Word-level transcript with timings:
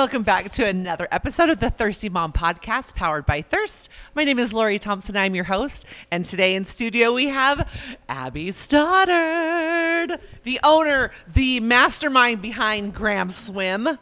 Welcome 0.00 0.22
back 0.22 0.50
to 0.52 0.66
another 0.66 1.06
episode 1.12 1.50
of 1.50 1.60
the 1.60 1.68
Thirsty 1.68 2.08
Mom 2.08 2.32
Podcast, 2.32 2.94
powered 2.94 3.26
by 3.26 3.42
Thirst. 3.42 3.90
My 4.14 4.24
name 4.24 4.38
is 4.38 4.54
Lori 4.54 4.78
Thompson. 4.78 5.14
I'm 5.14 5.34
your 5.34 5.44
host, 5.44 5.84
and 6.10 6.24
today 6.24 6.54
in 6.54 6.64
studio 6.64 7.12
we 7.12 7.28
have 7.28 7.70
Abby 8.08 8.46
Studdert, 8.46 10.18
the 10.44 10.58
owner, 10.64 11.10
the 11.34 11.60
mastermind 11.60 12.40
behind 12.40 12.94
Graham 12.94 13.28
Swim. 13.28 13.98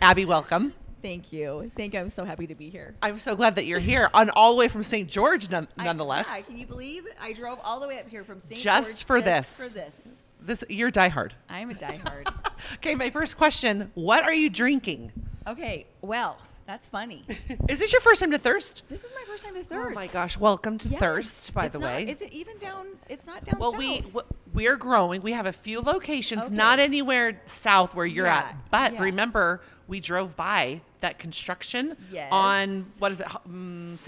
Abby, 0.00 0.24
welcome. 0.24 0.72
Thank 1.02 1.34
you. 1.34 1.70
Thank 1.76 1.92
you. 1.92 2.00
I'm 2.00 2.08
so 2.08 2.24
happy 2.24 2.46
to 2.46 2.54
be 2.54 2.70
here. 2.70 2.94
I'm 3.02 3.18
so 3.18 3.36
glad 3.36 3.56
that 3.56 3.66
you're 3.66 3.78
here, 3.78 4.08
on 4.14 4.30
all 4.30 4.52
the 4.52 4.58
way 4.58 4.68
from 4.68 4.82
St. 4.82 5.06
George, 5.06 5.50
none, 5.50 5.68
I- 5.76 5.84
nonetheless. 5.84 6.26
yeah, 6.30 6.40
can 6.40 6.56
you 6.56 6.66
believe 6.66 7.04
I 7.20 7.34
drove 7.34 7.58
all 7.62 7.78
the 7.78 7.86
way 7.86 7.98
up 8.00 8.08
here 8.08 8.24
from 8.24 8.40
St. 8.40 8.58
Just 8.58 8.88
George 8.88 9.04
for 9.04 9.20
just 9.20 9.58
this. 9.58 9.68
For 9.68 9.74
this, 9.74 9.96
this 10.40 10.64
you're 10.70 10.90
diehard. 10.90 11.32
I'm 11.50 11.70
a 11.70 11.74
diehard. 11.74 12.32
Okay, 12.76 12.94
my 12.94 13.10
first 13.10 13.36
question: 13.36 13.90
What 13.94 14.22
are 14.22 14.32
you 14.32 14.48
drinking? 14.48 15.10
Okay, 15.46 15.86
well, 16.00 16.38
that's 16.66 16.88
funny. 16.88 17.24
Is 17.68 17.78
this 17.78 17.92
your 17.92 18.00
first 18.00 18.20
time 18.20 18.30
to 18.30 18.38
Thirst? 18.38 18.82
This 18.88 19.04
is 19.04 19.12
my 19.14 19.24
first 19.26 19.44
time 19.44 19.54
to 19.54 19.64
thirst. 19.64 19.90
Oh 19.90 19.94
my 19.94 20.06
gosh! 20.06 20.38
Welcome 20.38 20.78
to 20.78 20.88
Yes. 20.88 21.00
Thirst, 21.00 21.54
by 21.54 21.66
It's 21.66 21.72
the 21.72 21.80
not- 21.80 21.86
way. 21.86 22.08
is 22.08 22.22
it 22.22 22.32
even 22.32 22.56
down? 22.58 22.86
It's 23.08 23.26
not 23.26 23.44
down 23.44 23.58
Well, 23.58 23.72
south. 23.72 23.78
we 23.80 24.00
w- 24.02 24.26
we're 24.54 24.76
growing. 24.76 25.22
We 25.22 25.32
have 25.32 25.46
a 25.46 25.52
few 25.52 25.80
locations, 25.80 26.44
Okay. 26.44 26.54
not 26.54 26.78
anywhere 26.78 27.40
south 27.46 27.94
where 27.94 28.06
you're 28.06 28.26
Yeah, 28.26 28.38
at. 28.50 28.56
But 28.70 28.92
yeah. 28.94 29.02
remember, 29.02 29.60
we 29.88 29.98
drove 29.98 30.36
by 30.36 30.82
that 31.00 31.18
construction 31.18 31.96
Yes. 32.12 32.28
on 32.30 32.82
what 33.00 33.10
is 33.12 33.20
it? 33.20 33.26
Um, 33.44 33.98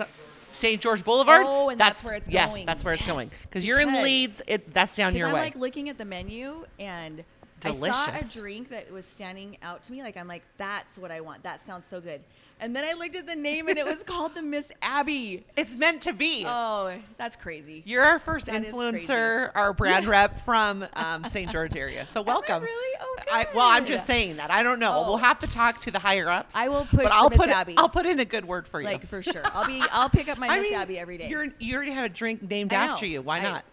St. 0.52 0.80
George 0.80 1.04
Boulevard. 1.04 1.42
Oh, 1.44 1.68
and 1.70 1.80
that's 1.80 2.04
where 2.04 2.14
it's 2.14 2.28
yes, 2.28 2.50
going. 2.52 2.64
that's 2.66 2.84
where 2.84 2.94
it's 2.94 3.02
Yes, 3.04 3.10
going. 3.12 3.28
Because 3.42 3.66
you're 3.66 3.80
in 3.80 3.88
because- 3.88 4.04
Leeds. 4.04 4.42
It 4.46 4.72
that's 4.72 4.94
down 4.94 5.10
'Cause 5.10 5.18
your 5.18 5.26
way. 5.26 5.32
I'm 5.32 5.34
way. 5.34 5.42
like 5.46 5.56
looking 5.56 5.88
at 5.88 5.98
the 5.98 6.04
menu 6.04 6.64
and 6.78 7.24
I 7.66 7.72
saw 7.90 8.14
a 8.14 8.24
drink 8.32 8.70
that 8.70 8.90
was 8.92 9.04
standing 9.04 9.56
out 9.62 9.82
to 9.84 9.92
me. 9.92 10.02
Like 10.02 10.16
I'm 10.16 10.28
like, 10.28 10.42
that's 10.58 10.98
what 10.98 11.10
I 11.10 11.20
want. 11.20 11.42
That 11.42 11.60
sounds 11.60 11.84
so 11.84 12.00
good. 12.00 12.20
And 12.60 12.74
then 12.74 12.84
I 12.84 12.92
looked 12.92 13.16
at 13.16 13.26
the 13.26 13.34
name 13.34 13.68
and 13.68 13.76
it 13.76 13.84
was 13.84 14.02
called 14.06 14.34
the 14.36 14.40
Miss 14.42 14.70
Abby. 14.80 15.44
it's 15.56 15.74
meant 15.74 16.02
to 16.02 16.12
be. 16.12 16.44
Oh, 16.46 16.92
that's 17.18 17.34
crazy. 17.34 17.82
You're 17.84 18.04
our 18.04 18.20
first 18.20 18.46
That 18.46 18.62
influencer, 18.62 19.50
our 19.56 19.72
brand 19.72 20.04
Yes. 20.04 20.10
rep 20.10 20.40
from 20.40 20.86
um, 20.94 21.24
St. 21.30 21.50
George 21.50 21.74
area. 21.76 22.06
So 22.12 22.22
welcome. 22.22 22.62
really? 22.62 22.98
Oh, 23.00 23.16
I, 23.32 23.46
well, 23.54 23.66
I'm 23.68 23.84
just 23.84 24.06
saying 24.06 24.36
that. 24.36 24.50
I 24.52 24.62
don't 24.62 24.78
know. 24.78 24.92
Oh. 24.94 25.08
We'll 25.08 25.16
have 25.16 25.40
to 25.40 25.48
talk 25.48 25.80
to 25.82 25.90
the 25.90 25.98
higher 25.98 26.28
ups. 26.28 26.54
I 26.54 26.68
will 26.68 26.84
push 26.86 27.04
but 27.04 27.12
I'll 27.12 27.28
Miss 27.28 27.38
put 27.38 27.48
Abby. 27.48 27.74
I'll 27.76 27.88
put 27.88 28.06
in 28.06 28.20
a 28.20 28.24
good 28.24 28.44
word 28.44 28.68
for 28.68 28.80
you. 28.80 28.86
Like 28.86 29.06
for 29.06 29.22
sure. 29.22 29.42
I'll 29.52 29.66
be 29.66 29.82
I'll 29.90 30.08
pick 30.10 30.28
up 30.28 30.38
my 30.38 30.46
I 30.48 30.58
Miss 30.58 30.70
mean, 30.70 30.74
Abby 30.78 30.98
every 30.98 31.18
day. 31.18 31.28
You're, 31.28 31.48
you 31.58 31.74
already 31.74 31.90
have 31.92 32.04
a 32.04 32.08
drink 32.08 32.40
named 32.48 32.72
after 32.72 33.04
you. 33.04 33.20
Why 33.20 33.38
I- 33.38 33.42
not? 33.42 33.64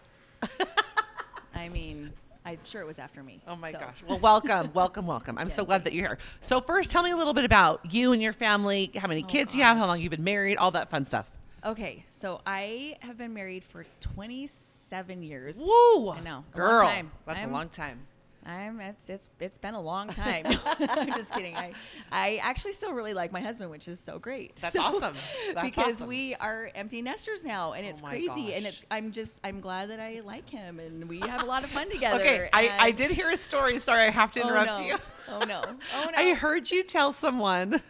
I 1.54 1.68
mean, 1.68 2.12
I'm 2.44 2.58
sure 2.64 2.80
it 2.80 2.86
was 2.86 2.98
after 2.98 3.22
me. 3.22 3.40
Oh 3.46 3.54
my 3.56 3.72
so. 3.72 3.78
gosh. 3.78 4.02
Well, 4.08 4.18
welcome, 4.18 4.70
welcome, 4.74 5.06
welcome. 5.06 5.38
I'm 5.38 5.48
so 5.48 5.62
Yes, 5.62 5.66
glad 5.66 5.84
that 5.84 5.92
you're 5.92 6.08
here. 6.08 6.18
So 6.40 6.60
first, 6.60 6.90
tell 6.90 7.02
me 7.02 7.10
a 7.12 7.16
little 7.16 7.34
bit 7.34 7.44
about 7.44 7.92
you 7.94 8.12
and 8.12 8.20
your 8.20 8.32
family. 8.32 8.90
How 8.96 9.06
many 9.08 9.22
Oh, 9.22 9.26
kids 9.26 9.54
you 9.54 9.62
have? 9.62 9.76
How 9.76 9.86
long 9.86 10.00
you've 10.00 10.10
been 10.10 10.24
married? 10.24 10.56
All 10.56 10.70
that 10.72 10.90
fun 10.90 11.04
stuff. 11.04 11.30
Okay, 11.64 12.04
so 12.10 12.40
I 12.44 12.96
have 13.00 13.16
been 13.16 13.32
married 13.32 13.62
for 13.62 13.84
27 14.00 15.22
years. 15.22 15.56
Woo! 15.56 16.10
I 16.10 16.20
know, 16.20 16.30
a 16.30 16.32
long 16.32 16.44
girl. 16.52 16.82
time. 16.82 17.10
That's 17.26 17.38
I'm- 17.38 17.50
a 17.50 17.52
long 17.52 17.68
time. 17.68 18.00
I'm 18.44 18.80
it's 18.80 19.08
it's 19.08 19.28
it's 19.40 19.58
been 19.58 19.74
a 19.74 19.80
long 19.80 20.08
time. 20.08 20.46
I'm 20.66 21.12
just 21.12 21.32
kidding. 21.32 21.56
I 21.56 21.72
I 22.10 22.36
actually 22.42 22.72
still 22.72 22.92
really 22.92 23.14
like 23.14 23.30
my 23.32 23.40
husband, 23.40 23.70
which 23.70 23.86
is 23.86 24.00
so 24.00 24.18
great. 24.18 24.56
That's 24.56 24.74
So- 24.76 24.82
awesome. 24.82 25.14
That's 25.54 25.62
because 25.62 25.96
awesome. 25.96 26.08
we 26.08 26.34
are 26.34 26.70
empty 26.74 27.02
nesters 27.02 27.44
now, 27.44 27.72
and 27.74 27.86
Oh 27.86 27.90
it's 27.90 28.02
my 28.02 28.10
crazy. 28.10 28.54
And 28.54 28.66
it's 28.66 28.84
I'm 28.90 29.12
just 29.12 29.38
I'm 29.44 29.60
glad 29.60 29.90
that 29.90 30.00
I 30.00 30.20
like 30.24 30.48
him, 30.50 30.80
and 30.80 31.08
we 31.08 31.20
have 31.20 31.42
a 31.42 31.46
lot 31.46 31.62
of 31.64 31.70
fun 31.70 31.88
together. 31.90 32.20
Okay, 32.20 32.48
I, 32.52 32.70
I 32.78 32.90
did 32.90 33.10
hear 33.12 33.30
a 33.30 33.36
story. 33.36 33.78
Sorry, 33.78 34.02
I 34.02 34.10
have 34.10 34.32
to 34.32 34.40
Oh 34.40 34.48
interrupt 34.48 34.78
no! 34.80 34.86
you. 34.86 34.96
Oh 35.28 35.44
no! 35.44 35.62
Oh 35.94 36.04
no! 36.12 36.18
I 36.18 36.34
heard 36.34 36.68
you 36.70 36.82
tell 36.82 37.12
someone, 37.12 37.80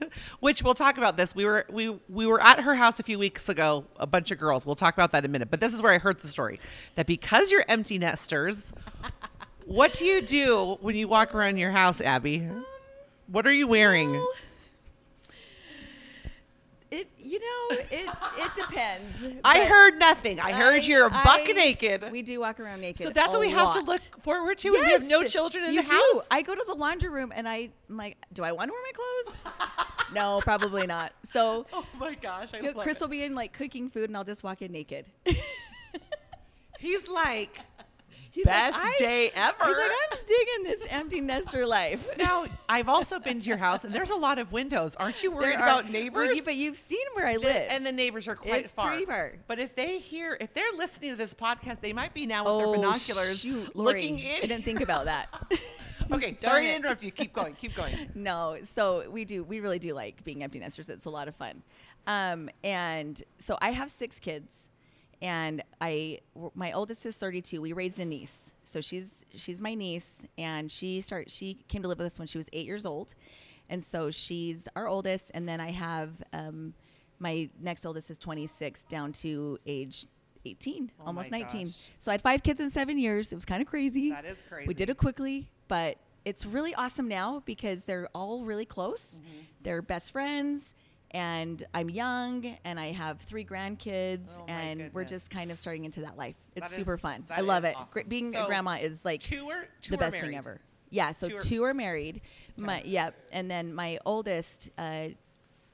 which 0.40 0.62
we'll 0.62 0.74
talk 0.74 0.98
about 0.98 1.16
this. 1.16 1.34
We 1.34 1.46
were 1.46 1.64
we 1.70 1.88
we 2.10 2.26
were 2.26 2.42
at 2.42 2.60
her 2.60 2.74
house 2.74 3.00
a 3.00 3.02
few 3.02 3.18
weeks 3.18 3.48
ago, 3.48 3.86
a 3.96 4.06
bunch 4.06 4.30
of 4.30 4.38
girls. 4.38 4.66
We'll 4.66 4.74
talk 4.74 4.92
about 4.94 5.12
that 5.12 5.24
in 5.24 5.30
a 5.30 5.32
minute. 5.32 5.50
But 5.50 5.60
this 5.60 5.72
is 5.72 5.80
where 5.80 5.92
I 5.92 5.98
heard 5.98 6.18
the 6.18 6.28
story 6.28 6.60
that 6.96 7.06
because 7.06 7.50
you're 7.50 7.64
empty 7.68 7.98
nesters, 7.98 8.74
what 9.66 9.92
do 9.94 10.04
you 10.04 10.20
do 10.22 10.76
when 10.80 10.94
you 10.96 11.08
walk 11.08 11.34
around 11.34 11.56
your 11.58 11.70
house, 11.70 12.00
Abby? 12.00 12.48
What 13.28 13.46
are 13.46 13.52
you 13.52 13.66
wearing? 13.66 14.12
Well, 14.12 14.28
It 16.90 17.08
you 17.18 17.40
know 17.40 17.76
it 17.90 18.06
it 18.36 18.54
depends. 18.54 19.40
I 19.44 19.64
heard 19.64 19.98
nothing. 19.98 20.38
I 20.38 20.52
heard 20.52 20.74
I- 20.82 20.84
you're 20.84 21.08
buck 21.08 21.40
I- 21.48 21.52
naked. 21.56 22.04
We 22.12 22.20
do 22.20 22.38
walk 22.40 22.60
around 22.60 22.82
naked. 22.82 23.02
so 23.06 23.10
that's 23.10 23.30
what 23.30 23.40
we 23.40 23.48
have 23.48 23.72
to 23.74 23.80
look 23.80 24.00
forward 24.22 24.58
to. 24.58 24.70
when 24.72 24.82
you 24.84 24.90
have 24.92 25.02
no 25.04 25.24
children 25.24 25.64
in 25.64 25.74
the 25.76 25.82
do. 25.82 25.88
house. 25.88 26.26
I 26.30 26.42
go 26.42 26.54
to 26.54 26.64
the 26.66 26.74
laundry 26.74 27.08
room 27.08 27.32
and 27.34 27.48
I, 27.48 27.70
am 27.88 27.96
like, 27.96 28.18
do 28.34 28.44
I 28.44 28.52
want 28.52 28.68
to 28.68 28.72
wear 28.72 28.82
my 28.82 28.92
clothes? 28.92 29.38
no, 30.12 30.40
probably 30.42 30.86
not. 30.86 31.12
So 31.24 31.64
Oh 31.72 31.86
my 31.98 32.14
gosh, 32.14 32.50
I 32.52 32.60
love 32.60 32.76
Chris 32.76 32.96
it. 32.98 33.00
will 33.00 33.08
be 33.08 33.22
in 33.22 33.34
like 33.34 33.54
cooking 33.54 33.88
food 33.88 34.10
and 34.10 34.16
I'll 34.16 34.24
just 34.24 34.44
walk 34.44 34.60
in 34.60 34.70
naked. 34.72 35.06
He's 36.78 37.08
like 37.08 37.58
He's 38.32 38.46
like, 38.46 38.54
best 38.54 38.78
"I-" 38.80 38.94
day 38.98 39.30
ever. 39.34 39.64
He's 39.64 39.76
like, 39.76 39.90
I'm 40.10 40.18
digging 40.26 40.62
this 40.64 40.80
empty 40.88 41.20
nester 41.20 41.66
life. 41.66 42.08
now 42.18 42.46
I've 42.68 42.88
also 42.88 43.18
been 43.18 43.40
to 43.40 43.46
your 43.46 43.58
house, 43.58 43.84
and 43.84 43.94
there's 43.94 44.10
a 44.10 44.16
lot 44.16 44.38
of 44.38 44.50
windows. 44.52 44.96
Aren't 44.96 45.22
you 45.22 45.30
worried 45.30 45.54
are- 45.56 45.62
about 45.62 45.90
neighbors? 45.90 46.34
you- 46.36 46.42
but 46.42 46.56
you've 46.56 46.76
seen 46.78 47.04
where 47.14 47.26
I 47.26 47.36
live. 47.36 47.66
and 47.70 47.84
the 47.86 47.92
neighbors 47.92 48.26
are 48.28 48.34
quite 48.34 48.62
It's 48.64 48.72
far. 48.72 48.88
pretty 48.88 49.04
far. 49.04 49.34
But 49.46 49.58
if 49.58 49.76
they 49.76 49.98
hear, 49.98 50.36
if 50.40 50.54
they're 50.54 50.72
listening 50.76 51.10
to 51.10 51.16
this 51.16 51.34
podcast, 51.34 51.80
they 51.82 51.92
might 51.92 52.14
be 52.14 52.26
now 52.26 52.44
with 52.44 52.58
their 52.58 52.66
oh, 52.68 52.74
binoculars 52.74 53.40
shoot, 53.40 53.76
looking 53.76 54.18
in. 54.18 54.36
I 54.38 54.46
didn't 54.46 54.64
think 54.64 54.80
about 54.80 55.04
that. 55.04 55.28
okay, 56.10 56.36
sorry 56.40 56.64
to 56.68 56.74
interrupt 56.74 57.02
you. 57.02 57.10
Keep 57.10 57.34
going. 57.34 57.54
Keep 57.54 57.74
going. 57.76 58.10
No, 58.14 58.56
so 58.62 59.10
we 59.10 59.24
do. 59.26 59.44
We 59.44 59.60
really 59.60 59.78
do 59.78 59.92
like 59.94 60.24
being 60.24 60.42
empty 60.42 60.58
nesters. 60.58 60.88
It's 60.88 61.04
a 61.04 61.10
lot 61.10 61.28
of 61.28 61.36
fun. 61.36 61.62
Um, 62.06 62.48
and 62.64 63.22
so 63.38 63.56
I 63.60 63.70
have 63.72 63.90
six 63.90 64.18
kids, 64.18 64.66
and 65.22 65.62
I 65.80 66.18
my 66.54 66.72
oldest 66.72 67.06
is 67.06 67.16
32. 67.16 67.62
We 67.62 67.72
raised 67.72 68.00
a 68.00 68.04
niece, 68.04 68.52
so 68.64 68.80
she's 68.80 69.24
she's 69.34 69.60
my 69.60 69.74
niece, 69.74 70.26
and 70.36 70.70
she 70.70 71.00
start 71.00 71.30
she 71.30 71.54
came 71.68 71.80
to 71.82 71.88
live 71.88 71.98
with 71.98 72.06
us 72.06 72.18
when 72.18 72.26
she 72.28 72.36
was 72.36 72.48
eight 72.52 72.66
years 72.66 72.84
old, 72.84 73.14
and 73.70 73.82
so 73.82 74.10
she's 74.10 74.68
our 74.76 74.88
oldest. 74.88 75.30
And 75.32 75.48
then 75.48 75.60
I 75.60 75.70
have 75.70 76.10
um, 76.32 76.74
my 77.20 77.48
next 77.60 77.86
oldest 77.86 78.10
is 78.10 78.18
26, 78.18 78.84
down 78.84 79.12
to 79.12 79.58
age 79.64 80.06
18, 80.44 80.90
Oh 81.00 81.06
almost 81.06 81.30
19. 81.30 81.66
gosh. 81.68 81.90
So 82.00 82.10
I 82.10 82.14
had 82.14 82.22
five 82.22 82.42
kids 82.42 82.58
in 82.58 82.68
seven 82.68 82.98
years. 82.98 83.32
It 83.32 83.36
was 83.36 83.44
kind 83.44 83.62
of 83.62 83.68
crazy. 83.68 84.10
That 84.10 84.24
is 84.24 84.42
crazy. 84.48 84.66
We 84.66 84.74
did 84.74 84.90
it 84.90 84.96
quickly, 84.96 85.48
but 85.68 85.98
it's 86.24 86.44
really 86.44 86.74
awesome 86.74 87.06
now 87.06 87.42
because 87.46 87.84
they're 87.84 88.08
all 88.12 88.44
really 88.44 88.64
close. 88.66 89.00
Mm-hmm. 89.00 89.38
They're 89.62 89.82
best 89.82 90.10
friends, 90.10 90.74
and 91.14 91.64
I'm 91.74 91.90
young, 91.90 92.56
and 92.64 92.78
I 92.80 92.92
have 92.92 93.20
three 93.20 93.44
grandkids, 93.44 94.28
Oh 94.38 94.44
and 94.48 94.90
we're 94.92 95.04
just 95.04 95.30
kind 95.30 95.50
of 95.50 95.58
starting 95.58 95.84
into 95.84 96.00
that 96.02 96.16
life. 96.16 96.36
It's 96.56 96.68
That 96.68 96.74
super 96.76 96.94
is- 96.94 97.00
fun. 97.00 97.24
I 97.30 97.40
love 97.42 97.64
it. 97.64 97.76
awesome. 97.76 98.08
Being 98.08 98.32
So, 98.32 98.44
a 98.44 98.46
grandma 98.46 98.78
is 98.80 99.04
like 99.04 99.20
Two 99.20 99.48
are 99.50 99.66
two 99.80 99.90
the 99.92 99.98
best 99.98 100.16
thing 100.16 100.34
ever. 100.36 100.60
Yeah, 100.90 101.12
so 101.12 101.28
Two 101.28 101.40
two 101.40 101.62
are- 101.64 101.70
are, 101.70 101.74
married. 101.74 102.20
My 102.56 102.82
yep, 102.82 103.14
and 103.32 103.50
then 103.50 103.74
my 103.74 103.98
oldest, 104.04 104.70
uh, 104.76 105.08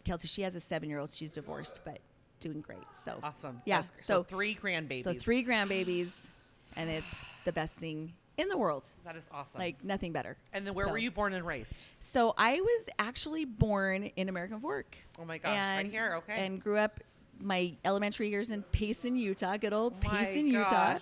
Kelsey, 0.04 0.28
she 0.28 0.42
has 0.42 0.54
a 0.54 0.60
seven-year-old. 0.60 1.12
She's 1.12 1.32
divorced, 1.32 1.80
but 1.84 1.98
doing 2.40 2.60
great. 2.60 2.78
So 2.92 3.18
Awesome. 3.22 3.60
Yeah. 3.64 3.82
So, 3.82 3.92
So 4.00 4.22
three 4.22 4.54
grandbabies. 4.54 5.02
so 5.04 5.12
three 5.12 5.44
grandbabies, 5.44 6.28
and 6.76 6.88
it's 6.88 7.08
the 7.44 7.52
best 7.52 7.76
thing 7.78 8.12
in 8.38 8.48
the 8.48 8.56
world. 8.56 8.86
That 9.04 9.16
is 9.16 9.24
awesome. 9.32 9.60
Like 9.60 9.84
nothing 9.84 10.12
better. 10.12 10.36
and 10.54 10.66
then 10.66 10.72
where 10.74 10.86
so- 10.86 10.92
were 10.92 10.98
you 10.98 11.10
born 11.10 11.34
and 11.34 11.44
raised? 11.46 11.84
So 12.00 12.32
I 12.38 12.60
was 12.60 12.88
actually 12.98 13.44
born 13.44 14.04
in 14.16 14.28
American 14.30 14.60
Fork. 14.60 14.96
Oh 15.18 15.24
my 15.24 15.36
gosh, 15.38 15.54
right 15.54 15.90
here, 15.90 16.14
okay. 16.18 16.46
And 16.46 16.62
grew 16.62 16.78
up 16.78 17.00
my 17.40 17.74
elementary 17.84 18.28
years 18.30 18.50
in 18.50 18.62
Payson, 18.62 19.14
Utah. 19.16 19.56
Good 19.58 19.72
old 19.72 19.94
Oh 20.04 20.08
Payson, 20.08 20.46
Utah. 20.46 20.98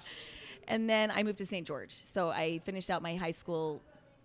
And 0.68 0.90
then 0.90 1.12
I 1.12 1.22
moved 1.22 1.38
to 1.38 1.46
St. 1.46 1.64
George. 1.66 1.92
So 1.92 2.30
I 2.30 2.58
finished 2.58 2.90
out 2.90 3.00
my 3.00 3.14
high 3.14 3.30
school 3.30 3.80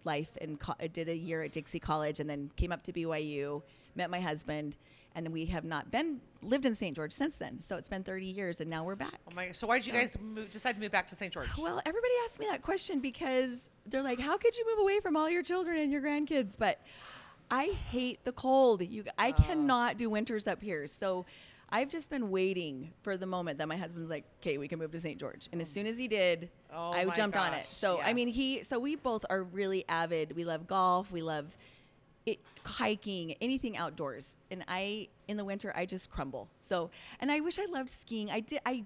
life 0.06 0.36
and 0.42 0.60
co- 0.60 0.74
did 0.92 1.08
a 1.08 1.16
year 1.16 1.44
at 1.44 1.52
Dixie 1.52 1.80
College, 1.80 2.20
and 2.20 2.28
then 2.30 2.50
came 2.56 2.72
up 2.72 2.82
to 2.84 2.92
BYU, 2.94 3.62
met 3.96 4.10
my 4.10 4.20
husband, 4.20 4.76
and 5.16 5.32
we 5.32 5.46
have 5.48 5.64
not 5.64 5.92
been 5.92 6.22
lived 6.42 6.66
in 6.66 6.74
St. 6.74 6.96
George 6.96 7.14
since 7.14 7.36
then. 7.36 7.62
So 7.62 7.76
it's 7.76 7.88
been 7.88 8.04
30 8.04 8.26
years, 8.26 8.62
and 8.62 8.70
now 8.70 8.84
we're 8.84 8.96
back. 8.96 9.20
Oh 9.30 9.36
my. 9.36 9.52
So 9.52 9.68
why 9.68 9.78
did 9.80 9.88
you 9.88 9.94
guys 9.94 10.18
move, 10.20 10.50
decide 10.50 10.74
to 10.74 10.80
move 10.80 10.92
back 10.92 11.08
to 11.08 11.16
St. 11.16 11.32
George? 11.34 11.50
Well, 11.58 11.82
everybody 11.86 12.14
asked 12.26 12.40
me 12.40 12.48
that 12.50 12.62
question 12.62 13.00
because 13.00 13.70
they're 13.86 14.02
like, 14.04 14.20
"How 14.20 14.38
could 14.38 14.56
you 14.58 14.66
move 14.70 14.80
away 14.80 15.00
from 15.00 15.16
all 15.16 15.30
your 15.30 15.44
children 15.44 15.78
and 15.78 15.92
your 15.92 16.02
grandkids?" 16.02 16.56
But 16.58 16.80
I 17.50 17.66
hate 17.90 18.24
the 18.24 18.32
cold. 18.32 18.82
You, 18.82 19.04
Oh. 19.08 19.12
I 19.18 19.30
uh. 19.32 19.34
cannot 19.34 19.98
do 19.98 20.10
winters 20.10 20.48
up 20.48 20.62
here. 20.62 20.88
So 20.88 21.26
I've 21.70 21.90
just 21.90 22.10
been 22.10 22.30
waiting 22.32 22.92
for 23.02 23.16
the 23.18 23.26
moment 23.26 23.58
that 23.60 23.68
my 23.68 23.78
husband's 23.78 24.10
like, 24.10 24.26
"Okay, 24.42 24.58
we 24.58 24.68
can 24.68 24.80
move 24.80 24.92
to 24.92 25.00
St. 25.00 25.20
George." 25.20 25.48
And 25.52 25.62
as 25.62 25.70
oh. 25.70 25.74
soon 25.74 25.88
as 25.88 25.98
he 25.98 26.08
did, 26.08 26.50
Oh 26.74 26.92
I 26.92 27.06
jumped 27.06 27.38
on 27.38 27.54
it. 27.54 27.58
gosh, 27.58 27.68
So 27.68 28.00
I 28.02 28.14
mean, 28.14 28.28
he. 28.28 28.64
So 28.64 28.80
we 28.80 28.96
both 28.96 29.26
are 29.30 29.44
really 29.44 29.86
avid. 29.88 30.36
We 30.36 30.46
love 30.46 30.68
golf. 30.68 31.12
We 31.12 31.22
love 31.22 31.58
it, 32.26 32.40
hiking, 32.64 33.36
anything 33.42 33.78
outdoors. 33.78 34.36
And 34.52 34.64
I, 34.68 35.08
in 35.28 35.38
the 35.38 35.46
winter, 35.46 35.74
I 35.76 35.86
just 35.86 36.12
crumble. 36.12 36.48
So, 36.60 36.90
and 37.20 37.32
I 37.32 37.40
wish 37.40 37.58
I 37.60 37.66
loved 37.66 37.90
skiing. 37.90 38.30
I 38.30 38.40
did. 38.42 38.60
I 38.66 38.84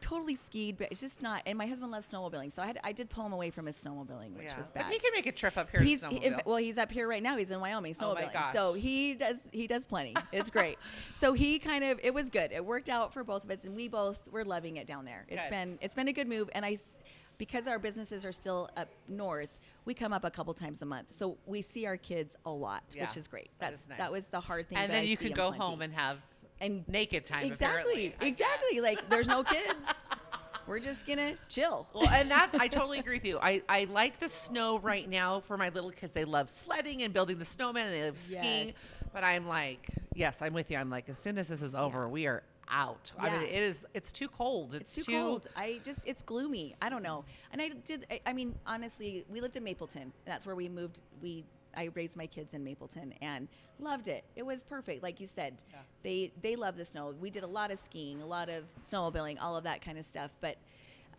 totally 0.00 0.36
skied, 0.36 0.78
but 0.78 0.86
it's 0.92 1.00
just 1.00 1.20
not. 1.22 1.42
And 1.44 1.58
my 1.58 1.66
husband 1.66 1.90
loves 1.90 2.08
snowmobiling, 2.10 2.52
so 2.52 2.62
I 2.62 2.66
had 2.66 2.78
I 2.84 2.92
did 2.92 3.10
pull 3.10 3.26
him 3.26 3.32
away 3.32 3.50
from 3.50 3.66
his 3.66 3.74
snowmobiling, 3.76 4.32
which 4.36 4.44
Yeah. 4.46 4.56
was 4.58 4.70
But 4.70 4.82
bad. 4.84 4.92
he 4.92 4.98
can 5.00 5.10
make 5.12 5.26
a 5.26 5.32
trip 5.32 5.56
up 5.58 5.70
here. 5.70 5.80
He's 5.80 6.04
he- 6.06 6.30
well, 6.46 6.56
he's 6.58 6.78
up 6.78 6.92
here 6.92 7.08
right 7.08 7.22
now. 7.22 7.36
He's 7.36 7.50
in 7.50 7.58
Wyoming 7.60 7.94
snowmobiling, 7.94 8.00
Oh 8.00 8.14
my 8.14 8.22
snowmobiling, 8.42 8.52
so 8.52 8.72
he 8.74 9.14
does 9.14 9.48
he 9.52 9.66
does 9.66 9.84
plenty. 9.86 10.14
It's 10.32 10.50
great. 10.50 10.78
so 11.12 11.32
he 11.32 11.58
kind 11.58 11.82
of 11.82 11.98
it 12.00 12.14
was 12.14 12.30
good. 12.30 12.52
It 12.52 12.64
worked 12.64 12.88
out 12.88 13.12
for 13.12 13.24
both 13.24 13.42
of 13.42 13.50
us, 13.50 13.64
and 13.64 13.74
we 13.74 13.88
both 13.88 14.20
were 14.30 14.44
loving 14.44 14.76
it 14.76 14.86
down 14.86 15.04
there. 15.04 15.26
It's 15.28 15.42
Good. 15.42 15.50
been 15.50 15.78
it's 15.82 15.96
been 15.96 16.06
a 16.08 16.12
good 16.12 16.28
move, 16.28 16.48
and 16.54 16.64
I 16.64 16.76
because 17.38 17.66
our 17.66 17.78
businesses 17.80 18.24
are 18.24 18.32
still 18.32 18.68
up 18.76 18.88
north. 19.08 19.50
We 19.88 19.94
come 19.94 20.12
up 20.12 20.22
a 20.22 20.30
couple 20.30 20.52
times 20.52 20.82
a 20.82 20.84
month, 20.84 21.06
so 21.16 21.38
we 21.46 21.62
see 21.62 21.86
our 21.86 21.96
kids 21.96 22.36
a 22.44 22.50
lot, 22.50 22.82
Yeah, 22.94 23.04
which 23.06 23.16
is 23.16 23.26
great. 23.26 23.48
that 23.58 23.70
That's 23.70 23.82
is 23.82 23.88
nice. 23.88 23.96
that 23.96 24.12
was 24.12 24.26
the 24.26 24.38
hard 24.38 24.68
thing. 24.68 24.76
and 24.76 24.92
then 24.92 25.00
I 25.00 25.06
you 25.06 25.16
could 25.16 25.28
'em 25.28 25.32
go 25.32 25.48
plenty. 25.48 25.64
home 25.64 25.80
and 25.80 25.94
have 25.94 26.18
and 26.60 26.86
naked 26.88 27.24
time. 27.24 27.46
exactly, 27.46 28.14
exactly. 28.20 28.82
Like 28.82 29.08
there's 29.08 29.28
no 29.28 29.42
kids. 29.42 29.86
We're 30.66 30.80
just 30.80 31.06
gonna 31.06 31.36
chill. 31.48 31.86
Well, 31.94 32.06
and 32.10 32.30
that's 32.30 32.54
I 32.56 32.68
totally 32.78 32.98
agree 32.98 33.16
with 33.16 33.24
you. 33.24 33.38
I, 33.38 33.62
I 33.66 33.84
like 33.84 34.18
the 34.20 34.28
snow 34.28 34.78
right 34.78 35.08
now 35.08 35.40
for 35.40 35.56
my 35.56 35.70
little 35.70 35.90
kids. 35.90 36.12
They 36.12 36.26
love 36.26 36.50
sledding 36.50 37.00
and 37.02 37.14
building 37.14 37.38
the 37.38 37.46
snowman 37.46 37.86
and 37.86 37.94
they 37.96 38.04
love 38.04 38.18
skiing. 38.18 38.66
Yes. 38.66 38.74
But 39.14 39.24
I'm 39.24 39.48
like, 39.48 39.88
yes, 40.14 40.42
I'm 40.42 40.52
with 40.52 40.70
you. 40.70 40.76
I'm 40.76 40.90
like, 40.90 41.08
as 41.08 41.16
soon 41.16 41.38
as 41.38 41.48
this 41.48 41.62
is 41.62 41.74
over, 41.74 42.06
we 42.10 42.26
are 42.26 42.42
out. 42.70 43.12
I 43.18 43.30
mean, 43.30 43.40
Yeah. 43.42 43.46
it 43.56 43.62
is. 43.62 43.86
It's 43.94 44.12
too 44.12 44.28
cold. 44.28 44.74
It's, 44.74 44.96
It's 44.96 45.06
too 45.06 45.12
cold. 45.12 45.46
I 45.56 45.80
just 45.84 46.06
it's 46.06 46.22
gloomy. 46.22 46.74
I 46.80 46.88
don't 46.88 47.02
know. 47.02 47.24
And 47.52 47.60
I 47.60 47.70
did. 47.70 48.06
I, 48.10 48.20
I 48.26 48.32
mean, 48.32 48.54
honestly, 48.66 49.24
we 49.28 49.40
lived 49.40 49.56
in 49.56 49.64
Mapleton. 49.64 50.12
That's 50.24 50.46
where 50.46 50.54
we 50.54 50.68
moved. 50.68 51.00
We 51.22 51.44
I 51.76 51.90
raised 51.94 52.16
my 52.16 52.26
kids 52.26 52.54
in 52.54 52.64
Mapleton 52.64 53.14
and 53.20 53.46
loved 53.78 54.08
it. 54.08 54.24
It 54.36 54.44
was 54.44 54.62
perfect, 54.62 55.02
like 55.02 55.20
you 55.20 55.26
said. 55.26 55.54
Yeah. 55.70 55.78
They 56.02 56.32
they 56.42 56.56
love 56.56 56.76
the 56.76 56.84
snow. 56.84 57.14
We 57.20 57.30
did 57.30 57.42
a 57.42 57.46
lot 57.48 57.70
of 57.70 57.78
skiing, 57.78 58.22
a 58.22 58.26
lot 58.26 58.48
of 58.48 58.64
snowmobiling, 58.82 59.38
all 59.40 59.56
of 59.56 59.64
that 59.64 59.82
kind 59.82 59.98
of 59.98 60.04
stuff. 60.04 60.30
But 60.40 60.56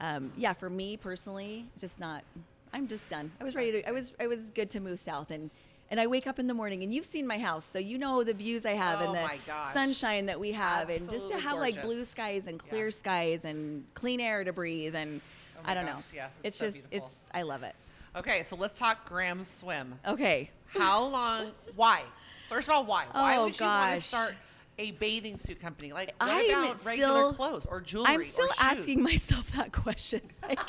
um, 0.01 0.31
yeah, 0.37 0.53
for 0.53 0.69
me 0.69 0.97
personally, 0.97 1.67
just 1.77 1.99
not. 1.99 2.23
I'm 2.71 2.87
just 2.87 3.07
done. 3.09 3.31
I 3.41 3.43
was 3.43 3.55
ready 3.55 3.71
to. 3.73 3.87
I 3.87 3.91
was. 3.91 4.13
I 4.19 4.27
was 4.27 4.51
good 4.51 4.69
to 4.71 4.79
move 4.79 4.99
south 4.99 5.31
and. 5.31 5.49
And 5.91 5.99
I 5.99 6.05
wake 6.07 6.27
up 6.27 6.37
in 6.37 6.45
the 6.45 6.53
morning, 6.53 6.83
and 6.83 6.93
you've 6.93 7.05
seen 7.05 7.25
my 7.25 7.39
house, 7.39 7.65
so 7.65 7.79
you 7.79 7.97
know 7.97 8.23
the 8.23 8.33
views 8.33 8.65
I 8.65 8.73
have 8.73 9.01
Oh 9.01 9.05
and 9.05 9.15
the 9.15 9.63
sunshine 9.73 10.27
that 10.27 10.39
we 10.39 10.51
have, 10.51 10.89
and 10.89 10.99
just 11.09 11.27
to 11.29 11.33
Absolutely 11.35 11.41
have 11.41 11.59
like 11.59 11.81
blue 11.81 12.05
skies 12.05 12.45
and 12.47 12.61
Yeah. 12.63 12.69
clear 12.69 12.91
skies 12.91 13.43
and 13.45 13.83
clean 13.95 14.19
air 14.19 14.43
to 14.43 14.53
breathe 14.53 14.93
and 14.95 15.19
Oh 15.57 15.61
I 15.65 15.73
don't 15.73 15.85
gosh, 15.85 15.95
know. 15.95 16.03
yes, 16.15 16.31
it's 16.37 16.47
it's 16.47 16.57
so 16.57 16.65
just 16.65 16.75
beautiful. 16.91 16.97
it's 17.09 17.29
I 17.33 17.41
love 17.41 17.63
it. 17.63 17.75
Okay, 18.15 18.43
so 18.43 18.55
let's 18.55 18.77
talk 18.77 19.09
Graham's 19.09 19.49
swim. 19.49 19.95
Okay. 20.07 20.51
How 20.67 21.05
long? 21.05 21.51
Why? 21.75 22.03
First 22.49 22.69
of 22.69 22.75
all, 22.75 22.85
why? 22.85 23.05
Why 23.11 23.37
Oh, 23.37 23.43
would 23.45 23.59
you 23.59 23.65
want 23.65 23.95
to 23.95 24.01
start 24.01 24.35
a 24.79 24.91
bathing 24.91 25.37
suit 25.37 25.59
company? 25.59 25.93
Like, 25.93 26.15
what 26.19 26.31
I'm 26.31 26.49
about 26.49 26.85
regular 26.85 27.09
still- 27.09 27.33
clothes 27.33 27.65
or 27.65 27.81
jewelry? 27.81 28.07
I'm 28.07 28.23
still 28.23 28.49
asking 28.59 29.03
myself 29.03 29.51
that 29.51 29.71
question. 29.71 30.21
Like, 30.47 30.59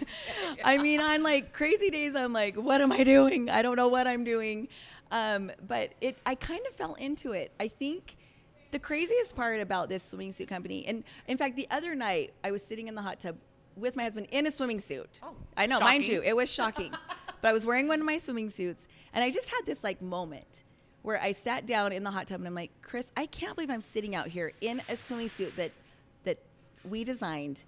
I 0.64 0.78
mean, 0.78 1.00
on 1.00 1.22
like 1.22 1.52
crazy 1.52 1.90
days, 1.90 2.16
I'm 2.16 2.32
like, 2.32 2.56
what 2.56 2.80
am 2.80 2.90
I 2.90 3.04
doing? 3.04 3.48
I 3.48 3.62
don't 3.62 3.76
know 3.76 3.86
what 3.86 4.08
I'm 4.08 4.24
doing. 4.24 4.66
Um, 5.12 5.52
but 5.68 5.92
it, 6.00 6.18
I 6.26 6.34
kind 6.34 6.62
of 6.68 6.74
fell 6.74 6.94
into 6.94 7.32
it. 7.32 7.52
I 7.60 7.68
think 7.68 8.16
the 8.72 8.78
craziest 8.80 9.36
part 9.36 9.60
about 9.60 9.88
this 9.88 10.02
swimming 10.02 10.32
suit 10.32 10.48
company, 10.48 10.84
and 10.86 11.04
in 11.28 11.36
fact, 11.36 11.54
the 11.54 11.68
other 11.70 11.94
night 11.94 12.32
I 12.42 12.50
was 12.50 12.64
sitting 12.64 12.88
in 12.88 12.94
the 12.94 13.02
hot 13.02 13.20
tub 13.20 13.36
with 13.76 13.94
my 13.94 14.02
husband 14.02 14.26
in 14.32 14.46
a 14.46 14.50
swimming 14.50 14.80
suit. 14.80 15.20
Oh, 15.22 15.34
I 15.56 15.66
know, 15.66 15.78
mind 15.78 16.06
you, 16.08 16.22
it 16.22 16.34
was 16.34 16.50
shocking. 16.50 16.92
but 17.40 17.48
I 17.48 17.52
was 17.52 17.64
wearing 17.64 17.86
one 17.86 18.00
of 18.00 18.06
my 18.06 18.16
swimming 18.16 18.48
suits, 18.48 18.88
and 19.12 19.22
I 19.22 19.30
just 19.30 19.50
had 19.50 19.60
this 19.66 19.84
like 19.84 20.02
moment 20.02 20.64
where 21.02 21.20
I 21.20 21.32
sat 21.32 21.66
down 21.66 21.92
in 21.92 22.04
the 22.04 22.10
hot 22.10 22.28
tub 22.28 22.40
and 22.40 22.46
I'm 22.46 22.54
like, 22.54 22.70
Chris, 22.80 23.12
I 23.16 23.26
can't 23.26 23.54
believe 23.54 23.70
I'm 23.70 23.80
sitting 23.80 24.14
out 24.14 24.28
here 24.28 24.52
in 24.60 24.80
a 24.88 24.96
swimming 24.96 25.28
suit 25.28 25.54
that 25.56 25.72
that 26.24 26.38
we 26.88 27.04
designed 27.04 27.64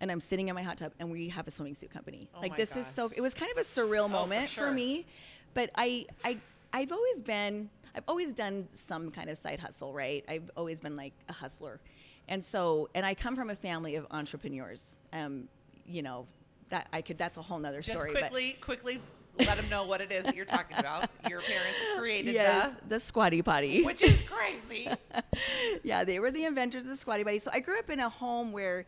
and 0.00 0.10
I'm 0.10 0.20
sitting 0.20 0.48
in 0.48 0.54
my 0.54 0.62
hot 0.62 0.78
tub 0.78 0.92
and 0.98 1.10
we 1.10 1.28
have 1.28 1.46
a 1.46 1.50
swimming 1.50 1.74
suit 1.74 1.90
company. 1.90 2.28
Oh 2.34 2.40
like 2.40 2.56
this 2.56 2.76
is 2.76 2.86
so 2.86 3.10
it 3.14 3.20
was 3.20 3.34
kind 3.34 3.50
of 3.52 3.58
a 3.58 3.62
surreal 3.62 4.06
for 4.06 4.10
moment 4.10 4.48
sure. 4.48 4.68
for 4.68 4.72
me. 4.72 5.06
But 5.54 5.70
I 5.76 6.06
I 6.24 6.38
I've 6.72 6.92
always 6.92 7.22
been 7.22 7.70
I've 7.94 8.04
always 8.08 8.32
done 8.32 8.66
some 8.72 9.10
kind 9.10 9.30
of 9.30 9.38
side 9.38 9.60
hustle, 9.60 9.92
right? 9.92 10.24
I've 10.28 10.50
always 10.56 10.80
been 10.80 10.96
like 10.96 11.12
a 11.28 11.32
hustler. 11.32 11.80
And 12.28 12.42
so 12.42 12.88
and 12.94 13.06
I 13.06 13.14
come 13.14 13.36
from 13.36 13.50
a 13.50 13.56
family 13.56 13.94
of 13.94 14.06
entrepreneurs. 14.10 14.96
Um, 15.12 15.48
you 15.86 16.02
know, 16.02 16.26
that 16.70 16.88
I 16.92 17.02
could 17.02 17.18
that's 17.18 17.36
a 17.36 17.42
whole 17.42 17.58
nother 17.58 17.80
Just 17.80 17.96
story. 17.96 18.12
but- 18.12 18.22
quickly, 18.22 18.56
quickly 18.60 19.00
let 19.38 19.56
them 19.56 19.68
know 19.68 19.84
what 19.84 20.00
it 20.00 20.12
is 20.12 20.24
that 20.24 20.34
you're 20.34 20.44
talking 20.44 20.76
about. 20.78 21.08
Your 21.28 21.40
parents 21.40 21.78
created 21.98 22.34
yes, 22.34 22.74
the 22.88 23.00
squatty 23.00 23.42
potty. 23.42 23.82
which 23.82 24.02
is 24.02 24.22
crazy. 24.22 24.88
yeah, 25.82 26.04
they 26.04 26.18
were 26.18 26.30
the 26.30 26.44
inventors 26.44 26.84
of 26.84 26.88
the 26.88 26.96
Squatty 26.96 27.24
potty. 27.24 27.38
So 27.38 27.50
I 27.52 27.60
grew 27.60 27.78
up 27.78 27.90
in 27.90 28.00
a 28.00 28.08
home 28.08 28.52
where 28.52 28.86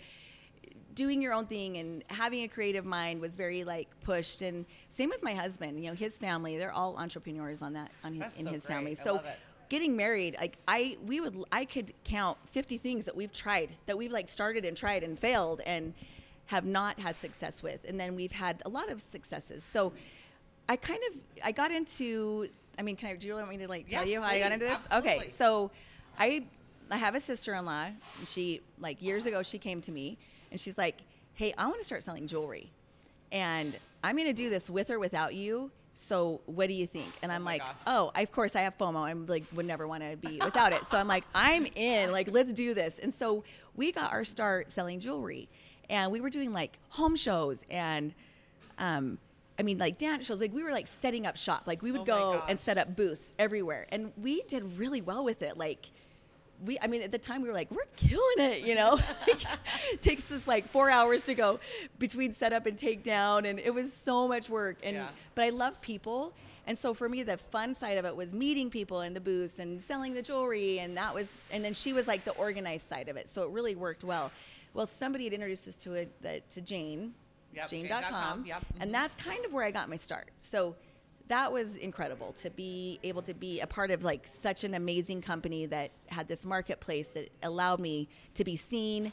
doing 0.94 1.20
your 1.20 1.32
own 1.32 1.46
thing 1.46 1.76
and 1.76 2.02
having 2.08 2.42
a 2.42 2.48
creative 2.48 2.84
mind 2.84 3.20
was 3.20 3.36
very 3.36 3.64
like 3.64 3.88
pushed. 4.02 4.42
And 4.42 4.64
same 4.88 5.10
with 5.10 5.22
my 5.22 5.34
husband. 5.34 5.82
You 5.84 5.90
know, 5.90 5.96
his 5.96 6.18
family, 6.18 6.56
they're 6.56 6.72
all 6.72 6.96
entrepreneurs 6.96 7.62
on 7.62 7.74
that 7.74 7.90
on 8.02 8.14
his, 8.14 8.20
That's 8.20 8.38
in 8.38 8.44
so 8.46 8.52
his 8.52 8.66
great. 8.66 8.74
family. 8.74 8.94
So 8.94 9.22
getting 9.68 9.96
married, 9.96 10.36
like 10.40 10.58
I 10.66 10.96
we 11.04 11.20
would 11.20 11.44
I 11.52 11.64
could 11.64 11.92
count 12.04 12.38
50 12.50 12.78
things 12.78 13.04
that 13.04 13.16
we've 13.16 13.32
tried 13.32 13.70
that 13.86 13.98
we've 13.98 14.12
like 14.12 14.28
started 14.28 14.64
and 14.64 14.76
tried 14.76 15.02
and 15.02 15.18
failed 15.18 15.60
and 15.66 15.92
have 16.46 16.64
not 16.64 16.98
had 17.00 17.16
success 17.16 17.62
with. 17.62 17.84
And 17.86 17.98
then 17.98 18.14
we've 18.14 18.32
had 18.32 18.62
a 18.64 18.68
lot 18.68 18.88
of 18.88 19.00
successes. 19.00 19.64
So 19.64 19.92
I 20.68 20.76
kind 20.76 21.00
of 21.10 21.20
I 21.44 21.52
got 21.52 21.70
into 21.70 22.48
I 22.78 22.82
mean, 22.82 22.96
can 22.96 23.08
I 23.10 23.16
do 23.16 23.26
you 23.26 23.34
want 23.34 23.48
me 23.48 23.58
to 23.58 23.68
like 23.68 23.88
tell 23.88 24.04
Yes, 24.04 24.14
you 24.14 24.20
how 24.20 24.28
I 24.28 24.38
got 24.38 24.52
into 24.52 24.66
this? 24.66 24.86
Absolutely. 24.90 25.10
Okay. 25.10 25.28
So 25.28 25.70
I 26.18 26.44
I 26.90 26.96
have 26.98 27.14
a 27.14 27.20
sister-in-law. 27.20 27.86
and 28.18 28.28
She 28.28 28.60
like 28.78 29.02
years 29.02 29.26
ago 29.26 29.42
she 29.42 29.58
came 29.58 29.80
to 29.82 29.92
me 29.92 30.18
and 30.50 30.60
she's 30.60 30.78
like, 30.78 30.96
"Hey, 31.34 31.54
I 31.56 31.66
want 31.66 31.78
to 31.78 31.84
start 31.84 32.04
selling 32.04 32.26
jewelry, 32.26 32.70
and 33.32 33.76
I'm 34.04 34.16
going 34.16 34.28
to 34.28 34.32
do 34.32 34.50
this 34.50 34.70
with 34.70 34.90
or 34.90 34.98
without 34.98 35.34
you. 35.34 35.70
So 35.94 36.40
what 36.46 36.68
do 36.68 36.74
you 36.74 36.86
think?" 36.86 37.08
And 37.22 37.32
I'm 37.32 37.42
my 37.42 37.52
like, 37.52 37.62
gosh. 37.62 37.80
"Oh, 37.86 38.12
of 38.14 38.32
course 38.32 38.54
I 38.54 38.60
have 38.60 38.76
FOMO. 38.78 38.98
I'm 38.98 39.26
like 39.26 39.44
would 39.54 39.66
never 39.66 39.88
want 39.88 40.02
to 40.02 40.16
be 40.16 40.38
without 40.44 40.72
it. 40.72 40.86
So 40.86 40.98
I'm 40.98 41.08
like, 41.08 41.24
I'm 41.34 41.66
in. 41.74 42.12
Like 42.12 42.28
let's 42.30 42.52
do 42.52 42.74
this." 42.74 42.98
And 42.98 43.12
so 43.12 43.42
we 43.74 43.90
got 43.92 44.12
our 44.12 44.24
start 44.24 44.70
selling 44.70 45.00
jewelry, 45.00 45.48
and 45.90 46.12
we 46.12 46.20
were 46.20 46.30
doing 46.30 46.52
like 46.52 46.78
home 46.90 47.16
shows 47.16 47.64
and. 47.70 48.14
Um, 48.78 49.18
I 49.58 49.62
mean, 49.62 49.78
like 49.78 49.98
dance 49.98 50.26
shows, 50.26 50.40
like 50.40 50.52
we 50.52 50.62
were 50.62 50.70
like 50.72 50.86
setting 50.86 51.26
up 51.26 51.36
shop. 51.36 51.62
Like 51.66 51.82
we 51.82 51.90
would 51.92 52.02
Oh 52.02 52.04
go 52.04 52.42
and 52.48 52.58
set 52.58 52.78
up 52.78 52.94
booths 52.94 53.32
everywhere. 53.38 53.86
And 53.90 54.12
we 54.16 54.42
did 54.42 54.78
really 54.78 55.00
well 55.00 55.24
with 55.24 55.42
it. 55.42 55.56
Like 55.56 55.86
we 56.64 56.78
I 56.80 56.86
mean 56.86 57.02
at 57.02 57.12
the 57.12 57.18
time 57.18 57.42
we 57.42 57.48
were 57.48 57.54
like, 57.54 57.70
we're 57.70 57.84
killing 57.96 58.38
it, 58.38 58.60
you 58.66 58.74
know? 58.74 58.98
like, 59.26 59.46
takes 60.00 60.30
us 60.30 60.46
like 60.46 60.68
four 60.68 60.90
hours 60.90 61.22
to 61.22 61.34
go 61.34 61.60
between 61.98 62.32
setup 62.32 62.66
and 62.66 62.76
takedown 62.78 63.48
and 63.48 63.58
it 63.58 63.72
was 63.72 63.92
so 63.92 64.28
much 64.28 64.48
work. 64.50 64.78
And 64.82 64.96
Yeah. 64.96 65.08
but 65.34 65.44
I 65.44 65.50
love 65.50 65.80
people. 65.80 66.34
And 66.66 66.78
so 66.78 66.92
for 66.92 67.08
me 67.08 67.22
the 67.22 67.36
fun 67.36 67.74
side 67.74 67.96
of 67.96 68.04
it 68.04 68.14
was 68.14 68.32
meeting 68.32 68.70
people 68.70 69.00
in 69.02 69.14
the 69.14 69.20
booths 69.20 69.58
and 69.58 69.80
selling 69.80 70.12
the 70.14 70.22
jewelry 70.22 70.80
and 70.80 70.96
that 70.96 71.14
was 71.14 71.38
and 71.50 71.64
then 71.64 71.72
she 71.74 71.92
was 71.92 72.06
like 72.06 72.24
the 72.24 72.32
organized 72.32 72.88
side 72.88 73.08
of 73.08 73.16
it. 73.16 73.28
So 73.28 73.44
it 73.44 73.50
really 73.52 73.74
worked 73.74 74.04
well. 74.04 74.30
Well, 74.74 74.86
somebody 74.86 75.24
had 75.24 75.32
introduced 75.32 75.66
us 75.68 75.76
to 75.76 75.94
it 75.94 76.22
that 76.22 76.50
to 76.50 76.60
Jane. 76.60 77.14
Yep, 77.56 77.68
Jane.com. 77.70 78.02
Jane.com, 78.02 78.46
yep. 78.46 78.64
And 78.80 78.92
that's 78.92 79.14
kind 79.16 79.44
of 79.44 79.52
where 79.52 79.64
I 79.64 79.70
got 79.70 79.88
my 79.88 79.96
start. 79.96 80.30
So 80.38 80.76
that 81.28 81.52
was 81.52 81.76
incredible 81.76 82.32
to 82.40 82.50
be 82.50 83.00
able 83.02 83.22
to 83.22 83.34
be 83.34 83.60
a 83.60 83.66
part 83.66 83.90
of 83.90 84.04
like 84.04 84.26
such 84.26 84.62
an 84.62 84.74
amazing 84.74 85.22
company 85.22 85.66
that 85.66 85.90
had 86.06 86.28
this 86.28 86.44
marketplace 86.46 87.08
that 87.08 87.30
allowed 87.42 87.80
me 87.80 88.08
to 88.34 88.44
be 88.44 88.56
seen, 88.56 89.12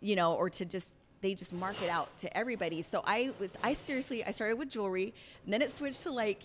you 0.00 0.16
know, 0.16 0.34
or 0.34 0.48
to 0.50 0.64
just 0.64 0.94
they 1.20 1.34
just 1.34 1.52
market 1.52 1.88
out 1.88 2.16
to 2.18 2.34
everybody. 2.36 2.82
So 2.82 3.02
I 3.04 3.32
was 3.38 3.58
I 3.62 3.72
seriously 3.72 4.24
I 4.24 4.30
started 4.30 4.58
with 4.58 4.70
jewelry, 4.70 5.12
and 5.44 5.52
then 5.52 5.60
it 5.60 5.70
switched 5.70 6.02
to 6.04 6.12
like 6.12 6.42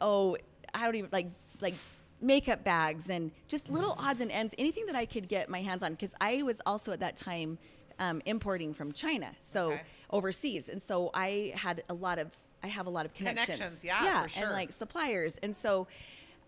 oh, 0.00 0.36
I 0.72 0.84
don't 0.84 0.94
even 0.94 1.10
like 1.12 1.26
like 1.60 1.74
makeup 2.20 2.64
bags 2.64 3.10
and 3.10 3.30
just 3.46 3.70
little 3.70 3.94
odds 3.98 4.20
and 4.20 4.30
ends, 4.30 4.54
anything 4.58 4.86
that 4.86 4.96
I 4.96 5.06
could 5.06 5.28
get 5.28 5.48
my 5.48 5.62
hands 5.62 5.82
on. 5.82 5.92
Because 5.92 6.14
I 6.20 6.42
was 6.42 6.60
also 6.64 6.92
at 6.92 7.00
that 7.00 7.16
time 7.16 7.58
um, 7.98 8.22
importing 8.24 8.72
from 8.74 8.92
China, 8.92 9.30
so 9.40 9.72
Okay. 9.72 9.82
Overseas, 10.10 10.68
and 10.68 10.82
so 10.82 11.10
I 11.14 11.52
had 11.54 11.82
a 11.88 11.94
lot 11.94 12.18
of 12.18 12.30
I 12.62 12.66
have 12.68 12.86
a 12.86 12.90
lot 12.90 13.06
of 13.06 13.14
connections. 13.14 13.58
Connections, 13.58 13.84
yeah, 13.84 14.04
yeah, 14.04 14.22
for 14.24 14.28
sure. 14.30 14.42
and 14.44 14.52
like 14.52 14.72
suppliers, 14.72 15.38
and 15.42 15.54
so 15.54 15.86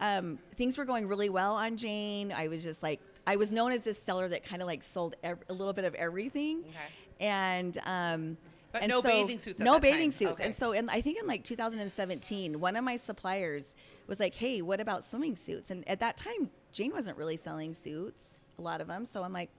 um, 0.00 0.38
things 0.56 0.76
were 0.78 0.84
going 0.84 1.06
really 1.06 1.28
well 1.28 1.54
on 1.54 1.76
Jane. 1.76 2.32
I 2.32 2.48
was 2.48 2.62
just 2.62 2.82
like 2.82 3.00
I 3.26 3.36
was 3.36 3.52
known 3.52 3.72
as 3.72 3.82
this 3.84 4.00
seller 4.02 4.28
that 4.28 4.44
kind 4.44 4.62
of 4.62 4.66
like 4.66 4.82
sold 4.82 5.16
ev- 5.22 5.38
a 5.48 5.52
little 5.52 5.72
bit 5.74 5.84
of 5.84 5.94
everything, 5.94 6.64
Okay. 6.68 7.24
and 7.26 7.78
um, 7.84 8.36
But 8.72 8.82
and 8.82 8.90
no 8.90 9.00
so- 9.02 9.08
bathing 9.08 9.38
suits 9.38 9.60
at 9.60 9.64
no 9.64 9.78
bathing 9.78 10.10
time. 10.10 10.10
suits, 10.10 10.32
Okay. 10.32 10.44
and 10.46 10.54
so 10.54 10.72
in 10.72 10.88
I 10.88 11.00
think 11.00 11.18
in 11.20 11.26
like 11.26 11.44
2017, 11.44 12.60
one 12.60 12.76
of 12.76 12.84
my 12.84 12.96
suppliers 12.96 13.74
was 14.06 14.18
like, 14.18 14.34
"Hey, 14.34 14.62
what 14.62 14.80
about 14.80 15.04
swimming 15.04 15.36
suits?" 15.36 15.70
And 15.70 15.86
at 15.88 16.00
that 16.00 16.16
time, 16.16 16.50
Jane 16.72 16.92
wasn't 16.92 17.16
really 17.18 17.36
selling 17.36 17.74
suits, 17.74 18.38
a 18.58 18.62
lot 18.62 18.80
of 18.80 18.88
them. 18.88 19.04
So 19.04 19.22
I'm 19.22 19.32
like, 19.32 19.50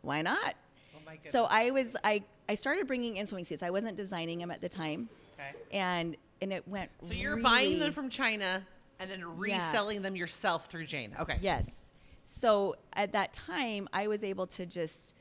"Why 0.00 0.22
not?" 0.22 0.54
Oh 0.94 1.00
my 1.04 1.16
goodness. 1.16 1.32
So 1.32 1.44
I 1.44 1.70
was 1.70 1.96
I 2.04 2.22
I 2.48 2.54
started 2.54 2.86
bringing 2.86 3.16
in 3.16 3.26
swimming 3.26 3.44
suits. 3.44 3.62
I 3.62 3.70
wasn't 3.70 3.96
designing 3.96 4.38
them 4.38 4.50
at 4.50 4.60
the 4.60 4.68
time, 4.68 5.08
okay. 5.34 5.52
and 5.72 6.16
and 6.40 6.52
it 6.52 6.66
went. 6.66 6.90
So 7.06 7.12
you're 7.12 7.32
really- 7.36 7.42
buying 7.42 7.78
them 7.78 7.92
from 7.92 8.08
China 8.08 8.66
and 8.98 9.10
then 9.10 9.24
reselling 9.38 10.02
them 10.02 10.16
yourself 10.16 10.66
through 10.66 10.86
Jane. 10.86 11.14
Okay. 11.18 11.38
Yes. 11.40 11.88
So 12.24 12.76
at 12.92 13.12
that 13.12 13.32
time, 13.32 13.88
I 13.92 14.06
was 14.06 14.24
able 14.24 14.46
to 14.48 14.66
just 14.66 15.14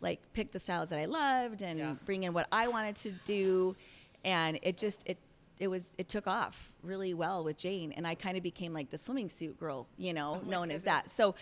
like 0.00 0.20
pick 0.32 0.52
the 0.52 0.58
styles 0.58 0.88
that 0.90 0.98
I 0.98 1.04
loved 1.04 1.62
and 1.62 1.78
Yeah. 1.78 1.94
bring 2.04 2.24
in 2.24 2.32
what 2.32 2.48
I 2.50 2.68
wanted 2.68 2.96
to 2.96 3.12
do, 3.24 3.76
and 4.24 4.58
it 4.62 4.76
just 4.78 5.02
it 5.06 5.18
it 5.58 5.68
was 5.68 5.94
it 5.98 6.08
took 6.08 6.26
off 6.26 6.72
really 6.82 7.12
well 7.14 7.44
with 7.44 7.56
Jane, 7.58 7.92
and 7.92 8.06
I 8.06 8.14
kind 8.14 8.36
of 8.36 8.42
became 8.42 8.72
like 8.72 8.90
the 8.90 8.98
swimming 8.98 9.28
suit 9.28 9.58
girl, 9.60 9.86
you 9.98 10.12
know, 10.14 10.40
Oh 10.42 10.48
known 10.48 10.70
as 10.70 10.84
that. 10.84 11.10
So 11.10 11.34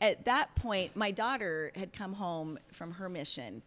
at 0.00 0.24
that 0.24 0.54
point, 0.56 0.94
my 0.96 1.10
daughter 1.12 1.70
had 1.76 1.92
come 1.92 2.12
home 2.12 2.58
from 2.72 2.90
her 2.92 3.08
mission. 3.08 3.62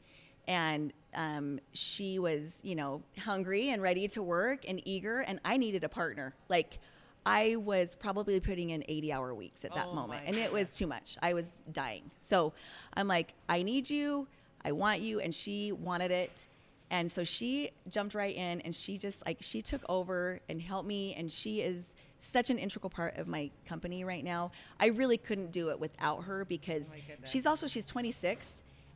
And 0.48 0.94
um, 1.14 1.60
she 1.74 2.20
was, 2.20 2.60
you 2.64 2.76
know, 2.76 3.02
hungry 3.18 3.70
and 3.70 3.82
ready 3.82 4.08
to 4.10 4.22
work 4.22 4.66
and 4.68 4.82
eager, 4.86 5.22
and 5.22 5.40
I 5.46 5.58
needed 5.58 5.84
a 5.84 5.90
partner. 5.90 6.36
Like, 6.50 6.80
I 7.26 7.56
was 7.56 7.96
probably 7.96 8.40
putting 8.40 8.70
in 8.70 8.84
80 8.88 9.12
hour 9.12 9.34
weeks 9.34 9.66
at 9.66 9.74
that 9.74 9.88
Oh 9.90 9.96
moment, 9.96 10.24
and 10.28 10.36
it 10.36 10.52
was 10.52 10.76
too 10.76 10.86
much. 10.86 11.18
I 11.22 11.34
was 11.34 11.64
dying. 11.72 12.12
So 12.18 12.54
I'm 12.94 13.08
like, 13.08 13.34
I 13.50 13.64
need 13.64 13.90
you. 13.90 14.28
I 14.64 14.72
want 14.72 15.02
you. 15.02 15.20
And 15.20 15.34
she 15.34 15.72
wanted 15.72 16.12
it. 16.12 16.48
And 16.92 17.12
so 17.12 17.24
she 17.24 17.72
jumped 17.90 18.14
right 18.14 18.36
in 18.36 18.62
and 18.62 18.76
she 18.76 18.98
just 18.98 19.26
like, 19.26 19.38
she 19.40 19.62
took 19.62 19.82
over 19.90 20.40
and 20.50 20.62
helped 20.62 20.88
me. 20.88 21.16
And 21.16 21.32
she 21.32 21.62
is 21.62 21.96
such 22.20 22.50
an 22.50 22.58
integral 22.58 22.90
part 22.90 23.18
of 23.18 23.28
my 23.28 23.50
company 23.66 24.04
right 24.04 24.24
now. 24.24 24.52
I 24.80 24.88
really 24.88 25.18
couldn't 25.18 25.52
do 25.52 25.70
it 25.70 25.80
without 25.80 26.24
her 26.26 26.46
because 26.46 26.88
goodness. 27.08 27.30
she's 27.30 27.46
also, 27.46 27.68
she's 27.68 27.86
26. 27.86 28.48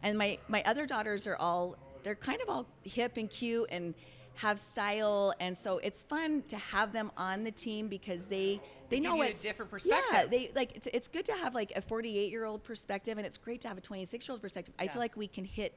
And 0.03 0.17
my, 0.17 0.37
my 0.47 0.63
other 0.63 0.85
daughters 0.85 1.27
are 1.27 1.35
all, 1.35 1.77
they're 2.03 2.15
kind 2.15 2.39
of 2.41 2.49
all 2.49 2.67
hip 2.83 3.17
and 3.17 3.29
cute 3.29 3.67
and 3.71 3.93
have 4.35 4.59
style. 4.59 5.33
And 5.39 5.57
so 5.57 5.79
it's 5.79 6.01
fun 6.01 6.43
to 6.47 6.57
have 6.57 6.93
them 6.93 7.11
on 7.17 7.43
the 7.43 7.51
team 7.51 7.89
because 7.89 8.25
they, 8.25 8.61
they, 8.89 8.97
They 8.97 8.99
know 9.01 9.09
give 9.11 9.17
you 9.17 9.23
a 9.23 9.27
what 9.33 9.41
different 9.41 9.69
Yeah, 9.85 9.95
perspective. 9.99 10.31
they 10.31 10.51
like 10.55 10.71
it's, 10.75 10.87
it's 10.93 11.07
good 11.09 11.25
to 11.25 11.33
have 11.33 11.53
like 11.53 11.73
a 11.75 11.81
48 11.81 12.31
year 12.31 12.45
old 12.45 12.63
perspective 12.63 13.17
and 13.17 13.27
it's 13.27 13.37
great 13.37 13.61
to 13.61 13.67
have 13.67 13.77
a 13.77 13.81
26 13.81 14.27
year 14.27 14.33
old 14.33 14.41
perspective 14.41 14.73
i 14.79 14.83
Yeah. 14.85 14.91
feel 14.93 15.01
like 15.01 15.15
we 15.17 15.27
can 15.27 15.43
hit 15.45 15.75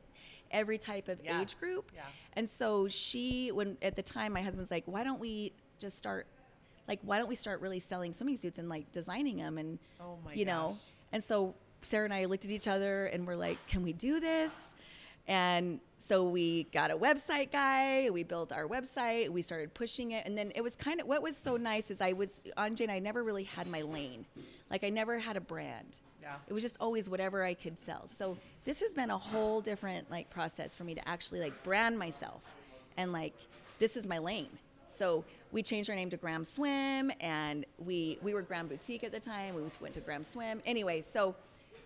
every 0.50 0.79
type 0.79 1.09
of 1.09 1.21
Yes, 1.25 1.41
age 1.43 1.59
group 1.59 1.91
yeah. 1.95 2.02
and 2.35 2.49
so 2.49 2.88
she 2.88 3.50
when 3.52 3.76
at 3.83 3.97
the 3.97 4.02
time 4.02 4.33
my 4.33 4.41
husband's 4.43 4.71
like 4.71 4.85
why 4.87 5.02
don't 5.05 5.19
we 5.21 5.52
just 5.79 5.99
start 5.99 6.26
like 6.88 7.00
why 7.02 7.19
don't 7.19 7.29
we 7.29 7.35
start 7.35 7.61
really 7.61 7.79
selling 7.81 8.12
swimming 8.12 8.37
suits 8.37 8.59
and 8.59 8.69
like 8.69 8.91
designing 8.93 9.37
them 9.37 9.59
and 9.59 9.79
Oh 10.00 10.19
my 10.25 10.33
you 10.35 10.45
know 10.45 10.69
gosh. 10.71 10.81
and 11.12 11.23
so 11.25 11.55
sarah 11.85 12.05
and 12.05 12.15
i 12.15 12.25
looked 12.25 12.45
at 12.45 12.51
each 12.51 12.69
other 12.69 13.07
and 13.07 13.27
we're 13.27 13.37
like 13.37 13.59
can 13.67 13.83
we 13.83 13.93
do 13.93 14.21
this 14.21 14.53
and 15.29 15.79
so 15.99 16.25
we 16.29 16.65
got 16.73 16.91
a 16.91 16.97
website 16.97 17.53
guy 17.53 18.09
we 18.11 18.23
built 18.23 18.53
our 18.53 18.67
website 18.67 19.29
we 19.29 19.41
started 19.41 19.73
pushing 19.75 20.12
it 20.12 20.27
and 20.27 20.37
then 20.37 20.51
it 20.55 20.61
was 20.62 20.75
kind 20.75 21.01
of 21.01 21.07
what 21.07 21.23
was 21.23 21.37
so 21.37 21.57
nice 21.57 21.91
is 21.91 22.01
i 22.01 22.12
was 22.12 22.41
on 22.57 22.75
jane 22.75 22.91
i 22.91 22.99
never 22.99 23.23
really 23.23 23.45
had 23.45 23.67
my 23.67 23.81
lane 23.83 24.27
like 24.71 24.83
i 24.83 24.89
never 24.89 25.19
had 25.19 25.37
a 25.37 25.41
brand 25.41 26.01
Yeah. 26.21 26.35
it 26.49 26.53
was 26.53 26.62
just 26.62 26.77
always 26.81 27.09
whatever 27.09 27.45
i 27.45 27.55
could 27.55 27.79
sell 27.79 28.07
so 28.09 28.37
this 28.65 28.81
has 28.81 28.95
been 28.95 29.11
a 29.11 29.19
whole 29.19 29.61
different 29.61 30.11
like 30.11 30.29
process 30.31 30.77
for 30.77 30.85
me 30.85 30.95
to 30.95 31.09
actually 31.09 31.41
like 31.41 31.62
brand 31.62 31.99
myself 31.99 32.43
and 32.97 33.12
like 33.12 33.35
this 33.79 33.97
is 33.97 34.07
my 34.07 34.19
lane 34.19 34.49
so 34.89 35.25
we 35.53 35.62
changed 35.62 35.91
our 35.91 35.97
name 35.97 36.09
to 36.09 36.17
Graham 36.17 36.45
Swim, 36.45 37.12
and 37.21 37.67
we 37.79 38.19
we 38.23 38.33
were 38.33 38.41
Graham 38.41 38.69
Boutique 38.69 39.05
at 39.05 39.12
the 39.12 39.21
time. 39.21 39.55
We 39.55 39.62
went 39.81 39.93
to 39.95 40.01
Graham 40.01 40.25
Swim. 40.25 40.62
Anyway, 40.65 41.03
so 41.03 41.35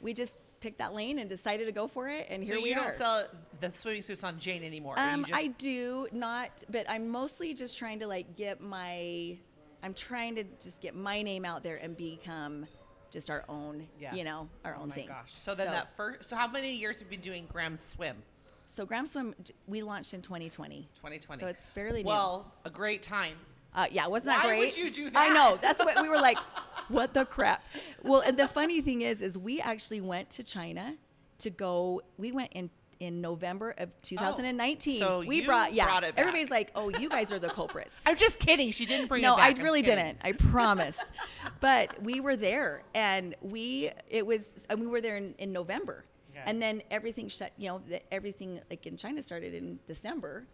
we 0.01 0.13
just 0.15 0.41
picked 0.61 0.79
that 0.79 0.95
lane 0.95 1.19
and 1.19 1.29
decided 1.29 1.67
to 1.67 1.73
go 1.73 1.87
for 1.87 2.09
it, 2.09 2.27
and 2.31 2.43
here 2.43 2.55
So 2.57 2.61
here 2.61 2.69
you 2.75 2.81
we 2.81 2.87
don't 2.87 2.97
sell 2.97 3.25
the 3.61 3.71
swimming 3.71 4.03
suits 4.03 4.25
on 4.25 4.39
Jane 4.39 4.65
anymore. 4.65 4.99
Um, 4.99 5.25
just- 5.25 5.35
I 5.39 5.49
do 5.49 6.09
not, 6.13 6.51
but 6.71 6.89
I'm 6.89 7.09
mostly 7.09 7.55
just 7.55 7.77
trying 7.79 7.99
to 8.01 8.07
like 8.07 8.37
get 8.37 8.61
my, 8.61 9.37
I'm 9.83 9.95
trying 9.95 10.35
to 10.37 10.45
just 10.63 10.81
get 10.81 10.95
my 10.95 11.23
name 11.23 11.45
out 11.45 11.63
there 11.63 11.77
and 11.77 11.97
become 11.97 12.67
just 13.11 13.31
our 13.31 13.45
own, 13.49 13.87
Yes. 14.01 14.15
you 14.15 14.25
know, 14.25 14.49
our 14.65 14.75
oh 14.77 14.83
own 14.83 14.89
my 14.89 14.95
thing. 14.95 15.09
Gosh. 15.09 15.33
So 15.33 15.55
then 15.55 15.69
that 15.69 15.97
first. 15.97 16.29
So 16.29 16.37
how 16.37 16.49
many 16.49 16.75
years 16.75 16.99
have 17.01 17.07
you 17.11 17.19
been 17.19 17.25
doing 17.25 17.47
Graham 17.53 17.79
Swim? 17.79 18.17
So 18.67 18.85
Graham 18.85 19.07
Swim, 19.07 19.35
we 19.67 19.83
launched 19.83 20.13
in 20.13 20.23
2020. 20.23 20.89
2020. 20.97 21.41
So 21.41 21.47
it's 21.47 21.65
fairly 21.67 22.03
new. 22.03 22.09
well, 22.09 22.53
a 22.65 22.71
great 22.71 23.03
time. 23.03 23.37
Uh, 23.73 23.87
yeah, 23.91 24.07
wasn't 24.07 24.29
that 24.35 24.45
Why 24.45 24.57
would 24.57 24.73
great? 24.73 24.77
you 24.79 24.91
do 24.91 25.11
that? 25.11 25.31
I 25.31 25.35
know. 25.35 25.59
That's 25.63 25.79
what 25.79 26.01
we 26.03 26.09
were 26.09 26.17
like. 26.17 26.39
What 26.89 27.15
the 27.15 27.25
crap? 27.25 27.65
Well, 28.03 28.21
and 28.21 28.39
the 28.39 28.49
funny 28.49 28.81
thing 28.81 29.03
is, 29.03 29.23
is 29.23 29.37
we 29.37 29.61
actually 29.61 30.01
went 30.01 30.31
to 30.31 30.43
China 30.43 30.95
to 31.39 31.51
go. 31.51 32.03
We 32.17 32.33
went 32.33 32.53
in 32.53 32.71
in 33.01 33.21
November 33.21 33.75
of 33.77 33.91
2019. 34.03 34.99
so 34.99 35.23
we 35.27 35.45
brought 35.45 35.73
yeah. 35.73 35.85
brought. 35.85 36.05
Everybody's 36.05 36.51
like, 36.51 36.71
oh, 36.75 36.89
you 36.89 37.09
guys 37.09 37.33
are 37.33 37.39
the 37.39 37.49
culprits. 37.49 38.03
I'm 38.07 38.17
just 38.17 38.39
kidding. 38.39 38.71
She 38.71 38.87
didn't 38.87 39.09
bring 39.09 39.23
no, 39.23 39.35
it 39.35 39.39
back. 39.39 39.59
I 39.59 39.63
really 39.63 39.83
didn't. 39.83 40.19
I 40.23 40.33
promise. 40.33 40.99
but 41.61 42.03
we 42.03 42.21
were 42.21 42.37
there, 42.37 42.83
and 42.95 43.35
we 43.41 43.91
it 44.09 44.27
was, 44.27 44.67
and 44.71 44.81
we 44.81 44.87
were 44.87 45.01
there 45.01 45.17
in, 45.17 45.35
in 45.39 45.53
November, 45.53 46.05
Okay. 46.31 46.43
and 46.47 46.61
then 46.61 46.83
everything 46.91 47.29
shut. 47.29 47.53
You 47.57 47.69
know, 47.69 47.83
the, 47.89 48.01
everything 48.13 48.61
like 48.71 48.87
in 48.87 48.97
China 48.97 49.23
started 49.23 49.55
in 49.55 49.79
December. 49.87 50.47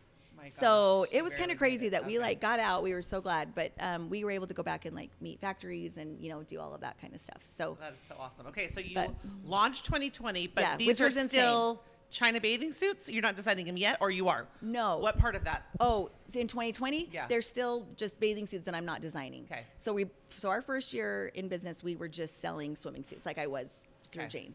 My 0.43 0.49
so 0.49 1.07
it 1.13 1.23
was 1.23 1.35
kind 1.35 1.51
of 1.53 1.59
crazy 1.59 1.89
that 1.91 2.05
we 2.05 2.19
Okay. 2.19 2.27
like 2.27 2.41
got 2.41 2.59
out. 2.59 2.83
We 2.83 2.93
were 2.93 3.03
so 3.03 3.21
glad, 3.21 3.55
but 3.55 3.73
um, 3.79 4.11
we 4.11 4.25
were 4.25 4.31
able 4.33 4.47
to 4.49 4.55
go 4.55 4.63
back 4.63 4.85
and 4.87 4.97
like 4.97 5.11
meet 5.21 5.41
factories 5.41 5.97
and 5.99 6.21
you 6.21 6.31
know 6.31 6.43
do 6.43 6.59
all 6.59 6.75
of 6.75 6.81
that 6.81 7.01
kind 7.01 7.15
of 7.15 7.21
stuff. 7.21 7.43
So 7.45 7.77
That 7.81 7.93
is 7.93 7.99
so 8.09 8.17
awesome. 8.19 8.47
Okay, 8.49 8.69
so 8.69 8.81
you 8.81 8.95
But- 8.95 9.11
launched 9.45 9.85
2020, 9.85 10.49
but 10.49 10.63
Yeah, 10.63 10.77
these 10.77 11.01
are 11.01 11.11
still 11.11 11.83
China 12.11 12.41
bathing 12.41 12.73
suits. 12.73 13.09
You're 13.09 13.23
not 13.23 13.37
designing 13.37 13.67
them 13.67 13.77
yet, 13.77 13.99
or 14.01 14.11
you 14.11 14.29
are? 14.29 14.47
no, 14.61 14.99
What 14.99 15.17
part 15.17 15.35
of 15.37 15.45
that? 15.45 15.63
Oh, 15.81 16.11
in 16.35 16.47
2020, 16.49 17.09
Yeah. 17.13 17.27
they're 17.29 17.41
still 17.41 17.87
just 17.97 18.19
bathing 18.21 18.47
suits 18.47 18.65
that 18.67 18.75
I'm 18.75 18.85
not 18.85 19.01
designing. 19.01 19.45
Okay. 19.51 19.65
So 19.79 19.95
we, 19.95 20.07
so 20.37 20.49
our 20.51 20.61
first 20.61 20.93
year 20.93 21.31
in 21.35 21.49
business, 21.49 21.83
we 21.83 21.97
were 21.97 22.09
just 22.09 22.41
selling 22.41 22.75
swimming 22.77 23.05
suits, 23.05 23.25
like 23.25 23.39
I 23.39 23.47
was 23.47 23.83
through 24.11 24.25
Okay. 24.25 24.29
Jane. 24.41 24.55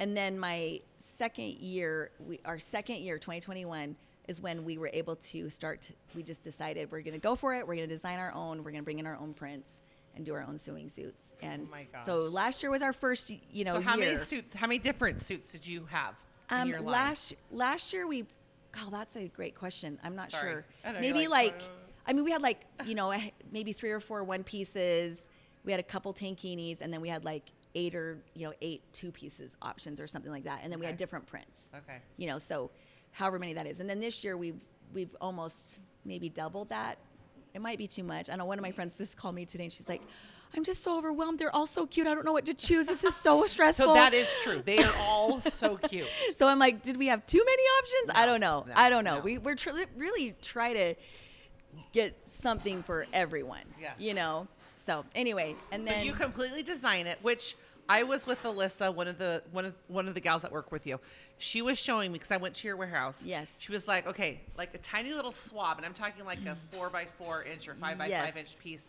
And 0.00 0.16
then 0.16 0.38
my 0.38 0.80
second 0.98 1.54
year, 1.54 2.10
we, 2.20 2.40
our 2.44 2.58
second 2.58 2.96
year, 2.96 3.18
2021, 3.18 3.96
is 4.28 4.40
when 4.40 4.64
we 4.64 4.78
were 4.78 4.90
able 4.92 5.16
to 5.16 5.48
start. 5.50 5.80
to- 5.80 5.92
we 6.14 6.22
just 6.22 6.42
decided 6.42 6.92
we're 6.92 7.00
going 7.00 7.14
to 7.14 7.18
go 7.20 7.34
for 7.34 7.54
it. 7.54 7.66
We're 7.66 7.74
going 7.76 7.88
to 7.88 7.94
design 7.94 8.18
our 8.18 8.32
own. 8.34 8.58
We're 8.58 8.70
going 8.70 8.82
to 8.82 8.84
bring 8.84 8.98
in 8.98 9.06
our 9.06 9.16
own 9.16 9.32
prints 9.34 9.80
and 10.14 10.24
do 10.24 10.34
our 10.34 10.42
own 10.42 10.58
swimming 10.58 10.88
suits. 10.88 11.34
And 11.42 11.66
Oh 11.66 11.70
my 11.70 11.86
so 12.04 12.20
last 12.20 12.62
year 12.62 12.70
was 12.70 12.82
our 12.82 12.92
first, 12.92 13.30
you 13.52 13.64
know, 13.64 13.74
so 13.74 13.80
how 13.80 13.96
year. 13.96 14.12
many 14.12 14.18
suits? 14.24 14.54
How 14.54 14.66
many 14.66 14.78
different 14.78 15.20
suits 15.22 15.50
did 15.50 15.66
you 15.66 15.86
have 15.86 16.14
in 16.50 16.56
Um, 16.58 16.68
your 16.68 16.80
line? 16.80 16.86
last 16.92 17.34
last 17.50 17.92
year 17.92 18.06
we, 18.06 18.26
oh, 18.78 18.88
that's 18.90 19.16
a 19.16 19.28
great 19.28 19.54
question. 19.54 19.98
I'm 20.04 20.14
not 20.14 20.30
Sorry. 20.30 20.52
sure. 20.52 20.64
Know, 20.92 21.00
Maybe 21.00 21.26
like, 21.26 21.52
like, 21.54 21.62
"Uh." 21.62 21.72
I 22.08 22.12
mean, 22.14 22.24
we 22.24 22.30
had 22.30 22.42
like 22.42 22.64
you 22.84 22.94
know 22.94 23.10
eh, 23.10 23.30
maybe 23.52 23.72
three 23.72 23.90
or 23.90 24.00
four 24.00 24.24
one 24.24 24.44
pieces. 24.44 25.28
We 25.64 25.72
had 25.72 25.80
a 25.80 25.84
couple 25.84 26.12
tankinis, 26.12 26.80
and 26.80 26.92
then 26.92 27.00
we 27.00 27.08
had 27.08 27.24
like 27.24 27.44
eight 27.74 27.94
or 27.94 28.18
you 28.34 28.46
know 28.46 28.54
eight 28.60 28.82
two 28.92 29.12
pieces 29.12 29.56
options 29.62 30.00
or 30.00 30.06
something 30.06 30.32
like 30.32 30.44
that. 30.44 30.60
And 30.62 30.72
then 30.72 30.80
we 30.80 30.86
had 30.86 30.96
different 30.96 31.26
prints. 31.26 31.70
Okay. 31.76 31.98
You 32.16 32.26
know, 32.26 32.38
so 32.38 32.70
however 33.12 33.38
many 33.38 33.54
that 33.54 33.66
is. 33.66 33.80
And 33.80 33.88
then 33.88 34.00
this 34.00 34.22
year 34.24 34.36
we've 34.36 34.60
we've 34.92 35.14
almost 35.20 35.78
maybe 36.04 36.28
doubled 36.28 36.68
that. 36.70 36.98
It 37.54 37.60
might 37.60 37.78
be 37.78 37.86
too 37.86 38.04
much. 38.04 38.30
I 38.30 38.36
know 38.36 38.44
one 38.44 38.58
of 38.58 38.62
my 38.62 38.70
friends 38.72 38.96
just 38.98 39.16
called 39.16 39.34
me 39.34 39.44
today, 39.44 39.64
and 39.64 39.72
she's 39.72 39.88
like. 39.88 40.02
I'm 40.56 40.64
just 40.64 40.82
so 40.82 40.96
overwhelmed. 40.96 41.38
They're 41.38 41.54
all 41.54 41.66
so 41.66 41.84
cute. 41.84 42.06
I 42.06 42.14
don't 42.14 42.24
know 42.24 42.32
what 42.32 42.46
to 42.46 42.54
choose. 42.54 42.86
This 42.86 43.04
is 43.04 43.14
so 43.14 43.44
stressful. 43.54 43.84
So 43.84 43.92
that 43.92 44.14
is 44.14 44.34
true. 44.42 44.62
They 44.64 44.78
are 44.82 44.94
all 44.98 45.40
so 45.42 45.76
cute. 45.76 46.08
So 46.38 46.48
I'm 46.48 46.58
like, 46.58 46.82
did 46.82 46.96
we 46.96 47.08
have 47.08 47.26
too 47.26 47.44
many 47.44 47.62
options? 47.62 48.10
I 48.14 48.24
don't 48.24 48.40
know. 48.40 48.64
no, 48.66 48.72
I 48.74 48.88
don't 48.88 49.04
know. 49.04 49.16
no. 49.16 49.22
We 49.22 49.36
we're 49.36 49.56
tr- 49.56 49.72
really 49.94 50.34
try 50.40 50.72
to 50.72 50.94
get 51.92 52.24
something 52.24 52.82
for 52.82 53.06
everyone. 53.12 53.60
Yes. 53.78 53.96
You 53.98 54.14
know. 54.14 54.48
So 54.76 55.04
anyway, 55.14 55.54
and 55.70 55.82
So 55.82 55.90
then 55.90 56.06
you 56.06 56.14
completely 56.14 56.62
design 56.62 57.06
it, 57.06 57.18
which 57.20 57.54
I 57.88 58.02
was 58.02 58.26
with 58.26 58.42
Alyssa, 58.42 58.94
one 58.94 59.08
of 59.08 59.18
the 59.18 59.42
one 59.50 59.64
of 59.64 59.74
one 59.88 60.08
of 60.08 60.14
the 60.14 60.20
gals 60.20 60.42
that 60.42 60.52
work 60.52 60.70
with 60.70 60.86
you. 60.86 61.00
She 61.38 61.62
was 61.62 61.78
showing 61.78 62.12
me 62.12 62.18
because 62.18 62.30
I 62.30 62.36
went 62.36 62.54
to 62.56 62.66
your 62.66 62.76
warehouse. 62.76 63.18
Yes. 63.24 63.50
She 63.58 63.72
was 63.72 63.86
like, 63.88 64.06
okay, 64.06 64.40
like 64.56 64.74
a 64.74 64.78
tiny 64.78 65.12
little 65.14 65.30
swab, 65.32 65.78
and 65.78 65.86
I'm 65.86 65.94
talking 65.94 66.24
like 66.24 66.44
a 66.46 66.56
four 66.70 66.90
by 66.90 67.06
four 67.16 67.42
inch 67.44 67.66
or 67.68 67.74
five 67.74 67.96
by 67.98 68.06
Yes. 68.08 68.26
five 68.26 68.36
inch 68.36 68.58
piece. 68.58 68.82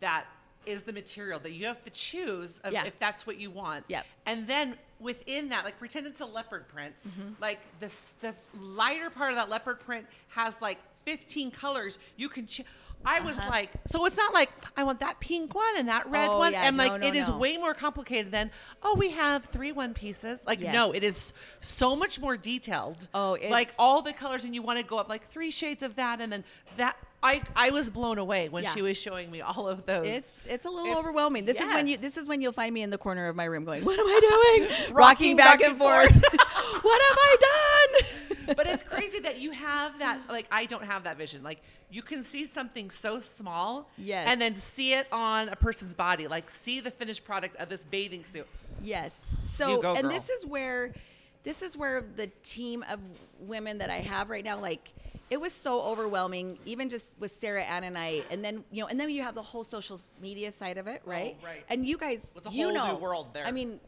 That 0.00 0.24
is 0.66 0.82
the 0.82 0.92
material 0.92 1.38
that 1.40 1.52
you 1.52 1.66
have 1.66 1.82
to 1.84 1.90
choose 1.90 2.58
of 2.64 2.72
Yeah. 2.72 2.84
if 2.84 2.98
that's 2.98 3.26
what 3.26 3.38
you 3.38 3.50
want. 3.50 3.84
Yep. 3.88 4.04
And 4.26 4.46
then 4.46 4.76
within 4.98 5.48
that, 5.50 5.64
like 5.64 5.78
pretend 5.78 6.06
it's 6.06 6.20
a 6.20 6.26
leopard 6.26 6.68
print. 6.68 6.94
Mm-hmm. 7.08 7.32
Like 7.40 7.60
the 7.80 7.90
the 8.20 8.34
lighter 8.58 9.10
part 9.10 9.30
of 9.30 9.36
that 9.36 9.48
leopard 9.50 9.80
print 9.80 10.06
has 10.28 10.56
like 10.60 10.78
15 11.04 11.50
colors. 11.50 11.98
You 12.16 12.28
can. 12.28 12.46
Ch- 12.46 12.62
I 13.04 13.20
was 13.20 13.38
like, 13.48 13.70
so 13.86 14.04
it's 14.04 14.18
not 14.18 14.34
like 14.34 14.50
I 14.76 14.84
want 14.84 15.00
that 15.00 15.20
pink 15.20 15.54
one 15.54 15.78
and 15.78 15.88
that 15.88 16.06
red 16.10 16.26
Uh-huh. 16.26 16.34
Oh, 16.34 16.38
one, 16.38 16.52
yeah, 16.52 16.64
and 16.68 16.76
like 16.76 16.92
no, 16.92 16.98
no, 16.98 17.06
it 17.06 17.14
is 17.14 17.28
no. 17.28 17.38
way 17.38 17.56
more 17.56 17.72
complicated 17.72 18.30
than 18.30 18.50
oh 18.82 18.94
we 18.94 19.10
have 19.12 19.46
three 19.46 19.72
one 19.72 19.94
pieces. 19.94 20.42
Like 20.46 20.60
no, 20.60 20.92
it 20.92 21.02
is 21.02 21.32
so 21.60 21.96
much 21.96 22.20
more 22.20 22.36
detailed. 22.36 23.08
Oh, 23.14 23.38
like 23.48 23.70
all 23.78 24.02
the 24.02 24.12
colors, 24.12 24.44
and 24.44 24.54
you 24.54 24.60
want 24.60 24.78
to 24.78 24.84
go 24.84 24.98
up 24.98 25.08
like 25.08 25.24
three 25.24 25.50
shades 25.50 25.82
of 25.82 25.96
that, 25.96 26.20
and 26.20 26.30
then 26.30 26.44
that. 26.76 26.96
I 27.22 27.42
I 27.54 27.70
was 27.70 27.90
blown 27.90 28.18
away 28.18 28.48
when 28.48 28.64
Yeah. 28.64 28.72
she 28.74 28.82
was 28.82 28.96
showing 28.96 29.30
me 29.30 29.40
all 29.42 29.68
of 29.68 29.84
those. 29.86 30.06
it's 30.06 30.46
it's 30.48 30.64
a 30.64 30.70
little 30.70 30.86
It's- 30.86 30.98
overwhelming. 30.98 31.44
This 31.44 31.60
is 31.60 31.70
when 31.70 31.86
you 31.86 31.96
this 31.98 32.16
is 32.16 32.26
when 32.26 32.40
you'll 32.40 32.52
find 32.52 32.72
me 32.72 32.82
in 32.82 32.90
the 32.90 32.98
corner 32.98 33.28
of 33.28 33.36
my 33.36 33.44
room 33.44 33.64
going, 33.64 33.84
"What 33.84 33.98
am 33.98 34.06
I 34.06 34.66
doing?" 34.78 34.94
Rocking 34.94 35.36
back 35.36 35.60
and 35.60 35.76
forth. 35.76 36.12
what 36.82 37.02
have 37.02 37.18
I 37.18 37.36
done? 37.40 38.06
but 38.56 38.66
it's 38.66 38.82
crazy 38.82 39.20
that 39.20 39.38
you 39.38 39.52
have 39.52 39.96
that 40.00 40.18
like 40.28 40.46
i 40.50 40.64
don't 40.64 40.82
have 40.82 41.04
that 41.04 41.16
vision 41.16 41.40
like 41.44 41.60
you 41.88 42.02
can 42.02 42.24
see 42.24 42.44
something 42.44 42.90
so 42.90 43.20
small 43.20 43.88
Yes. 43.96 44.26
and 44.28 44.40
then 44.40 44.56
see 44.56 44.92
it 44.94 45.06
on 45.12 45.48
a 45.50 45.54
person's 45.56 45.94
body 45.94 46.26
like 46.26 46.50
see 46.50 46.80
the 46.80 46.90
finished 46.90 47.24
product 47.24 47.54
of 47.56 47.68
this 47.68 47.84
bathing 47.84 48.24
suit 48.24 48.46
Yes. 48.82 49.20
So, 49.42 49.82
go, 49.82 49.94
and 49.94 50.10
this 50.10 50.30
is 50.30 50.46
where 50.46 50.94
this 51.42 51.62
is 51.62 51.76
where 51.76 52.04
the 52.16 52.28
team 52.42 52.84
of 52.88 53.00
women 53.40 53.78
that 53.78 53.90
I 53.90 53.98
have 54.00 54.30
right 54.30 54.44
now, 54.44 54.60
like 54.60 54.92
it 55.30 55.40
was 55.40 55.52
so 55.52 55.80
overwhelming, 55.80 56.58
even 56.66 56.88
just 56.88 57.14
with 57.18 57.30
Sarah 57.30 57.62
Ann 57.62 57.84
and 57.84 57.96
I, 57.96 58.24
and 58.30 58.44
then 58.44 58.64
you 58.70 58.82
know, 58.82 58.88
and 58.88 58.98
then 58.98 59.08
you 59.10 59.22
have 59.22 59.34
the 59.34 59.42
whole 59.42 59.64
social 59.64 60.00
media 60.20 60.52
side 60.52 60.76
of 60.76 60.86
it, 60.86 61.02
right? 61.04 61.36
Oh, 61.40 61.46
right. 61.46 61.64
And 61.68 61.86
you 61.86 61.96
guys, 61.96 62.26
It's 62.36 62.46
a 62.46 62.50
you 62.50 62.64
whole 62.64 62.72
new 62.72 62.78
know, 62.78 62.96
world 62.96 63.28
there. 63.32 63.46
I 63.46 63.52
mean, 63.52 63.80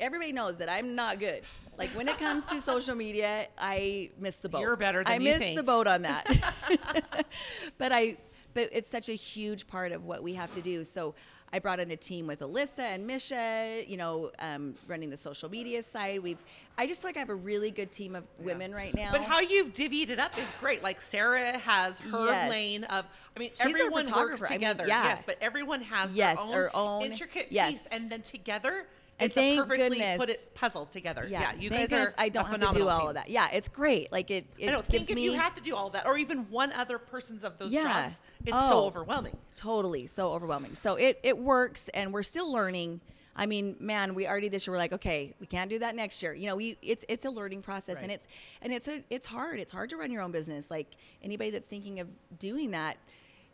everybody 0.00 0.32
knows 0.32 0.58
that 0.58 0.68
I'm 0.68 0.94
not 0.94 1.18
good. 1.18 1.42
Like 1.76 1.90
when 1.90 2.08
it 2.08 2.18
comes 2.18 2.44
to 2.46 2.60
social 2.60 2.94
media, 2.94 3.46
I 3.56 4.10
miss 4.18 4.36
the 4.36 4.48
boat. 4.48 4.60
You're 4.60 4.76
better 4.76 5.04
than 5.04 5.12
I 5.12 5.18
miss 5.18 5.38
think. 5.38 5.56
the 5.56 5.62
boat 5.62 5.86
on 5.86 6.02
that. 6.02 6.26
but 7.78 7.92
I, 7.92 8.16
but 8.54 8.68
it's 8.72 8.88
such 8.88 9.08
a 9.08 9.14
huge 9.14 9.66
part 9.68 9.92
of 9.92 10.04
what 10.04 10.22
we 10.22 10.34
have 10.34 10.52
to 10.52 10.60
do. 10.62 10.84
So. 10.84 11.14
I 11.52 11.58
brought 11.60 11.80
in 11.80 11.90
a 11.90 11.96
team 11.96 12.26
with 12.26 12.40
Alyssa 12.40 12.80
and 12.80 13.06
Misha, 13.06 13.82
you 13.86 13.96
know, 13.96 14.30
um, 14.38 14.74
running 14.86 15.08
the 15.08 15.16
social 15.16 15.48
media 15.48 15.82
side. 15.82 16.22
We've, 16.22 16.36
I 16.76 16.86
just 16.86 17.00
feel 17.00 17.08
like 17.08 17.16
I 17.16 17.20
have 17.20 17.30
a 17.30 17.34
really 17.34 17.70
good 17.70 17.90
team 17.90 18.14
of 18.14 18.24
women 18.38 18.74
right 18.74 18.94
now. 18.94 19.12
But 19.12 19.22
how 19.22 19.40
you've 19.40 19.72
divvied 19.72 20.10
it 20.10 20.18
up 20.18 20.36
is 20.36 20.46
great. 20.60 20.82
Like 20.82 21.00
Sarah 21.00 21.56
has 21.58 21.98
her 22.00 22.26
Yes. 22.26 22.50
lane 22.50 22.84
of. 22.84 23.06
I 23.36 23.40
mean, 23.40 23.50
She's 23.54 23.60
everyone 23.66 23.92
works 23.92 24.08
photographer. 24.10 24.46
I 24.46 24.50
mean, 24.50 24.58
together. 24.60 24.84
yeah. 24.86 25.04
Yes, 25.04 25.22
but 25.24 25.38
everyone 25.40 25.80
has 25.82 26.12
Yes, 26.12 26.36
their, 26.36 26.44
own 26.44 26.50
their 26.50 26.76
own- 26.76 27.02
intricate 27.02 27.46
yes. 27.50 27.72
piece, 27.72 27.86
and 27.92 28.10
then 28.10 28.20
together, 28.22 28.84
And 29.20 29.26
it's 29.30 29.36
a 29.36 29.40
thank 29.40 29.60
perfectly 29.60 29.88
goodness- 29.98 30.18
put 30.18 30.28
it 30.28 30.50
puzzle 30.54 30.86
together. 30.86 31.26
Yeah, 31.28 31.52
you 31.54 31.68
thank 31.70 31.82
guys 31.82 31.88
goodness 31.90 32.08
are. 32.10 32.14
I 32.18 32.28
don't 32.28 32.44
a 32.44 32.48
have 32.48 32.60
to 32.72 32.78
do 32.78 32.88
all 32.88 33.00
team. 33.00 33.08
of 33.08 33.14
that. 33.14 33.28
Yeah, 33.28 33.48
it's 33.52 33.68
great. 33.68 34.12
Like 34.12 34.30
it, 34.30 34.46
it 34.58 34.68
I 34.68 34.72
don't 34.72 34.88
gives 34.88 35.06
think 35.06 35.10
if 35.10 35.16
me 35.16 35.24
you 35.24 35.32
have 35.32 35.54
to 35.56 35.60
do 35.60 35.74
all 35.74 35.90
that, 35.90 36.06
or 36.06 36.16
even 36.18 36.48
one 36.50 36.72
other 36.72 36.98
person's 36.98 37.42
of 37.42 37.58
those 37.58 37.72
Yeah. 37.72 37.82
jobs, 38.10 38.20
it's 38.46 38.56
so 38.56 38.80
Oh. 38.82 38.84
overwhelming. 38.86 39.36
totally 39.56 40.06
so 40.06 40.32
overwhelming. 40.32 40.74
So 40.76 40.94
it 40.94 41.18
it 41.24 41.36
works, 41.36 41.88
and 41.90 42.12
we're 42.12 42.22
still 42.22 42.50
learning. 42.52 43.00
I 43.34 43.46
mean, 43.46 43.76
man, 43.78 44.14
we 44.14 44.26
already 44.26 44.48
this 44.48 44.66
year 44.66 44.72
we're 44.74 44.78
like, 44.78 44.92
okay, 44.92 45.32
we 45.40 45.46
can't 45.46 45.70
do 45.70 45.78
that 45.80 45.94
next 45.94 46.20
year. 46.22 46.34
You 46.34 46.46
know, 46.46 46.56
we 46.56 46.76
it's 46.82 47.04
it's 47.08 47.24
a 47.24 47.30
learning 47.30 47.62
process, 47.62 47.98
and 48.02 48.10
it's 48.12 48.26
and 48.62 48.72
it's 48.72 48.86
a 48.88 49.02
it's 49.10 49.26
hard. 49.26 49.58
It's 49.58 49.72
hard 49.72 49.90
to 49.90 49.96
run 49.96 50.10
your 50.12 50.22
own 50.22 50.30
business. 50.32 50.70
Like 50.70 50.96
anybody 51.22 51.50
that's 51.50 51.66
thinking 51.66 51.98
of 52.00 52.08
doing 52.38 52.70
that, 52.72 52.96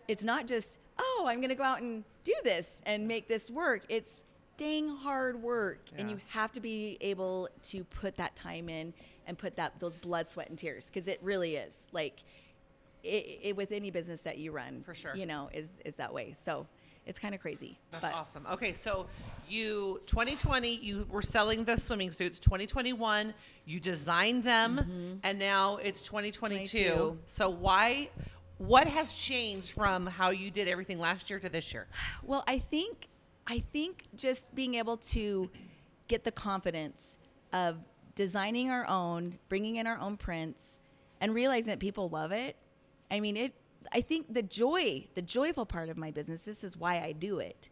it's 0.08 0.24
not 0.24 0.46
just 0.46 0.78
oh, 0.98 1.24
I'm 1.26 1.38
going 1.40 1.48
to 1.48 1.54
go 1.56 1.64
out 1.64 1.80
and 1.80 2.04
do 2.22 2.34
this 2.44 2.80
and 2.86 3.08
make 3.08 3.26
this 3.28 3.50
work. 3.50 3.82
It's 3.88 4.22
dang 4.56 4.88
hard 4.88 5.42
work, 5.42 5.80
and 5.96 6.10
you 6.10 6.18
have 6.28 6.52
to 6.52 6.60
be 6.60 6.98
able 7.00 7.48
to 7.64 7.84
put 7.84 8.16
that 8.16 8.36
time 8.36 8.68
in 8.68 8.92
and 9.26 9.38
put 9.38 9.56
that 9.56 9.78
those 9.80 9.96
blood, 9.96 10.28
sweat, 10.28 10.48
and 10.48 10.58
tears 10.58 10.86
because 10.86 11.08
it 11.08 11.20
really 11.22 11.56
is 11.56 11.86
like. 11.92 12.20
It, 13.02 13.40
it, 13.42 13.56
with 13.56 13.70
any 13.70 13.90
business 13.90 14.22
that 14.22 14.38
you 14.38 14.50
run, 14.50 14.82
For 14.82 14.94
sure. 14.94 15.14
you 15.14 15.26
know, 15.26 15.50
is 15.52 15.68
is 15.84 15.94
that 15.96 16.14
way. 16.14 16.34
So 16.42 16.66
it's 17.06 17.18
kind 17.18 17.34
of 17.34 17.40
crazy. 17.40 17.78
That's 17.90 18.02
but 18.02 18.14
awesome. 18.14 18.46
Okay, 18.52 18.72
so 18.72 19.06
you 19.48 20.00
2020 20.06 20.76
you 20.76 21.06
were 21.10 21.22
selling 21.22 21.64
the 21.64 21.76
swimming 21.76 22.10
suits. 22.10 22.38
2021 22.38 23.34
you 23.66 23.80
designed 23.80 24.44
them, 24.44 24.78
mm-hmm. 24.78 25.16
and 25.22 25.38
now 25.38 25.76
it's 25.76 26.02
2022. 26.02 26.88
22. 26.88 27.18
So 27.26 27.50
why? 27.50 28.10
What 28.58 28.86
has 28.86 29.12
changed 29.14 29.72
from 29.72 30.06
how 30.06 30.30
you 30.30 30.50
did 30.50 30.68
everything 30.68 30.98
last 30.98 31.28
year 31.28 31.40
to 31.40 31.48
this 31.48 31.72
year? 31.74 31.86
well, 32.22 32.44
I 32.46 32.58
think 32.58 33.08
I 33.46 33.58
think 33.58 34.06
just 34.14 34.54
being 34.54 34.74
able 34.74 34.96
to 34.98 35.50
get 36.08 36.24
the 36.24 36.32
confidence 36.32 37.18
of 37.52 37.78
designing 38.14 38.70
our 38.70 38.86
own, 38.86 39.38
bringing 39.48 39.76
in 39.76 39.86
our 39.86 39.98
own 39.98 40.16
prints, 40.16 40.80
and 41.20 41.34
realizing 41.34 41.68
that 41.68 41.78
people 41.78 42.08
love 42.08 42.32
it. 42.32 42.56
I 43.10 43.20
mean, 43.20 43.36
it. 43.36 43.54
I 43.92 44.00
think 44.00 44.32
the 44.32 44.42
joy, 44.42 45.08
the 45.14 45.22
joyful 45.22 45.66
part 45.66 45.88
of 45.90 45.96
my 45.98 46.10
business, 46.10 46.44
this 46.44 46.64
is 46.64 46.76
why 46.76 47.00
I 47.00 47.12
do 47.12 47.38
it, 47.38 47.68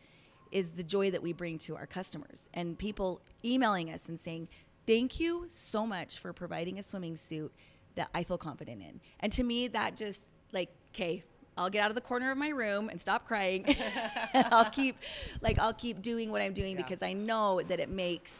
is 0.50 0.70
the 0.70 0.82
joy 0.82 1.10
that 1.10 1.22
we 1.22 1.32
bring 1.32 1.58
to 1.58 1.76
our 1.76 1.86
customers 1.86 2.48
and 2.52 2.78
people 2.78 3.22
emailing 3.42 3.90
us 3.90 4.08
and 4.08 4.20
saying, 4.20 4.48
"Thank 4.86 5.18
you 5.18 5.46
so 5.48 5.86
much 5.86 6.18
for 6.18 6.32
providing 6.34 6.78
a 6.78 6.82
swimming 6.82 7.16
suit 7.16 7.52
that 7.94 8.10
I 8.12 8.24
feel 8.24 8.36
confident 8.36 8.82
in." 8.82 9.00
And 9.20 9.32
to 9.32 9.42
me, 9.42 9.68
that 9.68 9.96
just 9.96 10.30
like, 10.52 10.70
okay, 10.90 11.24
I'll 11.56 11.70
get 11.70 11.82
out 11.84 11.90
of 11.90 11.94
the 11.94 12.00
corner 12.00 12.30
of 12.30 12.38
my 12.38 12.48
room 12.48 12.88
and 12.88 13.00
stop 13.00 13.26
crying. 13.26 13.66
I'll 14.34 14.70
keep, 14.70 14.96
like, 15.42 15.58
I'll 15.58 15.74
keep 15.74 16.00
doing 16.00 16.30
what 16.30 16.40
I'm 16.40 16.52
doing 16.54 16.76
Yeah. 16.76 16.82
because 16.82 17.02
I 17.02 17.12
know 17.12 17.60
that 17.62 17.78
it 17.80 17.90
makes, 17.90 18.38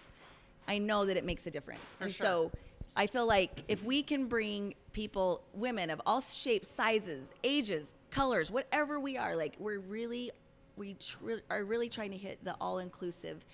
I 0.66 0.78
know 0.78 1.04
that 1.04 1.16
it 1.16 1.24
makes 1.24 1.46
a 1.46 1.50
difference. 1.50 1.96
and 2.00 2.10
sure. 2.10 2.26
so 2.26 2.50
I 2.96 3.06
feel 3.06 3.26
like 3.26 3.64
if 3.68 3.82
we 3.84 4.02
can 4.02 4.26
bring 4.26 4.74
people, 4.92 5.42
women 5.54 5.90
of 5.90 6.00
all 6.06 6.20
shapes, 6.20 6.68
sizes, 6.68 7.32
ages, 7.44 7.94
colors, 8.10 8.50
whatever 8.50 8.98
we 8.98 9.16
are, 9.18 9.36
like 9.36 9.56
we're 9.58 9.80
really, 9.80 10.30
we 10.76 10.94
tr- 10.94 11.40
are 11.50 11.64
really 11.64 11.88
trying 11.90 12.10
to 12.12 12.18
hit 12.18 12.42
the 12.44 12.54
all-inclusive 12.60 13.44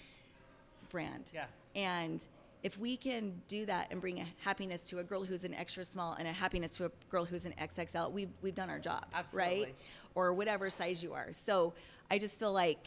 brand. 0.90 1.30
Yes. 1.34 1.48
And 1.74 2.24
if 2.62 2.76
we 2.78 2.96
can 2.96 3.40
do 3.46 3.66
that 3.66 3.88
and 3.90 4.00
bring 4.00 4.20
a 4.20 4.26
happiness 4.42 4.80
to 4.82 4.98
a 4.98 5.04
girl 5.04 5.24
who's 5.24 5.44
an 5.44 5.54
extra 5.54 5.84
small 5.84 6.14
and 6.14 6.26
a 6.26 6.32
happiness 6.32 6.76
to 6.76 6.86
a 6.86 6.90
girl 7.08 7.24
who's 7.24 7.46
an 7.46 7.54
XXL, 7.60 8.10
we've 8.12 8.30
we've 8.42 8.54
done 8.54 8.70
our 8.70 8.78
job, 8.78 9.06
Absolutely. 9.14 9.64
right? 9.64 9.74
Or 10.14 10.32
whatever 10.32 10.68
size 10.70 11.02
you 11.02 11.12
are. 11.14 11.32
So 11.32 11.74
I 12.10 12.18
just 12.18 12.38
feel 12.38 12.52
like 12.52 12.78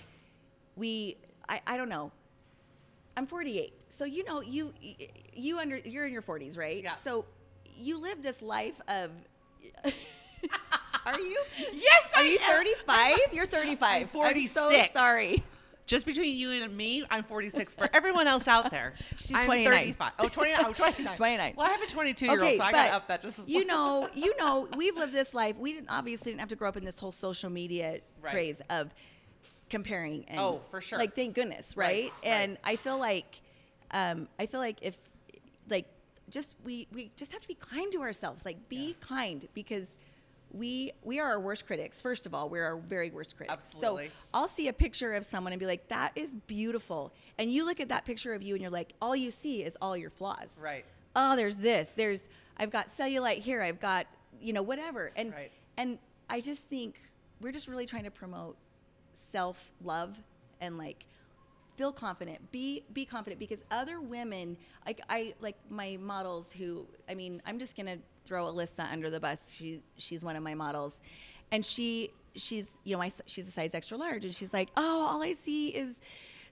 we, 0.76 1.18
I, 1.48 1.62
I 1.66 1.78
don't 1.78 1.90
know. 1.90 2.12
I'm 3.16 3.28
48, 3.28 3.74
so 3.90 4.06
you 4.06 4.24
know 4.24 4.42
you 4.42 4.74
you 5.34 5.60
under 5.60 5.78
you're 5.78 6.06
in 6.06 6.14
your 6.14 6.22
40s, 6.22 6.58
right? 6.58 6.82
Yeah. 6.84 6.94
So 6.94 7.26
you 7.78 7.98
live 7.98 8.24
this 8.24 8.42
life 8.42 8.80
of. 8.88 9.12
are 11.06 11.20
you? 11.20 11.40
Yes, 11.74 12.10
Are 12.16 12.22
I 12.22 12.26
you 12.26 12.38
am. 12.40 12.52
35? 12.58 13.18
You're 13.34 13.46
35. 13.46 14.02
I'm 14.02 14.08
46. 14.08 14.54
so 14.54 14.86
sorry. 14.94 15.44
Just 15.92 16.06
between 16.06 16.38
you 16.38 16.52
and 16.52 16.78
me, 16.78 17.04
I'm 17.12 17.22
46. 17.26 17.74
For 17.74 17.90
everyone 17.92 18.26
else 18.26 18.48
out 18.48 18.72
there, 18.72 18.94
She's 19.18 19.34
I'm 19.36 19.44
29. 19.44 19.74
35. 19.74 20.12
Oh, 20.20 20.30
29. 20.30 20.66
Oh, 20.66 20.72
29. 20.72 21.16
29. 21.18 21.54
Well, 21.58 21.68
I 21.68 21.70
have 21.72 21.82
a 21.82 21.86
22 21.88 22.26
year 22.28 22.42
old, 22.42 22.56
so 22.56 22.64
I 22.64 22.72
got 22.72 22.86
to 22.88 22.94
up 22.94 23.08
that 23.10 23.22
just 23.22 23.40
as 23.40 23.50
you 23.50 23.66
know, 23.66 24.08
you 24.14 24.34
know, 24.38 24.70
we've 24.78 24.96
lived 24.96 25.12
this 25.12 25.34
life. 25.34 25.58
We 25.58 25.74
didn't 25.74 25.90
obviously 25.90 26.32
didn't 26.32 26.40
have 26.40 26.48
to 26.48 26.56
grow 26.56 26.70
up 26.70 26.78
in 26.78 26.86
this 26.86 26.98
whole 26.98 27.12
social 27.12 27.50
media 27.50 28.00
Right. 28.22 28.32
craze 28.32 28.62
of 28.70 28.94
comparing. 29.70 30.24
And, 30.30 30.40
Oh, 30.40 30.62
for 30.72 30.80
sure. 30.80 30.98
Like, 30.98 31.14
thank 31.14 31.36
goodness, 31.36 31.76
Right, 31.76 31.86
right? 31.86 32.04
right. 32.24 32.32
And 32.42 32.58
I 32.64 32.78
feel 32.78 32.98
like, 32.98 33.42
um, 33.92 34.30
I 34.40 34.46
feel 34.46 34.62
like 34.62 34.78
if, 34.82 34.98
like, 35.70 35.88
just 36.30 36.56
we 36.64 36.88
we 36.94 37.12
just 37.18 37.34
have 37.34 37.42
to 37.42 37.48
be 37.50 37.56
kind 37.56 37.92
to 37.92 38.02
ourselves. 38.02 38.46
Like, 38.46 38.70
be 38.70 38.96
kind 39.02 39.46
because. 39.54 39.98
We 40.54 40.92
we 41.04 41.20
are 41.20 41.28
our 41.30 41.40
worst 41.40 41.66
critics. 41.66 42.02
First 42.02 42.26
of 42.26 42.34
all, 42.34 42.50
we're 42.50 42.66
our 42.66 42.78
very 42.78 43.10
worst 43.12 43.38
critics. 43.38 43.54
Absolutely. 43.54 44.08
So 44.08 44.14
I'll 44.34 44.48
see 44.48 44.68
a 44.68 44.74
picture 44.74 45.14
of 45.14 45.24
someone 45.26 45.54
and 45.54 45.60
be 45.60 45.66
like, 45.66 45.88
"That 45.90 46.12
is 46.16 46.36
beautiful," 46.48 47.14
and 47.38 47.52
you 47.52 47.66
look 47.66 47.80
at 47.80 47.90
that 47.90 48.06
picture 48.06 48.34
of 48.34 48.42
you 48.42 48.54
and 48.56 48.62
you're 48.62 48.72
like, 48.72 48.94
all 49.02 49.16
you 49.16 49.32
see 49.32 49.64
is 49.64 49.78
all 49.82 49.96
your 49.96 50.10
flaws 50.10 50.54
Right. 50.60 50.86
oh 51.16 51.36
there's 51.36 51.58
this 51.58 51.90
there's 51.96 52.30
i've 52.58 52.70
got 52.72 52.88
cellulite 52.88 53.40
here 53.40 53.62
i've 53.62 53.80
got 53.80 54.08
you 54.42 54.54
know 54.54 54.62
whatever 54.62 55.12
and 55.16 55.32
Right. 55.34 55.52
and 55.78 55.98
i 56.30 56.40
just 56.42 56.62
think 56.64 57.00
we're 57.42 57.52
just 57.52 57.68
really 57.68 57.86
trying 57.86 58.04
to 58.06 58.12
promote 58.12 58.56
self 59.14 59.72
love 59.84 60.18
and 60.62 60.78
like 60.78 61.06
feel 61.76 61.92
confident 61.92 62.52
be 62.52 62.84
be 62.94 63.06
confident 63.06 63.40
because 63.40 63.62
other 63.72 64.00
women 64.00 64.56
like 64.86 65.02
i 65.10 65.34
like 65.42 65.56
my 65.70 65.98
models 66.00 66.52
who 66.52 66.86
i 67.10 67.14
mean 67.16 67.42
i'm 67.46 67.60
just 67.60 67.76
gonna 67.76 67.98
throw 68.26 68.46
alyssa 68.46 68.92
under 68.92 69.10
the 69.10 69.20
bus. 69.20 69.52
She 69.52 69.82
she's 69.98 70.24
one 70.24 70.36
of 70.36 70.44
my 70.44 70.54
models. 70.56 71.02
And 71.52 71.66
she 71.66 72.12
she's 72.36 72.80
you 72.84 72.94
know 72.94 73.00
my, 73.00 73.12
she's 73.26 73.48
a 73.48 73.52
size 73.52 73.74
extra 73.74 73.98
large. 73.98 74.26
And 74.26 74.34
she's 74.34 74.54
like 74.54 74.70
oh 74.78 75.08
all 75.10 75.22
i 75.24 75.34
see 75.34 75.70
is 75.70 76.00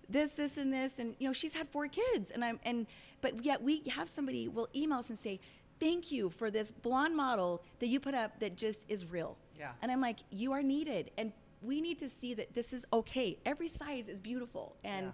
this 0.10 0.32
this 0.32 0.58
and 0.58 0.74
this. 0.74 1.00
And 1.00 1.16
you 1.20 1.28
know 1.28 1.34
she's 1.34 1.54
had 1.54 1.68
four 1.68 1.88
kids. 1.88 2.32
And 2.32 2.44
i'm 2.44 2.60
and 2.64 2.86
but 3.22 3.44
yet 3.44 3.62
we 3.62 3.84
have 3.90 4.08
somebody 4.10 4.48
will 4.48 4.70
email 4.76 5.00
us 5.00 5.10
and 5.10 5.18
say 5.20 5.40
thank 5.80 6.12
you 6.12 6.30
for 6.30 6.52
this 6.52 6.72
blonde 6.72 7.16
model 7.16 7.62
that 7.80 7.88
you 7.88 8.00
put 8.00 8.14
up 8.14 8.40
that 8.40 8.56
just 8.56 8.90
is 8.90 9.06
real. 9.06 9.38
Yeah. 9.58 9.72
and 9.82 9.92
i'm 9.92 10.02
like 10.02 10.20
you 10.32 10.52
are 10.54 10.64
needed. 10.64 11.12
And 11.18 11.32
we 11.62 11.82
need 11.82 12.00
to 12.00 12.08
see 12.10 12.34
that 12.36 12.54
this 12.54 12.72
is 12.72 12.86
okay. 12.94 13.38
Every 13.46 13.68
size 13.68 14.08
is 14.08 14.20
beautiful. 14.20 14.76
And 14.86 15.08
Yeah. 15.08 15.12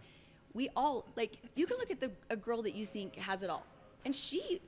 we 0.54 0.70
all 0.76 1.06
like 1.16 1.38
you 1.56 1.66
can 1.68 1.78
look 1.78 1.90
at 1.92 2.00
the 2.00 2.12
a 2.30 2.36
girl 2.36 2.62
that 2.64 2.76
you 2.76 2.86
think 2.86 3.16
has 3.16 3.42
it 3.44 3.50
all. 3.50 3.66
And 4.06 4.14
she 4.16 4.62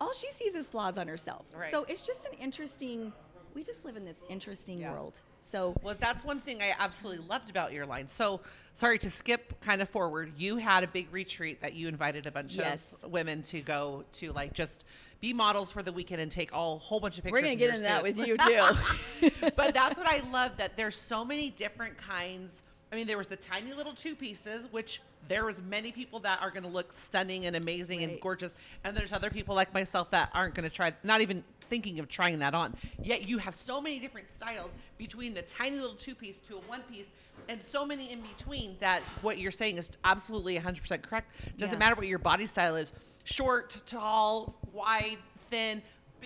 all 0.00 0.12
she 0.12 0.30
sees 0.30 0.54
is 0.54 0.66
flaws 0.68 0.96
on 0.98 1.08
herself 1.08 1.44
Right. 1.54 1.70
so 1.70 1.84
it's 1.88 2.06
just 2.06 2.24
an 2.26 2.32
interesting 2.40 3.12
we 3.54 3.62
just 3.64 3.84
live 3.84 3.96
in 3.96 4.04
this 4.04 4.22
interesting 4.28 4.80
Yeah. 4.80 4.92
world 4.92 5.14
so 5.40 5.74
Well, 5.82 5.96
that's 5.98 6.24
one 6.24 6.40
thing 6.40 6.60
I 6.62 6.74
absolutely 6.78 7.24
loved 7.26 7.48
about 7.48 7.72
your 7.72 7.86
line. 7.86 8.08
So, 8.08 8.40
sorry 8.74 8.98
to 8.98 9.08
skip 9.10 9.58
kind 9.62 9.80
of 9.80 9.88
forward. 9.88 10.32
You 10.36 10.56
had 10.56 10.82
a 10.82 10.86
big 10.88 11.10
retreat 11.12 11.60
that 11.62 11.74
you 11.74 11.86
invited 11.88 12.26
a 12.26 12.30
bunch 12.32 12.56
Yes. 12.56 12.92
of 13.02 13.10
women 13.12 13.42
to 13.44 13.60
go 13.62 14.04
to, 14.14 14.32
like 14.32 14.52
just 14.52 14.84
be 15.20 15.32
models 15.32 15.70
for 15.70 15.82
the 15.82 15.92
weekend 15.92 16.20
and 16.20 16.30
take 16.30 16.52
all 16.52 16.80
whole 16.80 16.98
bunch 17.00 17.18
of 17.18 17.24
pictures. 17.24 17.40
we're 17.40 17.46
gonna 17.46 17.56
get 17.56 17.70
into 17.70 17.82
that 17.82 18.02
with 18.02 18.18
you 18.18 18.36
too 18.36 19.30
but 19.56 19.72
that's 19.74 19.96
what 19.98 20.08
I 20.08 20.28
love 20.30 20.56
that 20.58 20.76
there's 20.76 20.96
so 20.96 21.24
many 21.24 21.50
different 21.50 21.96
kinds. 21.96 22.50
I 22.90 22.96
mean, 22.96 23.06
there 23.06 23.18
was 23.18 23.28
the 23.28 23.36
tiny 23.36 23.74
little 23.74 23.92
two 23.92 24.16
pieces, 24.16 24.66
which 24.70 25.02
there 25.28 25.44
was 25.44 25.60
many 25.60 25.92
people 25.92 26.20
that 26.20 26.40
are 26.40 26.50
going 26.50 26.62
to 26.62 26.68
look 26.68 26.92
stunning 26.92 27.44
and 27.44 27.54
amazing 27.54 28.02
and 28.02 28.18
gorgeous, 28.20 28.54
and 28.82 28.96
there's 28.96 29.12
other 29.12 29.28
people 29.30 29.54
like 29.54 29.74
myself 29.74 30.10
that 30.10 30.30
aren't 30.32 30.54
going 30.54 30.68
to 30.68 30.74
try, 30.74 30.94
not 31.02 31.20
even 31.20 31.44
thinking 31.68 31.98
of 31.98 32.08
trying 32.08 32.38
that 32.38 32.54
on. 32.54 32.74
Yet 33.02 33.28
you 33.28 33.36
have 33.38 33.54
so 33.54 33.80
many 33.80 33.98
different 33.98 34.30
styles 34.34 34.70
between 34.96 35.34
the 35.34 35.42
tiny 35.42 35.78
little 35.78 35.96
two 35.96 36.14
piece 36.14 36.38
to 36.46 36.56
a 36.56 36.60
one 36.60 36.82
piece, 36.82 37.06
and 37.48 37.60
so 37.60 37.84
many 37.84 38.10
in 38.10 38.22
between 38.22 38.76
that 38.80 39.02
what 39.20 39.38
you're 39.38 39.50
saying 39.50 39.76
is 39.76 39.90
absolutely 40.04 40.56
100% 40.58 41.02
correct. 41.02 41.34
Doesn't 41.58 41.74
Yeah. 41.74 41.78
matter 41.78 41.94
what 41.94 42.06
your 42.06 42.18
body 42.18 42.46
style 42.46 42.76
is 42.76 42.92
short, 43.24 43.82
tall, 43.84 44.54
wide, 44.72 45.18
thin, 45.50 45.82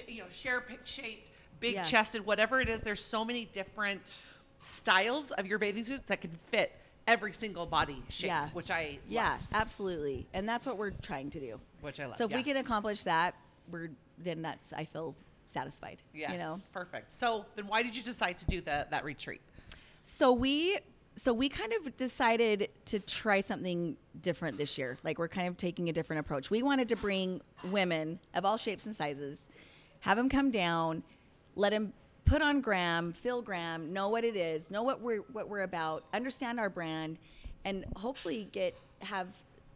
you 0.07 0.23
know, 0.23 0.29
share 0.31 0.65
shaped, 0.85 1.31
big 1.59 1.75
Yeah. 1.75 1.83
chested, 1.83 2.25
whatever 2.25 2.61
it 2.61 2.69
is. 2.69 2.81
There's 2.83 3.05
so 3.05 3.25
many 3.25 3.47
different 3.47 4.15
styles 4.63 5.31
of 5.33 5.47
your 5.47 5.59
bathing 5.59 5.85
suits 5.85 6.09
that 6.09 6.21
can 6.21 6.31
fit 6.51 6.73
every 7.07 7.33
single 7.33 7.67
body 7.67 8.03
shape, 8.09 8.29
Yeah. 8.29 8.49
which 8.51 8.71
I 8.71 8.99
Yeah, 9.09 9.33
loved, 9.33 9.47
absolutely. 9.53 10.27
And 10.35 10.49
that's 10.49 10.65
what 10.67 10.77
we're 10.79 10.91
trying 10.93 11.31
to 11.31 11.41
do. 11.41 11.61
which 11.81 11.99
I 11.99 12.07
love. 12.07 12.17
So 12.17 12.25
if 12.27 12.33
we 12.33 12.43
can 12.45 12.57
accomplish 12.59 13.03
that, 13.05 13.35
we're 13.71 13.91
then 14.19 14.41
that's 14.43 14.73
I 14.73 14.85
feel 14.85 15.17
satisfied. 15.49 16.01
yes, 16.15 16.31
You 16.33 16.39
know. 16.39 16.61
perfect. 16.73 17.11
So 17.13 17.45
then, 17.57 17.67
why 17.67 17.83
did 17.83 17.97
you 17.97 18.03
decide 18.03 18.39
to 18.39 18.47
do 18.47 18.61
the, 18.61 18.87
that 18.91 19.05
retreat? 19.05 19.41
So 20.05 20.33
we 20.33 20.79
so 21.15 21.33
we 21.35 21.49
kind 21.49 21.73
of 21.75 21.95
decided 21.97 22.71
to 22.87 22.99
try 23.01 23.41
something 23.41 23.97
different 24.23 24.57
this 24.57 24.79
year. 24.79 24.97
Like 25.05 25.19
we're 25.19 25.29
kind 25.29 25.49
of 25.49 25.57
taking 25.59 25.89
a 25.91 25.93
different 25.93 26.21
approach. 26.21 26.51
We 26.51 26.63
wanted 26.63 26.89
to 26.89 26.97
bring 26.97 27.41
women 27.71 28.19
of 28.33 28.45
all 28.47 28.57
shapes 28.57 28.87
and 28.87 28.95
sizes, 28.97 29.49
have 30.01 30.17
them 30.17 30.29
come 30.31 30.51
down, 30.51 31.03
let 31.55 31.71
them 31.71 31.93
put 32.33 32.41
on 32.41 32.63
Graham, 32.63 33.13
feel 33.13 33.43
Graham, 33.43 33.93
know 33.93 34.09
what 34.09 34.25
it 34.25 34.37
is, 34.37 34.71
know 34.71 34.83
what 34.83 35.01
we're 35.03 35.21
what 35.33 35.49
we're 35.51 35.63
about, 35.63 36.05
understand 36.15 36.59
our 36.59 36.71
brand, 36.71 37.19
and 37.67 37.85
hopefully 37.97 38.49
get 38.53 38.75
have 39.01 39.29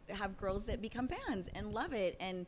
have 0.09 0.35
girls 0.37 0.65
that 0.65 0.81
become 0.81 1.07
fans 1.07 1.49
and 1.53 1.71
love 1.73 1.93
it 1.93 2.15
and 2.19 2.45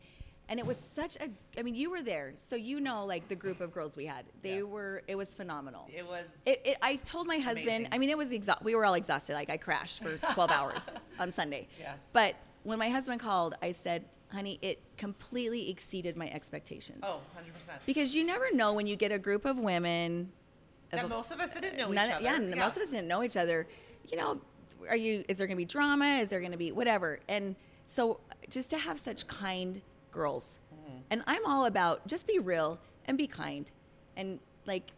and 0.48 0.60
it 0.60 0.66
was 0.66 0.78
such 0.78 1.18
a 1.18 1.28
I 1.60 1.62
mean 1.62 1.76
you 1.76 1.92
were 1.92 2.02
there 2.02 2.34
so 2.38 2.56
you 2.56 2.80
know 2.80 3.06
like 3.06 3.28
the 3.28 3.36
group 3.36 3.60
of 3.60 3.74
girls 3.74 3.98
we 3.98 4.06
had 4.06 4.24
they 4.42 4.56
Yes. 4.60 4.64
were 4.64 5.04
it 5.08 5.16
was 5.16 5.36
phenomenal 5.36 5.88
It 5.96 6.08
was 6.08 6.26
it, 6.46 6.62
it, 6.66 6.78
I 6.82 6.96
told 6.96 7.28
my 7.28 7.38
husband. 7.38 7.68
Amazing. 7.68 7.90
I 7.92 7.98
mean, 7.98 8.10
it 8.10 8.18
was 8.18 8.32
exa- 8.32 8.64
we 8.64 8.74
were 8.76 8.86
all 8.86 8.94
exhausted. 8.96 9.34
Like 9.34 9.50
I 9.50 9.58
crashed 9.58 10.02
for 10.02 10.18
12 10.34 10.50
hours 10.52 10.90
on 11.20 11.32
Sunday. 11.32 11.68
Yes. 11.78 12.00
But 12.14 12.36
when 12.64 12.80
my 12.80 12.90
husband 12.90 13.20
called, 13.20 13.56
I 13.62 13.72
said, 13.72 14.06
"Honey, 14.32 14.60
it 14.62 14.80
completely 14.98 15.70
exceeded 15.70 16.16
my 16.18 16.30
expectations." 16.30 17.00
oh, 17.04 17.22
100 17.34 17.54
percent. 17.54 17.82
Because 17.86 18.16
you 18.16 18.24
never 18.24 18.52
know 18.54 18.74
when 18.74 18.88
you 18.88 18.96
get 18.96 19.12
a 19.12 19.20
group 19.20 19.46
of 19.46 19.58
women. 19.58 20.32
of 20.92 21.00
That 21.00 21.06
a- 21.06 21.10
most 21.10 21.32
of 21.32 21.40
us 21.40 21.54
didn't 21.54 21.78
know 21.78 21.90
none- 21.92 22.08
each 22.08 22.12
other. 22.14 22.24
Yeah, 22.24 22.36
and 22.36 22.56
most 22.56 22.76
of 22.78 22.84
us 22.84 22.92
didn't 22.92 23.08
know 23.08 23.24
each 23.24 23.38
other. 23.38 23.68
You 24.08 24.18
know, 24.18 24.42
are 24.90 24.96
you? 24.96 25.24
Is 25.28 25.38
there 25.38 25.46
going 25.48 25.56
to 25.58 25.62
be 25.62 25.66
drama? 25.66 26.18
Is 26.20 26.30
there 26.30 26.40
going 26.40 26.52
to 26.52 26.58
be 26.58 26.72
whatever? 26.72 27.20
And 27.30 27.56
so, 27.86 28.20
just 28.50 28.70
to 28.72 28.78
have 28.78 29.00
such 29.00 29.28
kind 29.28 29.82
girls, 30.12 30.58
Mm-hmm. 30.74 30.98
and 31.12 31.24
I'm 31.28 31.46
all 31.46 31.66
about 31.66 32.08
just 32.08 32.26
be 32.28 32.40
real 32.40 32.80
and 33.06 33.18
be 33.18 33.28
kind, 33.28 33.72
and 34.18 34.40
like, 34.66 34.92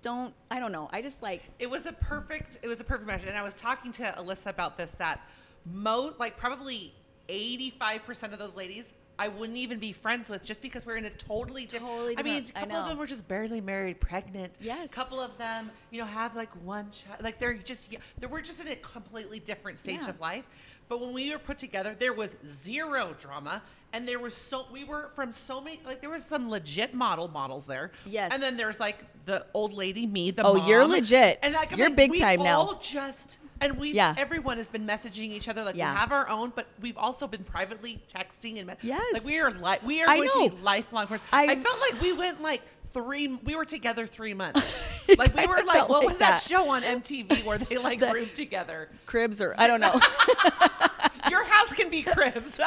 don't 0.00 0.34
I 0.50 0.58
don't 0.60 0.70
know. 0.72 0.88
I 0.92 1.02
just 1.02 1.22
like 1.22 1.42
It 1.58 1.68
was 1.70 1.86
a 1.86 1.92
perfect. 1.92 2.58
It 2.62 2.68
was 2.68 2.80
a 2.80 2.84
perfect 2.84 3.06
match, 3.08 3.22
and 3.26 3.36
I 3.36 3.42
was 3.42 3.54
talking 3.54 3.90
to 3.92 4.02
Alyssa 4.18 4.46
about 4.46 4.76
this. 4.76 4.92
That 4.92 5.20
most, 5.64 6.18
like, 6.20 6.36
probably 6.36 6.92
eighty-five 7.28 8.04
percent 8.04 8.32
of 8.32 8.38
those 8.38 8.54
ladies, 8.54 8.92
I 9.18 9.28
wouldn't 9.28 9.58
even 9.58 9.78
be 9.78 9.92
friends 9.92 10.28
with, 10.30 10.42
just 10.42 10.62
because 10.62 10.84
we're 10.86 10.96
in 10.96 11.04
a 11.04 11.10
totally 11.10 11.66
different. 11.66 11.92
Totally 11.92 12.18
I 12.18 12.22
mean, 12.22 12.44
a 12.56 12.60
couple 12.60 12.76
of 12.76 12.88
them 12.88 12.98
were 12.98 13.06
just 13.06 13.28
barely 13.28 13.60
married, 13.60 14.00
pregnant. 14.00 14.58
Yes. 14.60 14.86
A 14.86 14.88
couple 14.92 15.20
of 15.20 15.36
them, 15.38 15.70
you 15.90 16.00
know, 16.00 16.06
have 16.06 16.34
like 16.34 16.50
one 16.64 16.90
child. 16.90 17.22
Like 17.22 17.38
they're 17.38 17.54
just, 17.54 17.94
they 18.18 18.26
we're 18.26 18.40
just 18.40 18.60
in 18.60 18.68
a 18.68 18.76
completely 18.76 19.38
different 19.38 19.78
stage 19.78 20.00
Yeah. 20.02 20.10
of 20.10 20.20
life. 20.20 20.44
But 20.88 21.00
when 21.00 21.12
we 21.12 21.30
were 21.30 21.38
put 21.38 21.58
together, 21.58 21.94
there 21.98 22.12
was 22.12 22.36
zero 22.62 23.14
drama. 23.18 23.62
And 23.94 24.08
there 24.08 24.18
was 24.18 24.34
so 24.34 24.66
we 24.72 24.84
were 24.84 25.10
from 25.14 25.34
so 25.34 25.60
many 25.60 25.78
like 25.84 26.00
there 26.00 26.08
was 26.08 26.24
some 26.24 26.48
legit 26.48 26.94
model 26.94 27.28
models 27.28 27.66
there. 27.66 27.90
Yes. 28.06 28.30
And 28.32 28.42
then 28.42 28.56
there's 28.56 28.80
like 28.80 29.04
the 29.26 29.44
old 29.52 29.74
lady, 29.74 30.06
me, 30.06 30.30
the 30.30 30.42
Oh, 30.44 30.66
you're 30.66 30.86
legit. 30.86 31.38
And 31.42 31.52
like, 31.52 31.72
I'm 31.72 31.78
You're 31.78 31.88
like, 31.88 31.96
big 31.96 32.18
time 32.18 32.42
now. 32.42 32.60
all 32.60 32.78
just 32.80 33.38
and 33.62 33.78
we 33.78 33.92
Yeah. 33.92 34.14
everyone 34.18 34.56
has 34.58 34.68
been 34.70 34.86
messaging 34.86 35.30
each 35.30 35.48
other 35.48 35.62
like 35.64 35.74
Yeah. 35.76 35.92
we 35.92 35.98
have 35.98 36.12
our 36.12 36.28
own, 36.28 36.52
but 36.54 36.66
we've 36.80 36.98
also 36.98 37.26
been 37.26 37.44
privately 37.44 38.02
texting 38.12 38.58
and 38.58 38.66
me- 38.66 38.74
Yes. 38.82 39.02
like 39.12 39.24
we 39.24 39.38
are 39.40 39.50
li- 39.50 39.78
we 39.84 40.02
are 40.02 40.08
I 40.10 40.16
going 40.18 40.30
to 40.50 40.56
be 40.56 40.62
lifelong 40.62 41.06
friends. 41.06 41.22
I- 41.32 41.44
I, 41.46 41.56
felt 41.56 41.80
like 41.80 42.00
we 42.00 42.12
went 42.12 42.42
like 42.42 42.62
three. 42.92 43.28
We 43.28 43.54
were 43.54 43.64
together 43.64 44.06
three 44.06 44.34
months. 44.34 44.60
like 45.18 45.34
we 45.34 45.46
were 45.46 45.62
like, 45.64 45.88
what 45.88 46.00
like 46.00 46.08
was 46.08 46.18
that. 46.18 46.32
that. 46.32 46.42
show 46.42 46.70
on 46.70 46.82
MTV 46.82 47.44
where 47.44 47.58
they 47.58 47.78
like 47.78 48.00
The- 48.04 48.12
roomed 48.12 48.34
together? 48.34 48.90
cribs 49.06 49.40
or 49.40 49.54
I 49.56 49.66
don't 49.66 49.80
know. 49.80 49.92
Your 51.30 51.44
house 51.44 51.72
can 51.72 51.88
be 51.88 52.02
cribs. 52.02 52.58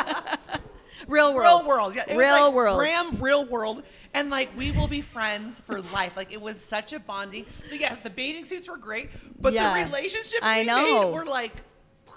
Real 1.08 1.34
world. 1.34 1.62
Real 1.62 1.68
world. 1.68 1.96
Yeah, 1.96 2.04
it 2.08 2.16
was 2.16 2.18
Real 2.26 2.46
like 2.46 2.54
world. 2.54 2.80
Ram 2.80 3.18
real 3.22 3.46
world. 3.46 3.84
And 4.14 4.30
like 4.30 4.50
we 4.58 4.72
will 4.72 4.88
be 4.88 5.02
friends 5.02 5.60
for 5.60 5.82
life. 5.82 6.16
Like 6.16 6.32
it 6.32 6.42
was 6.42 6.60
such 6.62 6.94
a 6.94 7.00
bonding. 7.00 7.46
So 7.66 7.76
yeah, 7.76 7.96
the 8.02 8.10
bathing 8.10 8.46
suits 8.46 8.68
were 8.70 8.78
great, 8.78 9.10
but 9.40 9.54
Yeah. 9.54 9.74
the 9.78 9.86
relationship 9.86 10.40
I 10.42 10.62
we 10.62 10.66
know. 10.68 11.10
made 11.12 11.14
were 11.14 11.26
like 11.26 11.52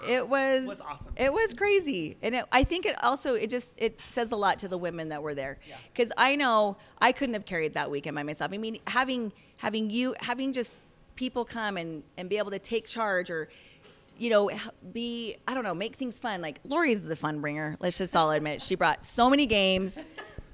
It 0.07 0.27
was, 0.29 0.65
was 0.65 0.79
awesome. 0.81 1.13
It 1.17 1.33
was 1.33 1.53
crazy, 1.53 2.15
and 2.21 2.33
it, 2.35 2.45
I 2.53 2.63
think 2.63 2.85
it 2.85 2.95
also 3.03 3.33
it 3.33 3.49
just 3.49 3.73
it 3.77 3.99
says 3.99 4.31
a 4.31 4.37
lot 4.37 4.59
to 4.59 4.69
the 4.69 4.77
women 4.77 5.09
that 5.09 5.21
were 5.21 5.35
there. 5.35 5.59
Yeah. 5.67 5.75
Because 5.93 6.13
I 6.15 6.37
know 6.37 6.77
I 6.99 7.11
couldn't 7.11 7.33
have 7.33 7.45
carried 7.45 7.73
that 7.73 7.91
weekend 7.91 8.15
by 8.15 8.23
myself. 8.23 8.53
I 8.53 8.57
mean, 8.57 8.79
having 8.87 9.33
having 9.57 9.89
you 9.89 10.15
having 10.21 10.53
just 10.53 10.77
people 11.15 11.43
come 11.43 11.75
and 11.75 12.03
and 12.17 12.29
be 12.29 12.37
able 12.37 12.51
to 12.51 12.59
take 12.59 12.87
charge 12.87 13.29
or. 13.29 13.49
You 14.19 14.29
know, 14.29 14.51
be 14.91 15.37
I 15.47 15.53
don't 15.53 15.63
know, 15.63 15.73
make 15.73 15.95
things 15.95 16.19
fun. 16.19 16.41
Like 16.41 16.59
Lori's 16.65 17.03
is 17.05 17.09
a 17.09 17.15
fun 17.15 17.39
bringer. 17.41 17.77
Let's 17.79 17.97
just 17.97 18.15
all 18.15 18.31
admit 18.31 18.61
she 18.61 18.75
brought 18.75 19.03
so 19.05 19.29
many 19.29 19.45
games. 19.45 20.05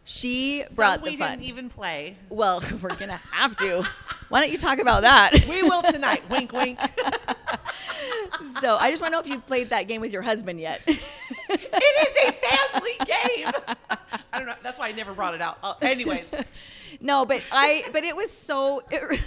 She 0.08 0.64
brought 0.76 1.00
some 1.00 1.04
we 1.04 1.10
the 1.12 1.18
fun. 1.18 1.32
didn't 1.40 1.46
even 1.46 1.70
play. 1.70 2.16
well, 2.30 2.62
we're 2.82 2.96
gonna 2.96 3.20
have 3.32 3.58
to. 3.58 3.84
Why 4.30 4.40
don't 4.40 4.52
you 4.52 4.58
talk 4.60 4.78
about 4.78 5.02
that? 5.02 5.46
We 5.50 5.64
will 5.64 5.82
tonight. 5.82 6.22
wink, 6.30 6.52
wink. 6.54 6.80
so 8.62 8.76
I 8.76 8.92
just 8.92 9.02
want 9.02 9.14
to 9.14 9.18
know 9.18 9.20
if 9.20 9.28
you 9.28 9.40
played 9.40 9.72
that 9.72 9.88
game 9.88 10.00
with 10.02 10.14
your 10.14 10.22
husband 10.22 10.60
yet. 10.60 10.82
it 10.86 11.00
is 11.00 12.28
a 12.28 12.32
family 12.32 12.92
game. 13.00 13.52
I 14.32 14.38
don't 14.38 14.46
know. 14.46 14.54
That's 14.62 14.78
why 14.78 14.90
I 14.90 14.92
never 14.92 15.14
brought 15.14 15.34
it 15.34 15.42
out. 15.42 15.58
Uh, 15.64 15.74
anyways, 15.82 16.26
no, 17.02 17.26
but 17.26 17.42
I 17.52 17.86
but 17.92 18.04
it 18.04 18.16
was 18.16 18.30
so 18.32 18.84
it 18.92 19.02
really 19.02 19.22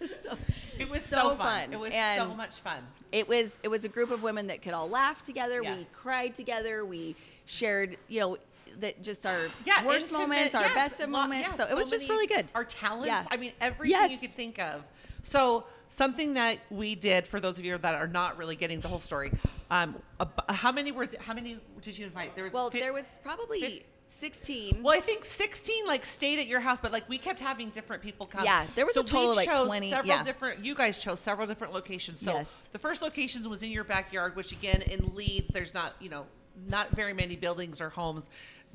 was 0.00 0.10
so, 0.24 0.36
it 0.78 0.88
was 0.88 1.02
So 1.02 1.16
so, 1.16 1.28
fun. 1.30 1.38
fun. 1.38 1.72
It 1.72 1.78
was 1.78 1.92
And- 1.92 2.20
so 2.20 2.34
much 2.34 2.56
fun. 2.60 2.86
it 3.12 3.28
was 3.28 3.58
it 3.62 3.68
was 3.68 3.84
a 3.84 3.88
group 3.88 4.10
of 4.10 4.22
women 4.22 4.46
that 4.48 4.62
could 4.62 4.72
all 4.74 4.88
laugh 4.88 5.22
together. 5.22 5.62
We 5.62 5.86
cried 5.92 6.34
together. 6.34 6.84
We 6.84 7.14
shared, 7.44 7.96
you 8.08 8.20
know, 8.20 8.36
that 8.80 9.02
just 9.02 9.26
our 9.26 9.48
Yeah, 9.66 9.84
worst 9.84 10.04
intimate- 10.06 10.20
moments, 10.28 10.54
our 10.54 10.62
yes, 10.62 10.74
best 10.74 11.00
of 11.00 11.10
moments. 11.10 11.48
yeah, 11.50 11.54
so 11.54 11.64
it 11.70 11.74
was 11.76 11.90
just 11.90 12.08
really 12.08 12.26
good. 12.26 12.46
Our 12.54 12.64
talents. 12.64 13.06
Yeah. 13.06 13.24
I 13.30 13.36
mean, 13.36 13.52
everything 13.60 14.10
you 14.10 14.18
could 14.18 14.32
think 14.32 14.58
of. 14.58 14.82
So 15.24 15.64
something 15.88 16.34
that 16.34 16.58
we 16.70 16.94
did 16.94 17.26
for 17.26 17.38
those 17.38 17.58
of 17.58 17.64
you 17.64 17.76
that 17.78 17.94
are 17.94 18.08
not 18.08 18.38
really 18.38 18.56
getting 18.56 18.80
the 18.80 18.88
whole 18.88 18.98
story. 18.98 19.30
Um, 19.70 19.94
ab- 20.20 20.50
how 20.50 20.72
many 20.72 20.90
were? 20.90 21.06
Th- 21.06 21.20
how 21.22 21.32
many 21.34 21.58
did 21.80 21.96
you 21.98 22.06
invite? 22.06 22.34
There 22.34 22.44
was. 22.44 22.52
well, 22.52 22.70
there 22.70 22.92
was 22.92 23.06
probably 23.22 23.84
16. 24.12 24.82
Well, 24.82 24.96
I 24.96 25.00
think 25.00 25.24
16 25.24 25.86
like 25.86 26.04
stayed 26.04 26.38
at 26.38 26.46
your 26.46 26.60
house, 26.60 26.78
but 26.80 26.92
like 26.92 27.08
we 27.08 27.18
kept 27.18 27.40
having 27.40 27.70
different 27.70 28.02
people 28.02 28.26
come. 28.26 28.44
Yeah, 28.44 28.66
there 28.74 28.84
was 28.84 28.94
so 28.94 29.00
a 29.00 29.04
total 29.04 29.26
we 29.26 29.30
of, 29.30 29.36
like, 29.36 29.48
chose 29.48 29.66
20 29.66 29.90
Several 29.90 30.06
yeah. 30.06 30.22
different. 30.22 30.64
You 30.64 30.74
guys 30.74 31.02
chose 31.02 31.18
several 31.20 31.46
different 31.46 31.72
locations. 31.72 32.20
So 32.20 32.32
Yes. 32.32 32.68
the 32.72 32.78
first 32.78 33.02
location 33.02 33.48
was 33.48 33.62
in 33.62 33.70
your 33.70 33.84
backyard, 33.84 34.36
which 34.36 34.52
again 34.52 34.82
in 34.82 35.14
Leeds, 35.14 35.50
there's 35.52 35.74
not 35.74 35.94
you 35.98 36.08
know 36.10 36.26
not 36.68 36.90
very 36.90 37.14
many 37.14 37.34
buildings 37.36 37.80
or 37.80 37.88
homes. 37.88 38.28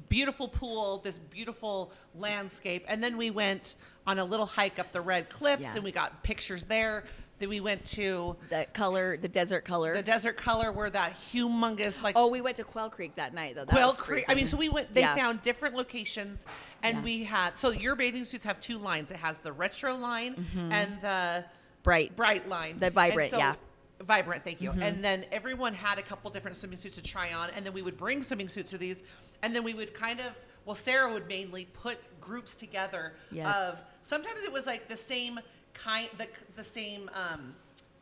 Beautiful 0.10 0.48
pool, 0.48 1.00
this 1.04 1.18
beautiful 1.18 1.92
landscape, 2.16 2.84
and 2.88 3.04
then 3.04 3.18
we 3.18 3.30
went 3.30 3.76
on 4.06 4.20
a 4.20 4.24
little 4.26 4.46
hike 4.46 4.80
up 4.80 4.92
the 4.92 5.02
red 5.02 5.30
cliffs, 5.30 5.64
Yeah. 5.64 5.76
and 5.76 5.84
we 5.84 5.92
got 5.92 6.24
pictures 6.24 6.66
there. 6.66 7.04
Then 7.40 7.50
we 7.50 7.60
went 7.60 7.86
to 7.86 8.36
the 8.50 8.66
color, 8.74 9.16
the 9.18 9.28
desert 9.28 9.64
color. 9.64 9.94
the 9.94 10.02
desert 10.02 10.38
color, 10.38 10.72
where 10.72 10.90
that 10.90 11.14
humongous 11.32 12.02
like 12.02 12.16
oh, 12.18 12.28
we 12.28 12.42
went 12.42 12.56
to 12.58 12.64
Quail 12.64 12.90
Creek 12.90 13.16
that 13.16 13.34
night 13.34 13.54
though. 13.56 13.66
That 13.66 13.72
Quail 13.72 13.90
was 13.90 13.98
Creek. 13.98 14.26
I 14.28 14.34
mean, 14.34 14.48
so 14.48 14.58
we 14.58 14.70
went. 14.70 14.94
They 14.94 15.02
Yeah. 15.02 15.16
found 15.16 15.42
different 15.44 15.76
locations, 15.76 16.46
and 16.82 16.98
Yeah. 16.98 17.04
we 17.04 17.24
had. 17.26 17.58
So 17.58 17.70
your 17.70 17.96
bathing 17.96 18.26
suits 18.26 18.44
have 18.44 18.60
two 18.60 18.78
lines. 18.80 19.12
It 19.12 19.18
has 19.18 19.36
the 19.44 19.52
retro 19.52 19.96
line 19.96 20.46
and 20.72 21.00
the 21.02 21.46
bright. 21.84 22.16
bright 22.16 22.50
line. 22.50 22.72
Mm-hmm. 22.72 22.80
The 22.80 22.92
vibrant, 22.92 23.32
yeah. 23.34 23.56
Vibrant, 24.02 24.44
thank 24.44 24.62
you. 24.62 24.72
And 24.72 25.04
then 25.04 25.26
everyone 25.32 25.74
had 25.74 25.98
a 26.00 26.04
couple 26.04 26.30
different 26.32 26.58
swimming 26.58 26.78
suits 26.78 26.96
to 26.96 27.04
try 27.04 27.34
on, 27.34 27.50
and 27.52 27.66
then 27.66 27.74
we 27.74 27.82
would 27.84 27.98
bring 27.98 28.22
swimming 28.24 28.48
suits 28.48 28.72
to 28.72 28.78
these, 28.78 28.98
and 29.44 29.56
then 29.56 29.64
we 29.64 29.74
would 29.76 29.94
kind 29.94 30.20
of. 30.20 30.34
Well, 30.66 30.76
Sarah 30.76 31.14
would 31.14 31.28
mainly 31.30 31.64
put 31.66 31.98
groups 32.20 32.54
together 32.54 33.14
Yes. 33.32 33.56
of. 33.56 33.84
Sometimes 34.04 34.44
it 34.44 34.52
was 34.52 34.66
like 34.66 34.90
the 34.90 34.98
same 34.98 35.40
kind, 35.84 36.10
the 36.18 36.28
the 36.56 36.64
same. 36.64 37.10
Um, 37.14 37.56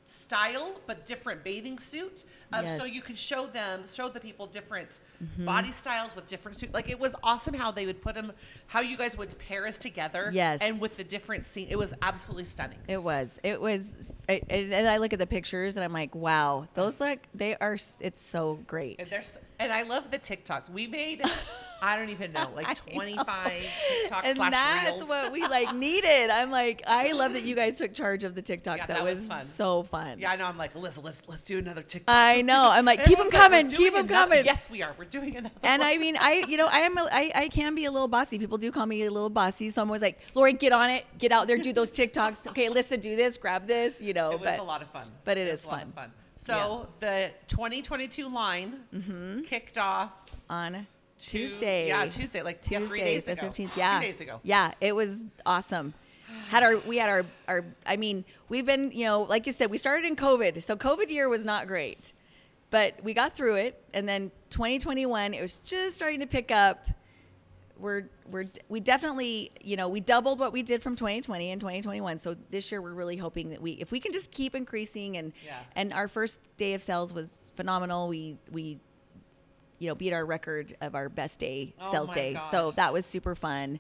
style 0.08 0.80
but 0.88 1.06
different 1.06 1.44
bathing 1.44 1.78
suit 1.78 2.24
uh, 2.54 2.62
so 2.62 2.64
Yes. 2.64 2.80
Mm-hmm. 2.82 2.96
you 2.96 3.02
could 3.02 3.18
show 3.18 3.48
them 3.48 3.84
show 3.92 4.08
the 4.08 4.20
people 4.20 4.48
different 4.48 5.00
body 5.40 5.72
styles 5.72 6.16
with 6.16 6.26
different 6.28 6.58
suits 6.58 6.74
like 6.74 6.90
it 6.90 7.00
was 7.00 7.16
awesome 7.22 7.54
how 7.54 7.70
they 7.72 7.86
would 7.86 8.02
put 8.02 8.16
them 8.16 8.32
how 8.68 8.80
you 8.80 8.98
guys 8.98 9.18
would 9.18 9.38
pair 9.40 9.68
us 9.68 9.78
together 9.78 10.30
Yes. 10.32 10.62
and 10.62 10.80
with 10.80 10.96
the 10.98 11.04
different 11.04 11.46
scene 11.46 11.68
it 11.70 11.76
was 11.78 11.92
absolutely 12.02 12.46
stunning 12.46 12.78
It 12.88 13.02
was. 13.04 13.40
It 13.44 13.60
was. 13.60 13.94
I, 14.30 14.42
and 14.50 14.74
and 14.74 14.88
I 14.88 14.98
look 14.98 15.12
at 15.14 15.20
the 15.20 15.28
pictures 15.28 15.76
and 15.76 15.84
I'm 15.84 15.94
like, 15.94 16.16
wow, 16.16 16.68
those 16.76 17.00
look. 17.00 17.20
They 17.36 17.56
are. 17.58 17.74
It's 18.00 18.22
so 18.22 18.60
great. 18.68 19.00
and 19.00 19.28
and 19.60 19.72
i 19.74 19.84
love 19.84 20.12
the 20.12 20.20
tiktoks 20.20 20.70
we 20.70 20.88
made 20.88 21.22
I 21.82 21.98
don't 21.98 22.10
even 22.10 22.32
know, 22.32 22.50
like 22.56 22.76
25 22.94 23.52
TikTok 24.02 24.26
and 24.26 24.36
slash 24.38 24.52
that's 24.52 24.98
reels. 24.98 25.04
what 25.10 25.32
we 25.32 25.42
like 25.48 25.76
needed. 25.76 26.30
I'm 26.30 26.50
like, 26.50 26.82
I 26.88 27.12
love 27.14 27.34
that 27.34 27.44
you 27.44 27.56
guys 27.56 27.78
took 27.78 27.94
charge 27.94 28.24
of 28.24 28.34
the 28.34 28.42
TikToks. 28.42 28.78
Yeah, 28.78 28.86
that, 28.86 28.88
that 28.88 29.04
was 29.04 29.20
was, 29.20 29.28
fun. 29.28 29.42
so 29.44 29.84
fun. 29.84 30.20
yeah, 30.20 30.32
I 30.32 30.36
know. 30.36 30.46
I'm 30.46 30.58
like, 30.58 30.74
Alyssa, 30.74 31.04
let's 31.04 31.22
let's 31.28 31.44
do 31.44 31.60
another 31.60 31.84
TikTok. 31.84 32.16
I 32.16 32.36
Let's 32.38 32.48
know. 32.48 32.70
I'm 32.72 32.86
like, 32.86 33.04
keep 33.06 33.18
them 33.18 33.30
coming, 33.30 33.68
keep 33.68 33.94
them 33.94 34.06
another-" 34.06 34.26
coming. 34.36 34.46
Yes, 34.46 34.70
we 34.70 34.82
are. 34.84 34.94
We're 34.98 35.06
doing 35.06 35.36
another. 35.36 35.54
One. 35.60 35.72
And 35.72 35.82
one. 35.82 35.90
I 35.92 35.98
mean, 35.98 36.18
I 36.20 36.46
you 36.48 36.58
know, 36.58 36.68
I 36.68 36.80
am 36.80 36.98
a, 36.98 37.08
I, 37.12 37.32
I 37.36 37.48
can 37.50 37.76
be 37.76 37.86
a 37.86 37.92
little 37.92 38.08
bossy. 38.08 38.40
People 38.40 38.58
do 38.58 38.72
call 38.72 38.86
me 38.86 39.04
a 39.04 39.12
little 39.12 39.30
bossy. 39.30 39.70
So 39.70 39.82
I'm 39.82 39.90
always 39.90 40.02
like, 40.02 40.20
Lori, 40.34 40.54
get 40.54 40.74
on 40.74 40.90
it, 40.90 41.06
get 41.20 41.32
out 41.32 41.48
there, 41.48 41.58
do 41.58 41.74
those 41.74 41.92
TikToks. 41.92 42.48
Okay, 42.48 42.70
listen, 42.70 43.00
do 43.00 43.16
this, 43.16 43.38
grab 43.38 43.68
this, 43.68 44.02
you 44.02 44.14
know. 44.14 44.32
it 44.32 44.40
was 44.40 44.50
but 44.50 44.60
a 44.60 44.64
lot 44.64 44.82
of 44.82 44.90
fun. 44.90 45.08
but 45.24 45.38
it 45.38 45.50
was 45.52 45.60
is 45.62 45.68
fun. 45.68 45.92
fun. 45.94 46.12
So 46.38 46.88
the 47.00 47.32
2022 47.48 48.30
line 48.30 48.82
Mm-hmm. 48.94 49.42
kicked 49.42 49.78
off 49.78 50.12
on 50.50 50.86
Two- 51.20 51.48
Tuesday. 51.48 51.88
yeah, 51.88 52.06
Tuesday, 52.08 52.42
like, 52.42 52.60
yeah, 52.70 52.80
three 52.80 52.88
Tuesday, 52.88 53.04
days 53.04 53.24
the 53.24 53.32
ago. 53.34 53.42
fifteenth. 53.42 53.74
Two 53.74 53.80
Yeah, 53.80 54.02
days 54.02 54.22
ago. 54.22 54.40
Yeah, 54.44 54.74
it 54.82 54.94
was 54.94 55.24
awesome. 55.46 55.94
Had 56.50 56.64
our 56.64 56.78
we 56.80 56.98
had 56.98 57.10
our 57.10 57.26
our. 57.48 57.66
I 57.86 57.96
mean, 57.98 58.26
we've 58.50 58.66
been 58.66 58.92
you 58.92 59.06
know 59.06 59.22
like 59.22 59.46
you 59.46 59.52
said, 59.54 59.70
we 59.72 59.78
started 59.78 60.06
in 60.06 60.16
COVID, 60.16 60.62
so 60.64 60.76
COVID 60.76 61.10
year 61.10 61.30
was 61.30 61.46
not 61.46 61.68
great, 61.68 62.14
but 62.72 62.96
we 63.04 63.14
got 63.14 63.34
through 63.36 63.56
it, 63.56 63.82
and 63.94 64.08
then 64.10 64.32
2021 64.50 65.34
it 65.34 65.42
was 65.42 65.58
just 65.58 65.96
starting 65.96 66.20
to 66.20 66.28
pick 66.28 66.52
up. 66.52 66.88
We're 67.78 68.04
we're 68.32 68.46
we 68.70 68.80
definitely 68.80 69.52
you 69.62 69.76
know 69.76 69.90
we 69.90 70.00
doubled 70.00 70.40
what 70.40 70.54
we 70.54 70.64
did 70.64 70.82
from 70.82 70.96
2020 70.96 71.52
and 71.52 71.60
2021. 71.60 72.18
So 72.20 72.36
this 72.50 72.72
year 72.72 72.82
we're 72.82 72.94
really 72.94 73.18
hoping 73.18 73.50
that 73.50 73.62
we 73.62 73.72
if 73.74 73.92
we 73.92 74.00
can 74.00 74.14
just 74.14 74.32
keep 74.32 74.56
increasing 74.56 75.18
and 75.18 75.34
Yes. 75.46 75.56
and 75.76 75.92
our 75.92 76.08
first 76.08 76.40
day 76.58 76.74
of 76.74 76.82
sales 76.82 77.14
was 77.14 77.50
phenomenal. 77.56 78.08
We 78.08 78.38
we 78.52 78.80
you 79.80 79.88
know 79.90 79.96
beat 79.96 80.14
our 80.14 80.26
record 80.26 80.76
of 80.82 80.96
our 80.96 81.10
best 81.10 81.40
day 81.40 81.74
Oh 81.82 81.92
sales 81.92 82.12
day. 82.12 82.38
So 82.52 82.72
that 82.72 82.94
was 82.94 83.06
super 83.06 83.36
fun, 83.36 83.80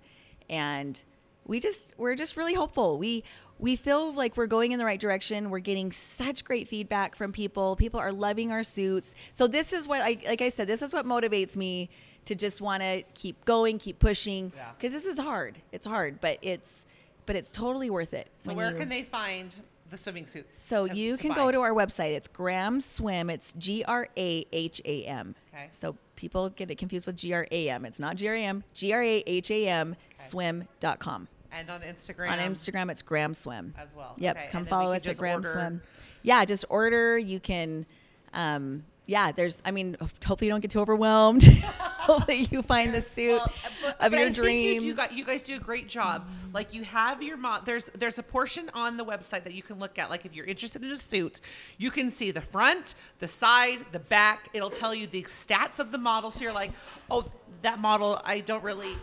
and 0.49 1.03
we 1.45 1.59
just 1.59 1.93
we're 1.97 2.15
just 2.15 2.37
really 2.37 2.53
hopeful. 2.53 2.97
We 2.97 3.23
we 3.57 3.75
feel 3.77 4.11
like 4.13 4.35
we're 4.35 4.47
going 4.47 4.73
in 4.73 4.79
the 4.79 4.85
right 4.85 4.99
direction. 4.99 5.49
We're 5.49 5.59
getting 5.59 5.91
such 5.91 6.43
great 6.43 6.67
feedback 6.67 7.15
from 7.15 7.31
people. 7.31 7.75
People 7.77 7.99
are 8.01 8.11
loving 8.11 8.51
our 8.51 8.63
suits. 8.63 9.15
So 9.31 9.47
this 9.47 9.71
is 9.71 9.87
what 9.87 10.01
I 10.01 10.17
like 10.27 10.41
I 10.41 10.49
said, 10.49 10.67
this 10.67 10.81
is 10.81 10.91
what 10.93 11.05
motivates 11.05 11.55
me 11.55 11.89
to 12.25 12.35
just 12.35 12.59
want 12.59 12.81
to 12.81 13.03
keep 13.13 13.45
going, 13.45 13.77
keep 13.77 13.99
pushing 13.99 14.51
Yeah. 14.55 14.71
cuz 14.79 14.91
this 14.91 15.05
is 15.05 15.19
hard. 15.19 15.61
It's 15.71 15.85
hard, 15.85 16.19
but 16.19 16.39
it's 16.41 16.85
but 17.25 17.35
it's 17.35 17.51
totally 17.51 17.89
worth 17.89 18.13
it. 18.13 18.27
So 18.39 18.53
where 18.53 18.71
you- 18.71 18.77
can 18.77 18.89
they 18.89 19.03
find 19.03 19.55
the 19.89 19.97
swimming 19.97 20.25
suits? 20.25 20.61
so 20.63 20.87
to- 20.87 20.95
you 20.95 21.15
to 21.15 21.21
can 21.21 21.29
buy? 21.29 21.35
go 21.35 21.51
to 21.51 21.59
our 21.61 21.71
website. 21.73 22.11
It's 22.15 22.27
Graham 22.27 22.81
Swim. 22.81 23.29
It's 23.29 23.53
G 23.53 23.83
R 23.83 24.07
A 24.17 24.45
H 24.51 24.81
A 24.85 25.03
M. 25.05 25.35
Okay. 25.53 25.67
So 25.71 25.95
people 26.15 26.49
get 26.49 26.69
it 26.71 26.77
confused 26.77 27.05
with 27.05 27.15
G 27.17 27.33
R 27.33 27.45
A 27.51 27.69
M. 27.69 27.85
It's 27.85 27.99
not 27.99 28.15
G 28.15 28.27
R 28.27 28.35
A 28.35 28.43
M. 28.43 28.63
G 28.73 28.93
R 28.93 29.01
A 29.03 29.23
H 29.27 29.51
A 29.51 29.67
M 29.67 29.95
swim.com. 30.15 31.27
and 31.51 31.69
on 31.69 31.81
Instagram. 31.81 32.31
On 32.31 32.39
Instagram, 32.39 32.91
it's 32.91 33.01
Graham 33.01 33.33
Swim. 33.33 33.73
As 33.77 33.95
well. 33.95 34.15
Yep. 34.17 34.35
Okay, 34.37 34.47
Come 34.51 34.65
follow 34.65 34.91
us 34.93 35.07
at 35.07 35.17
Graham 35.17 35.37
order- 35.37 35.51
Swim. 35.51 35.81
Yeah, 36.23 36.43
just 36.45 36.65
order. 36.69 37.17
You 37.17 37.39
can, 37.39 37.85
um, 38.33 38.83
yeah, 39.07 39.31
there's, 39.31 39.61
I 39.65 39.71
mean, 39.71 39.95
hopefully 40.01 40.47
you 40.47 40.51
don't 40.51 40.61
get 40.61 40.71
too 40.71 40.79
overwhelmed. 40.79 41.43
hopefully 42.05 42.47
you 42.51 42.61
find 42.61 42.93
the 42.93 43.01
suit 43.01 43.37
Well, 43.37 43.93
of 43.99 44.11
but 44.11 44.11
your 44.11 44.19
I 44.21 44.23
think 44.25 44.35
dreams. 44.35 44.83
You, 44.85 44.95
do, 44.95 45.15
you 45.15 45.23
guys 45.25 45.41
do 45.41 45.55
a 45.55 45.59
great 45.59 45.87
job. 45.87 46.27
Like 46.53 46.73
you 46.73 46.83
have 46.83 47.21
your 47.21 47.37
mo- 47.37 47.59
there's 47.65 47.89
there's 47.95 48.17
a 48.17 48.23
portion 48.23 48.69
on 48.73 48.97
the 48.97 49.05
website 49.05 49.43
that 49.43 49.53
you 49.53 49.61
can 49.63 49.79
look 49.79 49.99
at. 49.99 50.09
Like 50.09 50.25
if 50.25 50.33
you're 50.33 50.45
interested 50.45 50.83
in 50.83 50.91
a 50.91 50.97
suit, 50.97 51.41
you 51.77 51.91
can 51.91 52.09
see 52.09 52.31
the 52.31 52.41
front, 52.41 52.95
the 53.19 53.27
side, 53.27 53.79
the 53.91 53.99
back. 53.99 54.49
It'll 54.53 54.69
tell 54.69 54.93
you 54.93 55.07
the 55.07 55.23
stats 55.23 55.79
of 55.79 55.91
the 55.91 55.97
model. 55.97 56.31
So 56.31 56.41
you're 56.41 56.53
like, 56.53 56.71
oh, 57.11 57.25
that 57.61 57.79
model, 57.79 58.21
I 58.25 58.39
don't 58.39 58.63
really. 58.63 58.95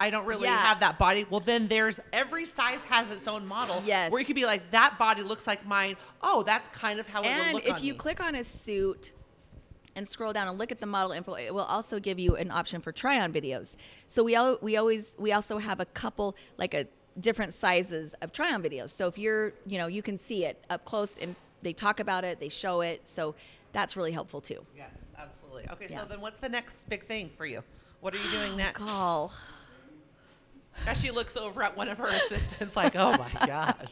I 0.00 0.10
don't 0.10 0.26
really 0.26 0.44
Yeah. 0.44 0.56
have 0.58 0.78
that 0.78 0.96
body. 0.96 1.26
Well, 1.28 1.40
then 1.40 1.66
there's 1.66 1.98
every 2.12 2.46
size 2.46 2.84
has 2.84 3.10
its 3.10 3.26
own 3.26 3.44
model. 3.44 3.82
Yes. 3.84 4.12
Where 4.12 4.20
you 4.20 4.24
could 4.26 4.36
be 4.36 4.46
like, 4.46 4.70
that 4.70 4.96
body 4.96 5.22
looks 5.24 5.44
like 5.44 5.66
mine. 5.66 5.96
Oh, 6.22 6.44
that's 6.44 6.68
kind 6.68 7.00
of 7.00 7.08
how 7.08 7.22
it 7.22 7.52
would 7.52 7.64
and 7.64 7.76
if 7.76 7.82
you 7.82 7.94
me. 7.94 7.98
click 7.98 8.20
on 8.20 8.36
a 8.36 8.44
suit 8.44 9.10
and 9.98 10.08
scroll 10.08 10.32
down 10.32 10.48
and 10.48 10.56
look 10.58 10.72
at 10.72 10.78
the 10.78 10.86
model 10.86 11.12
info 11.12 11.34
it 11.34 11.52
will 11.52 11.60
also 11.76 11.98
give 12.00 12.18
you 12.18 12.36
an 12.36 12.50
option 12.50 12.80
for 12.80 12.92
try 12.92 13.20
on 13.20 13.32
videos 13.32 13.76
so 14.06 14.22
we 14.24 14.34
all 14.36 14.56
we 14.62 14.76
always 14.76 15.14
we 15.18 15.32
also 15.32 15.58
have 15.58 15.80
a 15.80 15.84
couple 15.86 16.34
like 16.56 16.72
a 16.72 16.86
different 17.20 17.52
sizes 17.52 18.14
of 18.22 18.30
try 18.32 18.54
on 18.54 18.62
videos 18.62 18.90
so 18.90 19.08
if 19.08 19.18
you're 19.18 19.52
you 19.66 19.76
know 19.76 19.88
you 19.88 20.02
can 20.02 20.16
see 20.16 20.44
it 20.44 20.56
up 20.70 20.84
close 20.84 21.18
and 21.18 21.34
they 21.62 21.72
talk 21.72 21.98
about 22.00 22.22
it 22.24 22.38
they 22.38 22.48
show 22.48 22.80
it 22.80 23.00
so 23.08 23.34
that's 23.72 23.96
really 23.96 24.12
helpful 24.12 24.40
too 24.40 24.64
Yes, 24.76 24.90
absolutely. 25.18 25.66
Okay, 25.72 25.88
Yeah. 25.90 26.02
so 26.02 26.08
then 26.08 26.20
what's 26.20 26.38
the 26.38 26.48
next 26.48 26.88
big 26.88 27.04
thing 27.06 27.30
for 27.36 27.44
you? 27.44 27.62
What 28.00 28.14
are 28.14 28.18
you 28.18 28.30
doing 28.30 28.56
next? 28.64 28.80
call 28.80 29.32
As 30.86 31.00
she 31.00 31.10
looks 31.10 31.36
over 31.36 31.60
at 31.64 31.76
one 31.76 31.88
of 31.88 31.98
her 31.98 32.06
assistants, 32.06 32.76
like, 32.76 32.94
"Oh 32.94 33.12
my 33.18 33.46
gosh!" 33.46 33.90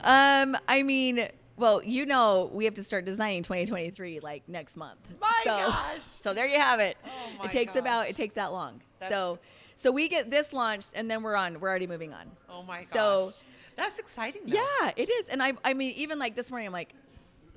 um 0.00 0.56
i 0.68 0.82
mean 0.82 1.28
well 1.56 1.82
you 1.82 2.04
know 2.06 2.50
we 2.52 2.64
have 2.64 2.74
to 2.74 2.82
start 2.82 3.04
designing 3.04 3.42
2023 3.42 4.20
like 4.20 4.48
next 4.48 4.76
month 4.76 4.98
My 5.20 5.40
so, 5.44 5.50
gosh. 5.50 6.00
so 6.22 6.34
there 6.34 6.46
you 6.46 6.58
have 6.58 6.80
it 6.80 6.96
Oh 7.04 7.38
my 7.38 7.44
it 7.46 7.50
takes 7.50 7.76
about 7.76 8.08
it 8.08 8.16
takes 8.16 8.34
that 8.34 8.52
long 8.52 8.80
That's- 8.98 9.10
so 9.16 9.38
so 9.76 9.90
we 9.90 10.08
get 10.08 10.30
this 10.30 10.52
launched 10.52 10.90
and 10.94 11.10
then 11.10 11.22
we're 11.22 11.36
on 11.36 11.60
we're 11.60 11.68
already 11.68 11.86
moving 11.86 12.12
on 12.12 12.30
Oh 12.48 12.62
my 12.62 12.80
gosh! 12.84 12.92
So- 12.92 13.32
that's 13.76 13.98
exciting. 13.98 14.42
Though. 14.46 14.56
yeah 14.56 14.92
it 14.96 15.10
is 15.10 15.26
and 15.28 15.42
i 15.42 15.52
i 15.64 15.74
mean 15.74 15.94
even 15.96 16.18
like 16.20 16.36
this 16.36 16.50
morning 16.50 16.68
i'm 16.68 16.72
like 16.72 16.94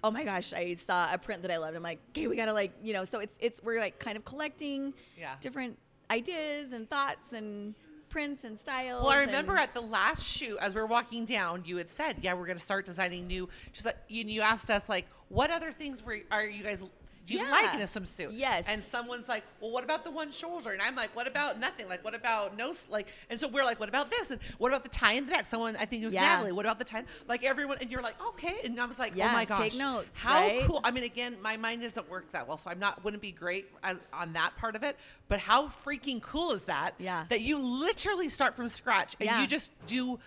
oh 0.04 0.10
my 0.10 0.24
gosh 0.24 0.52
i 0.52 0.74
saw 0.74 1.14
a 1.14 1.18
print 1.20 1.44
that 1.44 1.52
i 1.52 1.58
loved 1.58 1.76
i'm 1.78 1.84
like 1.84 2.00
okay 2.10 2.26
we 2.28 2.36
gotta 2.36 2.54
like 2.54 2.72
you 2.82 2.92
know 2.94 3.06
so 3.06 3.20
it's 3.20 3.38
it's 3.40 3.62
we're 3.64 3.80
like 3.80 4.00
kind 4.00 4.18
of 4.18 4.26
collecting 4.26 4.94
Yeah. 5.16 5.36
different 5.42 5.78
ideas 6.10 6.72
and 6.72 6.90
thoughts 6.90 7.34
and 7.34 7.76
prints 8.18 8.44
and 8.46 8.58
styles 8.58 9.04
Well, 9.04 9.12
I 9.12 9.20
remember 9.20 9.52
and- 9.52 9.62
at 9.62 9.76
the 9.76 9.82
last 9.82 10.26
shoot, 10.26 10.58
as 10.60 10.74
we 10.74 10.82
were 10.82 10.88
walking 10.88 11.24
down, 11.24 11.64
you 11.66 11.78
had 11.78 11.88
said, 11.88 12.18
"Yeah, 12.24 12.34
we're 12.34 12.48
going 12.48 12.58
to 12.58 12.64
start 12.64 12.84
designing 12.84 13.28
new." 13.28 13.48
Just 13.74 13.86
like 13.86 13.96
you, 14.08 14.24
you 14.26 14.42
asked 14.42 14.72
us, 14.72 14.90
like, 14.90 15.06
"What 15.30 15.52
other 15.52 15.72
things 15.72 16.02
were 16.02 16.22
are 16.32 16.44
you 16.44 16.64
guys?" 16.64 16.84
Do 17.28 17.34
you 17.36 17.42
Yeah. 17.42 17.52
like 17.52 17.74
in 17.76 17.82
a 17.82 17.84
swimsuit? 17.84 18.30
Yes. 18.32 18.66
And 18.68 18.82
someone's 18.82 19.28
like, 19.28 19.44
"Well, 19.60 19.70
what 19.72 19.84
about 19.84 20.04
the 20.06 20.12
one 20.12 20.32
shoulder?" 20.32 20.72
And 20.72 20.82
I'm 20.82 20.96
like, 20.96 21.16
"What 21.16 21.28
about 21.28 21.60
nothing? 21.60 21.88
Like, 21.90 22.04
what 22.04 22.16
about 22.16 22.56
no?" 22.58 22.74
Like, 22.90 23.10
and 23.30 23.38
so 23.40 23.48
we're 23.50 23.66
like, 23.66 23.80
"What 23.80 23.90
about 23.90 24.10
this?" 24.10 24.32
And 24.32 24.40
what 24.58 24.70
about 24.70 24.84
the 24.84 24.90
tie 24.90 25.14
in 25.14 25.26
the 25.26 25.32
back? 25.34 25.46
Someone, 25.46 25.76
I 25.76 25.86
think 25.86 26.02
it 26.02 26.06
was 26.06 26.14
Yeah. 26.14 26.22
Natalie. 26.22 26.54
What 26.54 26.66
about 26.66 26.80
the 26.80 26.86
tie? 26.86 27.04
Like 27.28 27.44
everyone, 27.44 27.78
and 27.82 27.92
you're 27.92 28.02
like, 28.02 28.16
"Okay." 28.30 28.56
And 28.64 28.80
I 28.80 28.86
was 28.86 28.98
like, 28.98 29.12
oh 29.14 29.18
Yeah, 29.18 29.30
"Oh 29.30 29.34
my 29.34 29.46
gosh. 29.46 29.58
take 29.58 29.72
gosh, 29.74 29.80
notes, 29.80 30.18
How 30.18 30.36
right? 30.40 30.64
cool!" 30.66 30.80
I 30.84 30.92
mean, 30.92 31.04
again, 31.04 31.38
my 31.42 31.58
mind 31.58 31.82
doesn't 31.82 32.10
work 32.10 32.32
that 32.32 32.48
well, 32.48 32.58
so 32.58 32.70
I'm 32.70 32.80
not 32.80 33.04
wouldn't 33.04 33.22
be 33.22 33.32
great 33.34 33.68
as, 33.84 33.98
on 34.14 34.34
that 34.34 34.56
part 34.58 34.76
of 34.78 34.84
it. 34.84 34.98
But 35.28 35.40
how 35.40 35.68
freaking 35.68 36.22
cool 36.22 36.54
is 36.54 36.64
that? 36.64 36.96
Yeah. 36.98 37.26
That 37.28 37.42
you 37.42 37.58
literally 37.58 38.30
start 38.30 38.56
from 38.56 38.70
scratch 38.70 39.16
and 39.20 39.28
Yeah. 39.28 39.42
you 39.42 39.48
just 39.48 39.72
do 39.86 40.18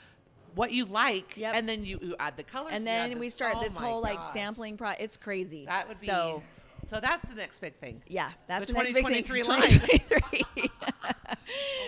what 0.55 0.73
you 0.73 0.85
like, 0.85 1.37
Yep. 1.37 1.55
and 1.55 1.69
then 1.69 1.85
you, 1.85 1.99
you 2.03 2.17
add 2.19 2.37
the 2.37 2.43
colors. 2.43 2.73
and 2.75 2.85
then 2.87 3.11
the 3.15 3.17
we 3.21 3.29
start 3.31 3.55
oh 3.57 3.63
this 3.63 3.77
whole 3.77 4.01
like 4.03 4.21
sampling 4.35 4.77
pro 4.77 4.91
it's 4.99 5.17
crazy 5.17 5.65
That 5.67 5.87
would 5.89 6.01
be 6.01 6.09
so 6.09 6.43
so. 6.87 7.01
That's 7.01 7.23
the 7.29 7.35
next 7.35 7.59
big 7.61 7.75
thing. 7.77 8.03
yeah 8.09 8.31
that's 8.47 8.67
The 8.67 8.73
the, 8.73 8.79
next 8.79 8.93
big 8.93 9.07
thing 9.07 9.25
2023 9.25 9.43
line. 9.45 9.63
2023. 9.63 10.71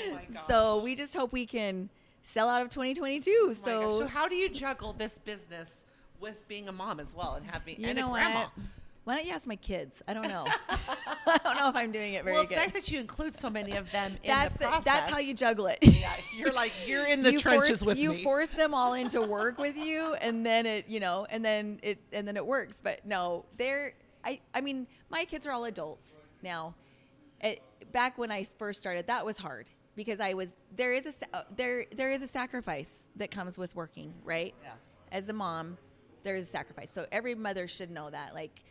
Oh 0.08 0.12
my 0.14 0.40
so 0.46 0.82
we 0.82 0.94
just 0.94 1.14
hope 1.14 1.32
we 1.32 1.46
can 1.46 1.88
sell 2.22 2.48
out 2.48 2.62
of 2.62 2.70
2022 2.70 3.30
Oh 3.30 3.46
my 3.48 3.52
gosh. 3.52 3.62
so 3.62 3.98
so 3.98 4.06
how 4.06 4.26
do 4.28 4.34
you 4.34 4.48
juggle 4.48 4.92
this 4.92 5.18
business 5.18 5.68
with 6.20 6.46
being 6.48 6.68
a 6.68 6.72
mom 6.72 7.00
as 7.00 7.14
well 7.14 7.34
and 7.34 7.46
having 7.46 7.80
you 7.80 7.86
and 7.88 7.98
know 7.98 8.08
a 8.10 8.12
grandma? 8.12 8.40
what 8.40 8.50
why 9.04 9.16
don't 9.16 9.26
you 9.26 9.32
ask 9.32 9.46
my 9.48 9.56
kids 9.56 10.00
i 10.06 10.14
don't 10.14 10.28
know 10.28 10.46
i 10.68 11.38
don't 11.42 11.56
know 11.56 11.68
if 11.68 11.74
i'm 11.76 11.90
doing 11.92 12.14
it 12.14 12.22
very 12.24 12.34
well, 12.34 12.42
it's 12.44 12.50
good 12.50 12.56
nice 12.56 12.72
that 12.72 12.90
you 12.90 13.00
include 13.00 13.34
so 13.36 13.50
many 13.50 13.72
of 13.76 13.90
them 13.90 14.16
that's 14.24 14.54
in 14.54 14.58
the 14.60 14.66
process. 14.68 14.84
that's 14.84 15.10
how 15.12 15.18
you 15.18 15.34
juggle 15.34 15.66
it 15.66 15.78
Yeah, 15.82 16.12
you're 16.36 16.52
like 16.52 16.72
you're 16.86 17.06
in 17.06 17.22
the 17.24 17.32
you 17.32 17.38
trenches 17.40 17.80
force, 17.80 17.82
with 17.84 17.98
you 17.98 18.10
me. 18.10 18.22
force 18.22 18.50
them 18.50 18.74
all 18.74 18.94
into 18.94 19.20
work 19.20 19.58
with 19.58 19.76
you 19.76 20.14
and 20.14 20.46
then 20.46 20.66
it 20.66 20.86
you 20.88 21.00
know 21.00 21.26
and 21.30 21.44
then 21.44 21.80
it 21.82 21.98
and 22.12 22.26
then 22.28 22.36
it 22.36 22.46
works 22.46 22.80
but 22.82 23.04
no 23.04 23.44
they're 23.56 23.94
i 24.24 24.40
i 24.54 24.60
mean 24.60 24.86
my 25.10 25.24
kids 25.24 25.46
are 25.46 25.52
all 25.52 25.64
adults 25.64 26.16
now. 26.42 26.74
It, 27.40 27.62
back 27.90 28.18
when 28.18 28.30
i 28.30 28.44
first 28.44 28.80
started 28.80 29.06
that 29.08 29.26
was 29.26 29.36
hard 29.36 29.66
because 29.96 30.20
i 30.20 30.32
was 30.32 30.56
there 30.76 30.92
is 30.94 31.06
a 31.06 31.36
uh, 31.36 31.42
there 31.56 31.86
there 31.94 32.12
is 32.12 32.22
a 32.22 32.28
sacrifice 32.28 33.08
that 33.16 33.30
comes 33.30 33.58
with 33.58 33.74
working 33.74 34.14
right? 34.24 34.54
Yeah. 34.62 34.70
as 35.10 35.28
a 35.28 35.32
mom 35.32 35.76
there 36.22 36.36
is 36.36 36.46
a 36.46 36.50
sacrifice. 36.50 36.90
So 36.90 37.06
every 37.12 37.34
mother 37.34 37.66
should 37.66 37.90
know 37.90 38.10
that. 38.10 38.34
Like 38.34 38.62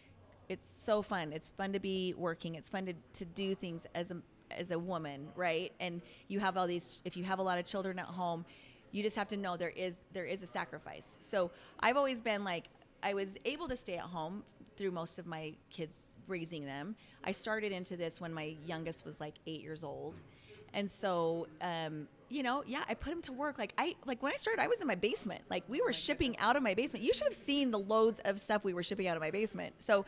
it's 0.49 0.67
so 0.83 1.01
fun. 1.01 1.31
It's 1.33 1.51
fun 1.51 1.73
to 1.73 1.79
be 1.79 2.13
working. 2.17 2.55
It's 2.55 2.69
fun 2.69 2.85
to, 2.85 2.93
to 3.13 3.25
do 3.25 3.55
things 3.55 3.85
as 3.95 4.11
a 4.11 4.17
as 4.51 4.71
a 4.71 4.79
woman 4.79 5.27
right? 5.35 5.71
And 5.79 6.01
you 6.27 6.39
have 6.39 6.57
all 6.57 6.67
these 6.67 7.01
if 7.05 7.15
you 7.15 7.23
have 7.23 7.39
a 7.39 7.43
lot 7.43 7.57
of 7.57 7.65
children 7.65 7.99
at 7.99 8.05
home 8.05 8.45
you 8.93 9.01
just 9.01 9.15
have 9.15 9.29
to 9.29 9.37
know 9.37 9.55
there 9.55 9.69
is 9.69 9.95
there 10.11 10.25
is 10.25 10.43
a 10.43 10.47
sacrifice. 10.47 11.07
So 11.19 11.51
i've 11.79 11.97
always 11.97 12.21
been 12.21 12.43
like 12.43 12.65
i 13.03 13.13
was 13.13 13.37
able 13.45 13.67
to 13.67 13.75
stay 13.75 13.97
at 13.97 14.03
home 14.03 14.43
through 14.77 14.91
most 14.91 15.19
of 15.19 15.25
my 15.25 15.53
kids 15.69 15.97
raising 16.27 16.65
them 16.65 16.95
i 17.23 17.31
started 17.31 17.71
into 17.71 17.97
this 17.97 18.21
when 18.21 18.33
my 18.33 18.55
youngest 18.65 19.05
was 19.05 19.19
like 19.19 19.35
eight 19.47 19.61
years 19.61 19.83
old 19.83 20.15
and 20.73 20.89
so, 20.89 21.47
um, 21.61 22.07
you 22.29 22.43
know, 22.43 22.63
yeah, 22.65 22.83
I 22.87 22.93
put 22.93 23.11
him 23.11 23.21
to 23.23 23.33
work. 23.33 23.57
Like 23.57 23.73
I, 23.77 23.95
like 24.05 24.23
when 24.23 24.31
I 24.31 24.35
started, 24.35 24.61
I 24.61 24.67
was 24.67 24.79
in 24.79 24.87
my 24.87 24.95
basement. 24.95 25.41
Like 25.49 25.63
we 25.67 25.81
were 25.81 25.93
shipping 25.93 26.37
out 26.37 26.55
of 26.55 26.63
my 26.63 26.73
basement. 26.73 27.03
You 27.03 27.13
should 27.13 27.25
have 27.25 27.33
seen 27.33 27.71
the 27.71 27.79
loads 27.79 28.21
of 28.23 28.39
stuff 28.39 28.63
we 28.63 28.73
were 28.73 28.83
shipping 28.83 29.07
out 29.07 29.17
of 29.17 29.21
my 29.21 29.31
basement. 29.31 29.75
So, 29.79 30.05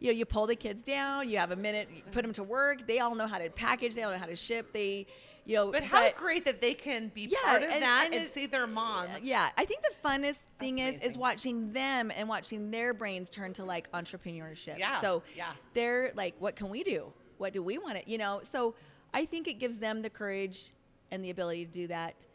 you 0.00 0.08
know, 0.08 0.16
you 0.16 0.24
pull 0.24 0.46
the 0.46 0.56
kids 0.56 0.82
down. 0.82 1.28
You 1.28 1.38
have 1.38 1.50
a 1.50 1.56
minute, 1.56 1.88
you 1.94 2.02
put 2.12 2.22
them 2.22 2.32
to 2.34 2.42
work. 2.42 2.86
They 2.86 3.00
all 3.00 3.14
know 3.14 3.26
how 3.26 3.38
to 3.38 3.50
package. 3.50 3.94
They 3.94 4.02
all 4.02 4.12
know 4.12 4.18
how 4.18 4.26
to 4.26 4.36
ship. 4.36 4.72
They, 4.72 5.06
you 5.48 5.56
know, 5.56 5.72
But 5.72 5.82
how 5.82 6.10
great 6.12 6.44
that 6.44 6.60
they 6.60 6.74
can 6.74 7.08
be 7.08 7.22
Yeah, 7.22 7.38
part 7.42 7.62
of 7.62 7.70
and- 7.70 7.82
that 7.82 8.02
and 8.06 8.14
and, 8.14 8.24
it- 8.26 8.30
see 8.32 8.44
their 8.46 8.66
mom. 8.66 9.06
yeah, 9.22 9.48
I 9.56 9.64
think 9.64 9.80
the 9.82 10.08
funnest 10.08 10.42
thing 10.60 10.78
is 10.78 10.96
is 10.96 11.00
amazing. 11.02 11.20
watching 11.20 11.72
them 11.72 12.12
and 12.14 12.28
watching 12.28 12.70
their 12.70 12.92
brains 12.92 13.30
turn 13.30 13.54
to 13.54 13.64
like 13.64 13.90
entrepreneurship. 13.92 14.78
Yeah, 14.78 15.00
So 15.00 15.22
yeah. 15.34 15.52
they're 15.72 16.12
like, 16.14 16.34
what 16.38 16.54
can 16.54 16.68
we 16.68 16.84
do? 16.84 17.12
What 17.38 17.54
do 17.54 17.62
we 17.62 17.78
want 17.78 17.96
to, 17.98 18.08
you 18.10 18.18
know? 18.18 18.40
So 18.42 18.74
I 19.14 19.24
think 19.24 19.48
it 19.48 19.54
gives 19.54 19.78
them 19.78 20.02
the 20.02 20.10
courage 20.10 20.72
and 21.10 21.24
the 21.24 21.30
ability 21.30 21.64
to 21.64 21.72
do 21.72 21.86
that. 21.88 22.26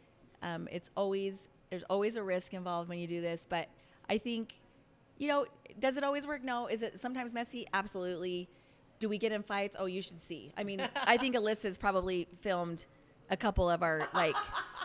Um, 0.42 0.66
it's 0.72 0.90
always 0.96 1.48
there's 1.70 1.84
always 1.88 2.16
a 2.16 2.22
risk 2.22 2.52
involved 2.52 2.88
when 2.88 2.98
you 2.98 3.06
do 3.06 3.20
this, 3.20 3.46
but 3.48 3.68
I 4.10 4.18
think, 4.18 4.54
you 5.18 5.28
know, 5.28 5.46
does 5.78 5.96
it 5.96 6.02
always 6.04 6.26
work? 6.26 6.42
No. 6.44 6.66
Is 6.66 6.82
it 6.82 6.98
sometimes 7.00 7.32
messy? 7.32 7.66
Absolutely. 7.72 8.48
Do 8.98 9.08
we 9.08 9.18
get 9.18 9.32
in 9.32 9.42
fights? 9.42 9.74
Oh, 9.78 9.86
you 9.86 10.00
should 10.02 10.20
see. 10.20 10.52
I 10.56 10.64
mean, 10.64 10.80
I 10.96 11.16
think 11.16 11.34
Alyssa's 11.36 11.76
probably 11.78 12.26
filmed 12.40 12.86
a 13.34 13.36
couple 13.36 13.68
of 13.68 13.82
our 13.82 14.08
like 14.14 14.36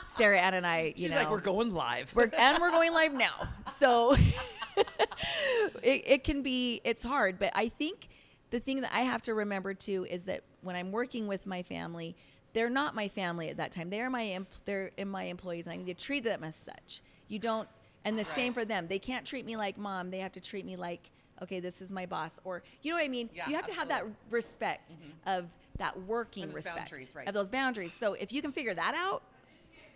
Sarah 0.06 0.40
Ann 0.40 0.56
and 0.56 0.68
I. 0.68 0.94
You 0.96 1.04
She's 1.04 1.12
know, 1.12 1.18
like, 1.18 1.32
we're 1.32 1.40
going 1.40 1.72
live. 1.72 2.14
we're, 2.16 2.30
and 2.38 2.60
we're 2.60 2.72
going 2.72 2.92
live 2.92 3.14
now. 3.14 3.48
So 3.80 4.14
it, 4.76 6.04
it 6.06 6.24
can 6.26 6.42
be, 6.42 6.82
it's 6.84 7.02
hard. 7.02 7.40
But 7.40 7.52
I 7.56 7.70
think 7.70 8.10
the 8.50 8.60
thing 8.60 8.82
that 8.82 8.94
I 8.94 9.02
have 9.02 9.22
to 9.22 9.34
remember 9.34 9.74
too 9.74 10.06
is 10.10 10.24
that 10.24 10.42
when 10.62 10.76
I'm 10.76 10.92
working 10.92 11.28
with 11.28 11.46
my 11.46 11.64
family, 11.64 12.18
they're 12.52 12.70
not 12.70 12.94
my 12.94 13.08
family 13.08 13.48
at 13.50 13.56
that 13.58 13.72
time. 13.72 13.90
They're 13.90 14.10
my, 14.10 14.26
em- 14.26 14.48
they're 14.66 14.92
in 14.98 15.08
my 15.08 15.24
employees 15.24 15.66
and 15.66 15.74
I 15.74 15.78
need 15.78 15.98
to 15.98 16.04
treat 16.04 16.26
them 16.26 16.44
as 16.44 16.56
such. 16.56 17.02
You 17.30 17.40
don't, 17.40 17.70
and 18.04 18.20
the 18.20 18.26
same 18.26 18.54
for 18.54 18.66
them. 18.66 18.88
They 18.90 19.00
can't 19.00 19.26
treat 19.26 19.46
me 19.46 19.56
like 19.56 19.78
mom. 19.78 20.10
They 20.10 20.20
have 20.20 20.34
to 20.34 20.42
treat 20.42 20.66
me 20.66 20.76
like, 20.76 21.10
okay, 21.42 21.62
this 21.62 21.82
is 21.82 21.92
my 21.92 22.06
boss. 22.06 22.38
Or, 22.44 22.64
you 22.82 22.92
know 22.92 22.98
what 22.98 23.06
I 23.06 23.10
mean? 23.10 23.30
Yeah, 23.34 23.48
you 23.48 23.56
have 23.56 23.66
to 23.66 23.74
have 23.74 23.88
that 23.88 24.04
respect 24.30 24.98
mm-hmm. 24.98 25.40
of 25.40 25.46
that 25.80 26.04
working 26.04 26.54
respect 26.54 26.94
right. 27.16 27.28
of 27.28 27.34
those 27.34 27.50
boundaries. 27.50 27.94
So 27.94 28.14
if 28.14 28.32
you 28.32 28.42
can 28.42 28.52
figure 28.52 28.74
that 28.74 28.94
out, 28.96 29.24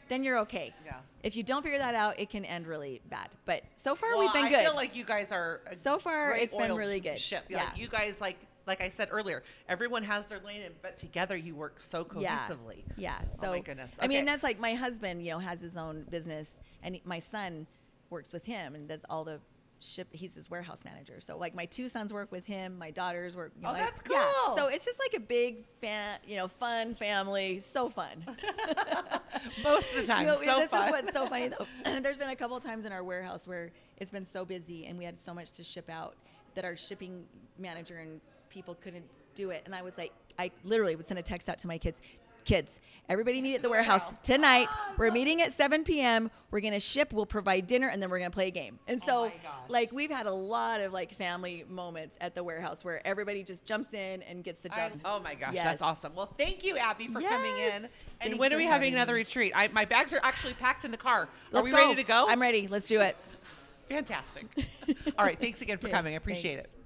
then 0.09 0.23
you're 0.23 0.39
okay. 0.39 0.73
Yeah. 0.85 0.95
If 1.23 1.35
you 1.35 1.43
don't 1.43 1.63
figure 1.63 1.79
that 1.79 1.95
out, 1.95 2.19
it 2.19 2.29
can 2.29 2.43
end 2.43 2.67
really 2.67 3.01
bad. 3.09 3.29
But 3.45 3.63
so 3.75 3.95
far, 3.95 4.11
Well, 4.11 4.19
we've 4.19 4.33
been 4.33 4.45
I 4.45 4.49
good. 4.49 4.59
I 4.59 4.63
feel 4.65 4.75
like 4.75 4.95
you 4.95 5.05
guys 5.05 5.31
are 5.31 5.61
So 5.75 5.97
far, 5.97 6.35
it's 6.35 6.55
been 6.55 6.75
really 6.75 6.99
good. 6.99 7.19
Ship. 7.19 7.43
Yeah. 7.49 7.65
Like, 7.65 7.77
you 7.77 7.87
guys 7.87 8.19
like 8.19 8.37
like 8.65 8.81
I 8.81 8.89
said 8.89 9.09
earlier, 9.11 9.43
everyone 9.67 10.03
has 10.03 10.25
their 10.27 10.39
lane, 10.39 10.61
but 10.81 10.97
together 10.97 11.35
you 11.35 11.53
work 11.53 11.79
so 11.79 12.05
cohesively. 12.05 12.83
Yeah. 12.95 13.19
Yeah. 13.21 13.21
So 13.27 13.47
oh 13.47 13.51
my 13.51 13.59
goodness. 13.59 13.91
Okay. 13.97 14.05
I 14.05 14.07
mean, 14.07 14.25
that's 14.25 14.43
like 14.43 14.59
my 14.59 14.73
husband. 14.73 15.23
You 15.23 15.31
know, 15.31 15.39
has 15.39 15.61
his 15.61 15.77
own 15.77 16.05
business, 16.09 16.59
and 16.81 16.99
my 17.03 17.19
son 17.19 17.67
works 18.09 18.31
with 18.31 18.45
him 18.45 18.75
and 18.75 18.87
does 18.87 19.05
all 19.09 19.23
the 19.23 19.39
ship. 19.83 20.07
He's 20.11 20.35
his 20.35 20.49
warehouse 20.49 20.83
manager. 20.85 21.19
So 21.19 21.37
like 21.37 21.53
my 21.55 21.65
two 21.65 21.87
sons 21.87 22.13
work 22.13 22.31
with 22.31 22.45
him. 22.45 22.77
My 22.77 22.91
daughters 22.91 23.35
work. 23.35 23.51
You 23.55 23.63
know, 23.63 23.69
Oh, 23.69 23.71
like- 23.73 23.81
that's 23.83 24.01
Yeah. 24.09 24.31
cool. 24.45 24.55
So 24.55 24.67
it's 24.67 24.85
just 24.85 24.99
like 24.99 25.13
a 25.15 25.19
big 25.19 25.65
fan. 25.81 26.19
You 26.27 26.37
know, 26.37 26.47
fun 26.47 26.95
family. 26.95 27.59
So 27.59 27.89
fun. 27.89 28.23
most 29.63 29.91
of 29.93 30.01
the 30.01 30.07
time. 30.07 30.21
You 30.21 30.27
know, 30.27 30.35
so 30.37 30.59
this 30.59 30.69
fun. 30.69 30.83
is 30.85 30.91
what's 30.91 31.13
so 31.13 31.27
funny 31.27 31.49
though. 31.49 31.67
There's 32.01 32.17
been 32.17 32.29
a 32.29 32.35
couple 32.35 32.57
of 32.57 32.63
times 32.63 32.85
in 32.85 32.91
our 32.91 33.03
warehouse 33.03 33.47
where 33.47 33.71
it's 33.97 34.11
been 34.11 34.25
so 34.25 34.45
busy 34.45 34.85
and 34.85 34.97
we 34.97 35.05
had 35.05 35.19
so 35.19 35.33
much 35.33 35.51
to 35.53 35.63
ship 35.63 35.89
out 35.89 36.15
that 36.55 36.65
our 36.65 36.75
shipping 36.75 37.25
manager 37.57 37.97
and 37.97 38.19
people 38.49 38.75
couldn't 38.75 39.05
do 39.35 39.49
it. 39.49 39.63
And 39.65 39.73
I 39.73 39.81
was 39.81 39.97
like, 39.97 40.11
I 40.37 40.51
literally 40.63 40.95
would 40.95 41.07
send 41.07 41.19
a 41.19 41.23
text 41.23 41.49
out 41.49 41.57
to 41.59 41.67
my 41.67 41.77
kids. 41.77 42.01
Kids, 42.45 42.81
everybody 43.09 43.41
meet 43.41 43.55
at 43.55 43.61
the 43.61 43.69
warehouse 43.69 44.13
tonight. 44.23 44.67
Ah, 44.69 44.93
we're 44.97 45.11
meeting 45.11 45.41
at 45.41 45.51
7 45.51 45.83
p.m. 45.83 46.29
We're 46.51 46.59
gonna 46.59 46.79
ship. 46.79 47.13
We'll 47.13 47.25
provide 47.25 47.67
dinner, 47.67 47.87
and 47.87 48.01
then 48.01 48.09
we're 48.09 48.19
gonna 48.19 48.29
play 48.31 48.47
a 48.47 48.51
game. 48.51 48.79
And 48.87 48.99
oh 49.03 49.05
so, 49.05 49.25
Oh 49.25 49.49
like, 49.69 49.91
we've 49.91 50.11
had 50.11 50.25
a 50.25 50.31
lot 50.33 50.81
of 50.81 50.91
like 50.93 51.13
family 51.13 51.65
moments 51.69 52.15
at 52.21 52.35
the 52.35 52.43
warehouse 52.43 52.83
where 52.83 53.05
everybody 53.07 53.43
just 53.43 53.65
jumps 53.65 53.93
in 53.93 54.21
and 54.23 54.43
gets 54.43 54.59
the 54.61 54.73
I- 54.73 54.91
oh 55.05 55.19
my 55.19 55.35
gosh, 55.35 55.53
Yes. 55.53 55.63
that's 55.65 55.81
awesome. 55.81 56.13
Well, 56.15 56.33
thank 56.37 56.63
you, 56.63 56.77
Abby, 56.77 57.07
for 57.07 57.21
coming 57.21 57.57
in. 57.57 57.71
And 57.83 57.89
Thanks 58.21 58.37
when 58.37 58.53
are 58.53 58.57
we 58.57 58.63
having 58.65 58.73
having 58.73 58.93
another 58.95 59.13
me. 59.13 59.19
retreat? 59.19 59.53
I, 59.55 59.67
my 59.69 59.85
bags 59.85 60.13
are 60.13 60.19
actually 60.21 60.53
packed 60.55 60.83
in 60.85 60.91
the 60.91 60.97
car. 60.97 61.29
Let's 61.51 61.63
are 61.67 61.71
we 61.71 61.71
go. 61.71 61.77
ready 61.77 61.95
to 61.95 62.03
go? 62.03 62.27
I'm 62.27 62.41
ready. 62.41 62.67
Let's 62.67 62.85
do 62.87 62.99
it. 63.01 63.15
Fantastic. 63.89 64.45
All 65.17 65.25
right, 65.25 65.39
thanks 65.39 65.61
again 65.61 65.77
for 65.77 65.87
coming. 65.97 66.13
I 66.13 66.17
appreciate 66.17 66.55
thanks. 66.55 66.69
it. 66.71 66.79